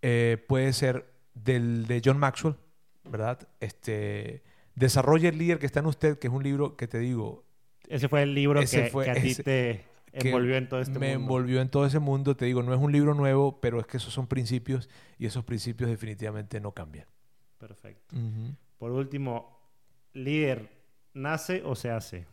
eh, 0.01 0.43
puede 0.47 0.73
ser 0.73 1.05
del 1.33 1.87
de 1.87 2.01
John 2.03 2.17
Maxwell, 2.17 2.55
¿verdad? 3.03 3.47
Este, 3.59 4.43
Desarrolla 4.75 5.29
el 5.29 5.37
líder 5.37 5.57
que 5.57 5.65
está 5.65 5.79
en 5.79 5.85
usted, 5.85 6.19
que 6.19 6.27
es 6.27 6.33
un 6.33 6.43
libro 6.43 6.75
que 6.75 6.87
te 6.87 6.99
digo. 6.99 7.45
Ese 7.87 8.09
fue 8.09 8.23
el 8.23 8.35
libro 8.35 8.61
que, 8.61 8.91
a 9.09 9.13
ti 9.15 9.35
te 9.35 9.85
envolvió 10.11 10.55
en 10.55 10.67
todo 10.67 10.81
este 10.81 10.99
me 10.99 11.13
envolvió 11.13 11.61
en 11.61 11.69
todo 11.69 11.85
ese 11.85 11.99
mundo. 11.99 12.35
Te 12.35 12.45
digo, 12.45 12.61
no 12.61 12.73
es 12.73 12.79
un 12.79 12.91
libro 12.91 13.13
nuevo, 13.13 13.61
pero 13.61 13.79
es 13.79 13.87
que 13.87 13.97
esos 13.97 14.13
son 14.13 14.27
principios 14.27 14.89
y 15.17 15.27
esos 15.27 15.45
principios 15.45 15.89
definitivamente 15.89 16.59
no 16.59 16.73
cambian. 16.73 17.07
Perfecto. 17.57 18.15
Por 18.77 18.91
último, 18.91 19.57
líder, 20.13 20.69
¿nace 21.13 21.61
o 21.63 21.75
se 21.75 21.89
hace? 21.89 22.27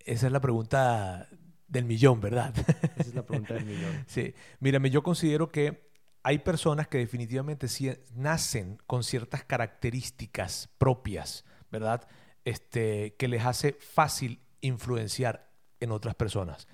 Esa 0.00 0.26
es 0.26 0.32
la 0.32 0.40
pregunta 0.40 1.28
del 1.66 1.86
millón, 1.86 2.20
¿verdad? 2.20 2.52
Esa 2.98 3.08
es 3.08 3.14
la 3.14 3.24
pregunta 3.24 3.54
del 3.54 3.64
millón. 3.64 3.92
sí. 4.06 4.34
Mírame, 4.60 4.90
yo 4.90 5.02
considero 5.02 5.48
que 5.48 5.93
hay 6.24 6.38
personas 6.38 6.88
que 6.88 6.98
definitivamente 6.98 7.66
nacen 8.14 8.78
con 8.86 9.04
ciertas 9.04 9.44
características 9.44 10.70
propias, 10.78 11.44
¿verdad? 11.70 12.08
Este, 12.46 13.14
que 13.18 13.28
les 13.28 13.44
hace 13.44 13.74
fácil 13.74 14.40
influenciar 14.62 15.50
en 15.80 15.92
otras 15.92 16.14
personas. 16.14 16.66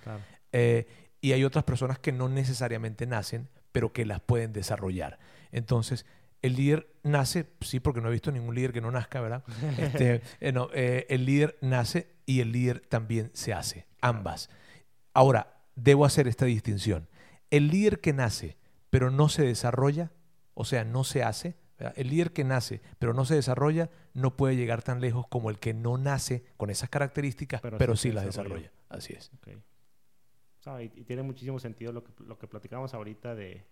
Eh, 0.52 0.86
y 1.20 1.32
hay 1.32 1.42
otras 1.42 1.64
personas 1.64 1.98
que 1.98 2.12
no 2.12 2.28
necesariamente 2.28 3.06
nacen, 3.06 3.48
pero 3.72 3.92
que 3.92 4.06
las 4.06 4.20
pueden 4.20 4.52
desarrollar. 4.52 5.18
Entonces, 5.50 6.06
el 6.42 6.54
líder 6.54 6.88
nace, 7.02 7.46
sí, 7.60 7.80
porque 7.80 8.00
no 8.00 8.08
he 8.08 8.12
visto 8.12 8.30
ningún 8.30 8.54
líder 8.54 8.72
que 8.72 8.80
no 8.80 8.92
nazca, 8.92 9.20
¿verdad? 9.20 9.42
Este, 9.78 10.22
eh, 10.38 10.52
no, 10.52 10.68
eh, 10.72 11.06
el 11.10 11.26
líder 11.26 11.58
nace 11.60 12.06
y 12.24 12.40
el 12.40 12.52
líder 12.52 12.80
también 12.80 13.32
se 13.34 13.52
hace, 13.52 13.88
ambas. 14.00 14.48
Ahora, 15.12 15.60
debo 15.74 16.04
hacer 16.04 16.28
esta 16.28 16.44
distinción. 16.44 17.08
El 17.50 17.66
líder 17.66 18.00
que 18.00 18.12
nace, 18.12 18.59
pero 18.90 19.10
no 19.10 19.28
se 19.28 19.44
desarrolla, 19.44 20.12
o 20.54 20.64
sea, 20.64 20.84
no 20.84 21.04
se 21.04 21.22
hace, 21.22 21.56
el 21.96 22.10
líder 22.10 22.32
que 22.32 22.44
nace 22.44 22.82
pero 22.98 23.14
no 23.14 23.24
se 23.24 23.34
desarrolla 23.34 23.88
no 24.12 24.36
puede 24.36 24.54
llegar 24.56 24.82
tan 24.82 25.00
lejos 25.00 25.26
como 25.28 25.48
el 25.48 25.58
que 25.58 25.72
no 25.72 25.96
nace 25.96 26.44
con 26.56 26.68
esas 26.70 26.90
características, 26.90 27.62
pero, 27.78 27.96
sí, 27.96 28.12
las 28.12 28.26
desarrolla. 28.26 28.70
Así 28.88 29.14
es. 29.14 29.30
y, 30.80 30.88
tiene 31.04 31.22
muchísimo 31.22 31.58
sentido 31.58 31.92
lo 31.92 32.04
que, 32.04 32.12
lo 32.24 32.38
que 32.38 32.46
platicamos 32.46 32.92
ahorita 32.92 33.34
de, 33.34 33.64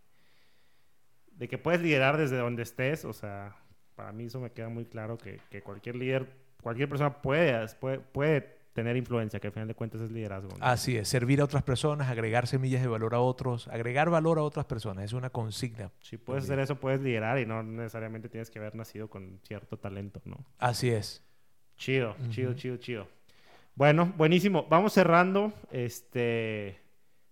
de 1.33 1.49
que 1.49 1.59
puedes 1.59 1.83
liderar 1.83 2.17
desde 2.17 2.39
donde 2.39 2.63
estés. 2.63 3.05
O 3.05 3.13
sea, 3.13 3.57
para 3.95 4.13
mí 4.13 4.25
eso 4.25 4.41
me 4.41 4.53
queda 4.53 4.69
muy 4.69 4.87
claro 4.87 5.19
que, 5.19 5.41
que 5.51 5.63
cualquier 5.63 5.97
líder, 5.97 6.33
cualquier 6.63 6.89
persona 6.89 7.21
puede, 7.21 7.67
puede, 7.81 7.99
puede 7.99 8.58
tener 8.79 8.97
influencia, 8.97 9.41
que 9.41 9.49
al 9.49 9.53
final 9.53 9.67
de 9.67 9.75
cuentas 9.75 10.01
es 10.01 10.13
liderazgo. 10.13 10.51
Así 10.61 10.97
es, 10.97 11.09
servir 11.09 11.41
a 11.41 11.45
otras 11.45 11.65
personas, 11.65 12.09
agregar 12.09 12.47
semillas 12.47 12.81
de 12.81 12.87
valor 12.87 13.15
a 13.15 13.21
otros, 13.21 13.67
agregar 13.69 14.09
valor 14.09 14.39
a 14.39 14.43
otras 14.43 14.67
personas, 14.67 15.05
es 15.05 15.13
una 15.13 15.31
consigna. 15.31 15.91
Si 16.01 16.17
puedes 16.17 16.45
hacer 16.45 16.61
eso, 16.61 16.77
puedes 16.77 17.01
liderar 17.01 17.41
y 17.41 17.47
no 17.47 17.63
necesariamente 17.65 18.29
tienes 18.29 18.51
que 18.51 18.61
haber 18.61 18.77
nacido 18.77 19.09
con 19.11 19.41
cierto 19.43 19.79
talento, 19.79 20.23
¿no? 20.25 20.45
Así 20.59 20.91
es. 20.91 21.25
Chido, 21.77 22.15
chido, 22.31 22.55
chido, 22.55 22.77
chido. 22.77 23.09
Bueno, 23.75 24.13
buenísimo. 24.17 24.67
Vamos 24.69 24.93
cerrando. 24.93 25.53
Este. 25.73 26.79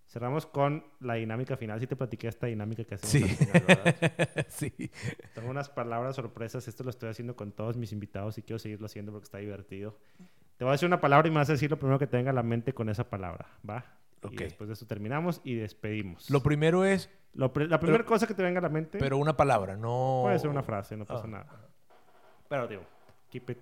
Cerramos 0.08 0.46
con 0.46 0.84
la 1.00 1.14
dinámica 1.14 1.56
final. 1.56 1.78
Sí 1.80 1.86
te 1.88 1.96
platiqué 1.96 2.28
esta 2.28 2.46
dinámica 2.46 2.84
que 2.84 2.94
hacemos 2.94 3.28
Sí. 3.28 3.36
al 3.36 3.36
final, 3.36 3.62
¿verdad? 3.66 4.46
sí. 4.48 4.90
Tengo 5.34 5.50
unas 5.50 5.68
palabras 5.68 6.14
sorpresas. 6.16 6.66
Esto 6.68 6.84
lo 6.84 6.90
estoy 6.90 7.10
haciendo 7.10 7.34
con 7.34 7.50
todos 7.52 7.76
mis 7.76 7.92
invitados 7.92 8.38
y 8.38 8.42
quiero 8.42 8.58
seguirlo 8.60 8.86
haciendo 8.86 9.10
porque 9.12 9.24
está 9.24 9.38
divertido. 9.38 9.98
Te 10.56 10.64
voy 10.64 10.70
a 10.70 10.72
decir 10.72 10.86
una 10.86 11.00
palabra 11.00 11.28
y 11.28 11.30
me 11.30 11.36
vas 11.38 11.48
a 11.50 11.52
decir 11.52 11.70
lo 11.70 11.78
primero 11.78 11.98
que 11.98 12.06
te 12.06 12.16
venga 12.16 12.30
a 12.30 12.34
la 12.34 12.42
mente 12.42 12.72
con 12.72 12.88
esa 12.88 13.04
palabra, 13.08 13.46
¿va? 13.68 13.84
Ok. 14.22 14.32
Y 14.32 14.36
después 14.36 14.68
de 14.68 14.74
eso 14.74 14.86
terminamos 14.86 15.40
y 15.44 15.54
despedimos. 15.54 16.30
Lo 16.30 16.42
primero 16.42 16.84
es, 16.84 17.10
Lo 17.34 17.52
la 17.54 17.78
primera 17.78 18.04
cosa 18.04 18.26
que 18.26 18.34
te 18.34 18.42
venga 18.42 18.58
a 18.60 18.62
la 18.62 18.68
mente 18.70 18.98
pero 18.98 19.18
una 19.18 19.36
palabra, 19.36 19.76
no... 19.76 20.20
puede 20.24 20.38
ser 20.38 20.48
una 20.48 20.62
frase, 20.62 20.96
no 20.96 21.04
pasa 21.04 21.24
Ah. 21.24 21.28
nada. 21.28 21.68
Pero 22.48 22.66
digo, 22.68 22.82
keep 23.28 23.50
it 23.50 23.58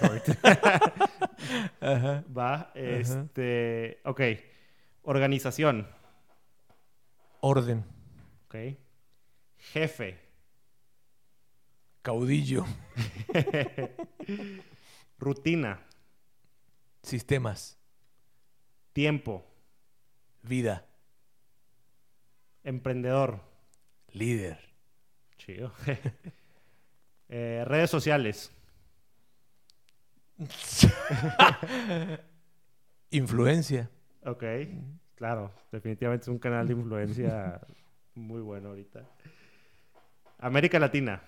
short. 0.00 0.28
Ajá. 1.80 2.24
Va, 2.36 2.70
este, 2.74 4.00
ok. 4.04 4.20
Organización, 5.02 5.86
Orden, 7.40 7.84
ok. 8.46 8.56
Jefe, 9.58 10.18
caudillo, 12.02 12.64
rutina, 15.18 15.80
sistemas, 17.08 17.78
tiempo, 18.92 19.44
vida, 20.42 20.86
emprendedor, 22.62 23.40
líder, 24.12 24.58
chido. 25.36 25.72
Eh, 27.30 27.62
redes 27.66 27.90
sociales, 27.90 28.50
influencia, 33.10 33.90
ok. 34.24 34.44
Claro, 35.14 35.52
definitivamente 35.70 36.22
es 36.22 36.28
un 36.28 36.38
canal 36.38 36.66
de 36.66 36.72
influencia 36.72 37.60
muy 38.14 38.40
bueno 38.40 38.70
ahorita. 38.70 39.06
América 40.38 40.78
Latina, 40.78 41.22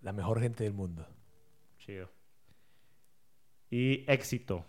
la 0.00 0.14
mejor 0.14 0.40
gente 0.40 0.64
del 0.64 0.72
mundo, 0.72 1.06
chido. 1.78 2.08
Y 3.70 4.04
éxito, 4.10 4.64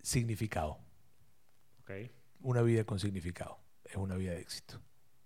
significado, 0.00 0.78
una 2.40 2.62
vida 2.62 2.84
con 2.84 2.98
significado, 2.98 3.58
es 3.84 3.96
una 3.96 4.16
vida 4.16 4.32
de 4.32 4.40
éxito. 4.40 4.80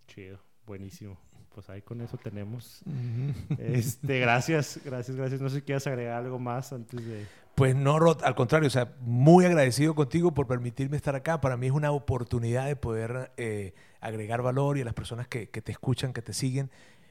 Chido, 0.09 0.41
buenísimo. 0.67 1.19
Pues 1.55 1.69
ahí 1.69 1.83
con 1.83 2.01
eso 2.01 2.17
tenemos. 2.17 2.83
Este, 3.59 4.21
gracias, 4.21 4.81
gracias, 4.85 5.17
gracias. 5.17 5.41
No 5.41 5.49
sé 5.49 5.57
si 5.57 5.63
quieres 5.63 5.87
agregar 5.87 6.25
algo 6.25 6.39
más 6.39 6.73
antes 6.73 7.05
de. 7.05 7.27
Pues 7.55 7.77
no, 7.77 7.99
Rod, 7.99 8.23
al 8.25 8.35
contrario, 8.35 8.69
o 8.69 8.71
sea, 8.71 8.95
muy 9.01 9.45
agradecido 9.45 9.95
contigo 9.95 10.33
por 10.33 10.47
permitirme 10.47 10.97
estar 10.97 11.15
acá. 11.15 11.41
Para 11.41 11.57
mí 11.57 11.67
es 11.67 11.73
una 11.73 11.93
oportunidad 11.93 12.67
de 12.67 12.77
poder 12.77 13.33
eh, 13.37 13.75
agregar 14.01 14.43
valor 14.43 14.79
y 14.79 14.83
a 14.83 14.85
las 14.85 14.95
personas 14.95 15.29
que, 15.29 15.51
que 15.51 15.61
te 15.61 15.73
escuchan, 15.73 16.13
que 16.13 16.23
te 16.23 16.33
siguen, 16.33 16.71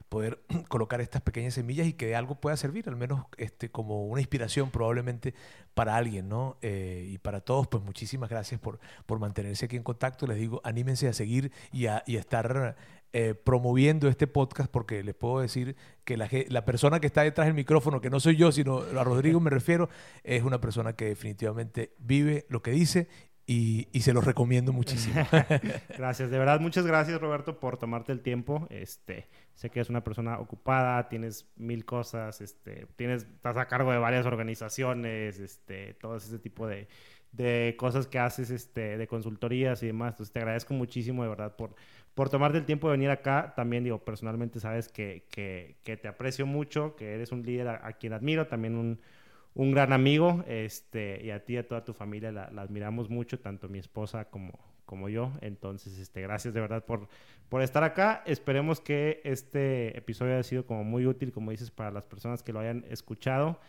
poder 0.10 0.43
colocar 0.68 0.99
estas 1.01 1.22
pequeñas 1.22 1.53
semillas 1.53 1.88
y 1.88 1.93
que 1.93 2.16
algo 2.16 2.36
pueda 2.36 2.57
servir, 2.57 2.89
al 2.89 2.95
menos 2.95 3.26
este, 3.38 3.70
como 3.70 4.05
una 4.07 4.22
inspiración 4.22 4.72
probablemente 4.72 5.34
para 5.74 5.95
alguien, 5.95 6.28
¿no? 6.28 6.57
Eh, 6.62 7.07
y 7.10 7.18
para 7.20 7.41
todos, 7.41 7.68
pues 7.68 7.84
muchísimas 7.84 8.30
gracias 8.30 8.60
por, 8.60 8.80
por 9.05 9.20
mantenerse 9.20 9.66
aquí 9.66 9.78
en 9.78 9.84
contacto. 9.84 10.28
Les 10.28 10.38
digo, 10.38 10.62
anímense 10.64 11.07
a 11.07 11.14
seguir 11.14 11.51
y 11.72 11.86
a, 11.86 12.03
y 12.05 12.18
estar 12.18 12.76
eh, 13.14 13.34
promoviendo 13.34 14.07
este 14.07 14.28
podcast 14.28 14.70
porque 14.70 15.03
les 15.03 15.16
puedo 15.16 15.39
decir 15.39 15.76
que 16.03 16.18
la, 16.18 16.30
la 16.49 16.66
persona 16.66 16.99
que 16.99 17.07
está 17.07 17.24
detrás 17.24 17.47
del 17.47 17.55
micrófono, 17.55 18.01
que 18.01 18.10
no 18.10 18.20
soy 18.20 18.36
yo, 18.36 18.51
sino 18.51 18.80
a 18.80 19.03
Rodrigo 19.03 19.39
me 19.39 19.49
refiero, 19.49 19.89
es 20.24 20.43
una 20.43 20.60
persona 20.60 20.93
que 20.93 21.05
definitivamente 21.05 21.95
vive 21.97 22.45
lo 22.49 22.62
que 22.62 22.72
dice 22.72 23.07
y, 23.47 23.88
y 23.91 24.01
se 24.01 24.14
los 24.14 24.24
recomiendo 24.24 24.74
muchísimo. 24.74 25.16
Gracias, 25.97 26.30
de 26.30 26.38
verdad, 26.38 26.60
muchas 26.60 26.86
gracias, 26.86 27.20
Roberto, 27.20 27.60
por 27.60 27.78
tomarte 27.78 28.12
el 28.12 28.22
tiempo. 28.22 28.68
Este, 28.70 29.28
sé 29.60 29.70
que 29.70 29.80
eres 29.80 29.89
una 29.89 30.05
persona 30.05 30.39
ocupada, 30.39 31.10
tienes 31.10 31.51
mil 31.57 31.84
cosas, 31.84 32.39
este, 32.39 32.88
tienes, 32.95 33.24
estás 33.24 33.57
a 33.57 33.68
cargo 33.68 33.91
de 33.91 33.97
varias 33.97 34.26
organizaciones, 34.26 35.38
este, 35.38 35.95
todo 35.95 36.16
ese 36.16 36.39
tipo 36.39 36.66
de, 36.66 36.88
de 37.34 37.76
cosas 37.78 38.07
que 38.07 38.20
haces, 38.20 38.51
este, 38.51 38.97
de 38.97 39.07
consultorías 39.07 39.84
y 39.84 39.88
demás. 39.88 40.14
Entonces, 40.14 40.32
te 40.32 40.39
agradezco 40.39 40.74
muchísimo, 40.74 41.24
de 41.24 41.30
verdad, 41.30 41.57
por, 41.57 41.76
por 42.14 42.30
tomarte 42.30 42.57
el 42.57 42.66
tiempo 42.66 42.88
de 42.88 42.93
venir 42.93 43.10
acá. 43.10 43.53
También, 43.53 43.84
digo, 43.84 43.99
personalmente 44.05 44.62
sabes 44.62 44.88
que, 44.88 45.26
que, 45.30 45.76
que 45.84 45.97
te 45.97 46.07
aprecio 46.07 46.45
mucho, 46.45 46.95
que 46.95 47.16
eres 47.16 47.34
un 47.34 47.43
líder 47.43 47.68
a, 47.68 47.86
a 47.86 47.91
quien 47.91 48.14
admiro, 48.14 48.47
también 48.47 48.78
un, 48.78 49.01
un 49.55 49.72
gran 49.72 49.91
amigo, 49.91 50.41
este, 50.47 51.22
y 51.22 51.32
a 51.32 51.43
ti 51.43 51.55
y 51.55 51.57
a 51.57 51.68
toda 51.68 51.84
tu 51.84 51.93
familia 51.93 52.32
la, 52.32 52.49
la 52.49 52.62
admiramos 52.62 53.10
mucho, 53.10 53.41
tanto 53.41 53.68
mi 53.68 53.80
esposa 53.80 54.30
como, 54.30 54.57
como 54.90 55.08
yo. 55.08 55.32
Entonces, 55.42 56.00
este, 56.00 56.20
gracias 56.20 56.52
de 56.52 56.60
verdad 56.60 56.84
por, 56.84 57.08
por 57.48 57.62
estar 57.62 57.84
acá. 57.84 58.24
Esperemos 58.26 58.82
que 58.82 59.22
este 59.24 59.96
episodio 59.96 60.34
haya 60.34 60.42
sido 60.42 60.66
como 60.66 60.84
muy 60.84 61.06
útil, 61.06 61.32
como 61.32 61.52
dices, 61.52 61.70
para 61.70 61.92
las 61.92 62.06
personas 62.06 62.42
que 62.42 62.54
lo 62.54 62.60
hayan 62.60 62.84
escuchado. 62.90 63.60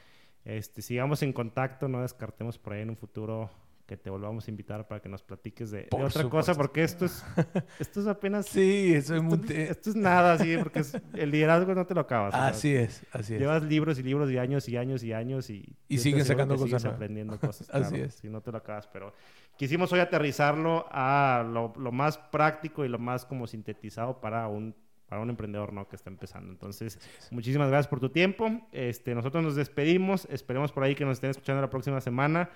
Este, 0.47 0.81
sigamos 0.81 1.23
en 1.23 1.35
contacto, 1.35 1.89
no 1.89 2.01
descartemos 2.01 2.57
por 2.57 2.73
ahí 2.73 2.81
en 2.81 2.89
un 2.89 2.97
futuro 2.97 3.51
que 3.91 3.97
te 3.97 4.09
volvamos 4.09 4.47
a 4.47 4.51
invitar 4.53 4.86
para 4.86 5.03
que 5.03 5.09
nos 5.09 5.20
platiques 5.20 5.72
de, 5.72 5.88
otra 5.91 6.22
cosa, 6.28 6.55
porque 6.55 6.84
esto 6.84 7.07
es, 7.07 7.24
esto 7.80 8.01
es 8.01 8.07
apenas... 8.07 8.47
sí, 8.47 8.95
eso 8.95 9.16
es 9.16 9.22
esto, 9.24 9.53
esto 9.53 9.91
es 9.91 9.97
nada, 9.97 10.34
así, 10.34 10.57
porque 10.59 10.78
es- 10.78 10.97
el 11.14 11.32
liderazgo 11.32 11.74
no 11.74 11.84
te 11.84 11.95
lo 11.95 12.03
acabas. 12.03 12.32
Así 12.32 12.72
es, 12.72 13.05
así 13.11 13.34
es. 13.34 13.41
Llevas 13.41 13.64
libros 13.64 13.99
y 13.99 14.05
libros 14.05 14.30
y 14.30 14.38
años 14.38 14.68
y 14.68 14.76
años 14.76 15.03
y 15.03 15.12
años 15.12 15.51
y... 15.51 15.76
Y 15.88 15.97
yo 15.97 15.99
te 15.99 15.99
siguen 15.99 16.20
aseguro 16.20 16.24
sacando 16.24 16.55
cosas 16.55 16.82
sigues 16.82 16.95
aprendiendo 16.95 17.41
cosas. 17.41 17.68
Así 17.70 17.91
claro, 17.91 18.05
es. 18.05 18.14
Si 18.14 18.28
no 18.28 18.41
te 18.43 18.53
lo 18.53 18.59
acabas, 18.59 18.86
pero 18.86 19.12
quisimos 19.57 19.93
hoy 19.93 19.99
aterrizarlo 19.99 20.86
a 20.88 21.45
lo, 21.45 21.72
lo 21.76 21.91
más 21.91 22.16
práctico 22.16 22.84
y 22.84 22.88
lo 22.88 23.01
más 23.01 23.24
como 23.24 23.49
sintetizado 23.49 24.20
para 24.20 24.47
un, 24.47 24.72
para 25.09 25.20
un 25.20 25.30
emprendedor 25.30 25.72
¿no? 25.72 25.88
que 25.88 25.97
está 25.97 26.11
empezando. 26.11 26.53
Entonces, 26.53 27.01
muchísimas 27.32 27.68
gracias 27.70 27.88
por 27.88 27.99
tu 27.99 28.11
tiempo. 28.11 28.68
Este, 28.70 29.16
nosotros 29.16 29.43
nos 29.43 29.57
despedimos. 29.57 30.28
Esperemos 30.30 30.70
por 30.70 30.84
ahí 30.84 30.95
que 30.95 31.05
nos 31.05 31.14
estén 31.14 31.30
escuchando 31.30 31.61
la 31.61 31.70
próxima 31.70 32.01
semana. 32.01 32.51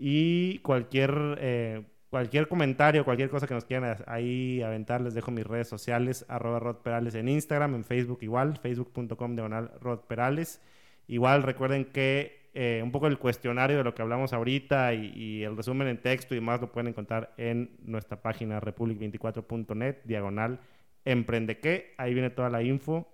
Y 0.00 0.58
cualquier, 0.60 1.38
eh, 1.40 1.82
cualquier 2.08 2.46
comentario, 2.46 3.04
cualquier 3.04 3.30
cosa 3.30 3.48
que 3.48 3.54
nos 3.54 3.64
quieran 3.64 3.96
ahí 4.06 4.62
aventar, 4.62 5.00
les 5.00 5.14
dejo 5.14 5.32
mis 5.32 5.46
redes 5.46 5.68
sociales, 5.68 6.24
arroba 6.28 6.60
Rod 6.60 6.76
Perales 6.76 7.16
en 7.16 7.28
Instagram, 7.28 7.74
en 7.74 7.84
Facebook 7.84 8.20
igual, 8.22 8.56
facebook.com 8.58 9.34
diagonal 9.34 9.72
Rod 9.80 10.00
Perales. 10.00 10.60
Igual 11.08 11.42
recuerden 11.42 11.86
que 11.86 12.38
eh, 12.54 12.80
un 12.82 12.92
poco 12.92 13.06
el 13.06 13.18
cuestionario 13.18 13.78
de 13.78 13.84
lo 13.84 13.94
que 13.94 14.02
hablamos 14.02 14.32
ahorita 14.32 14.94
y, 14.94 15.42
el 15.42 15.56
resumen 15.56 15.88
en 15.88 16.00
texto 16.00 16.34
y 16.34 16.40
más 16.40 16.60
lo 16.60 16.72
pueden 16.72 16.88
encontrar 16.88 17.34
en 17.36 17.76
nuestra 17.82 18.22
página 18.22 18.60
republic24.net, 18.60 19.96
diagonal 20.04 20.60
emprende 21.04 21.58
qué. 21.58 21.94
Ahí 21.98 22.14
viene 22.14 22.30
toda 22.30 22.50
la 22.50 22.62
info, 22.62 23.12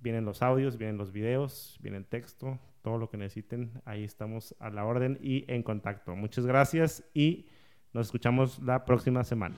vienen 0.00 0.24
los 0.24 0.42
audios, 0.42 0.78
vienen 0.78 0.96
los 0.96 1.12
videos, 1.12 1.78
viene 1.80 1.98
el 1.98 2.06
texto, 2.06 2.58
todo 2.82 2.98
lo 2.98 3.10
que 3.10 3.16
necesiten. 3.16 3.80
Ahí 3.84 4.04
estamos 4.04 4.54
a 4.58 4.70
la 4.70 4.84
orden 4.84 5.18
y 5.22 5.44
en 5.52 5.62
contacto. 5.62 6.14
Muchas 6.16 6.46
gracias 6.46 7.04
y 7.14 7.46
nos 7.92 8.06
escuchamos 8.06 8.60
la 8.60 8.84
próxima 8.84 9.24
semana. 9.24 9.56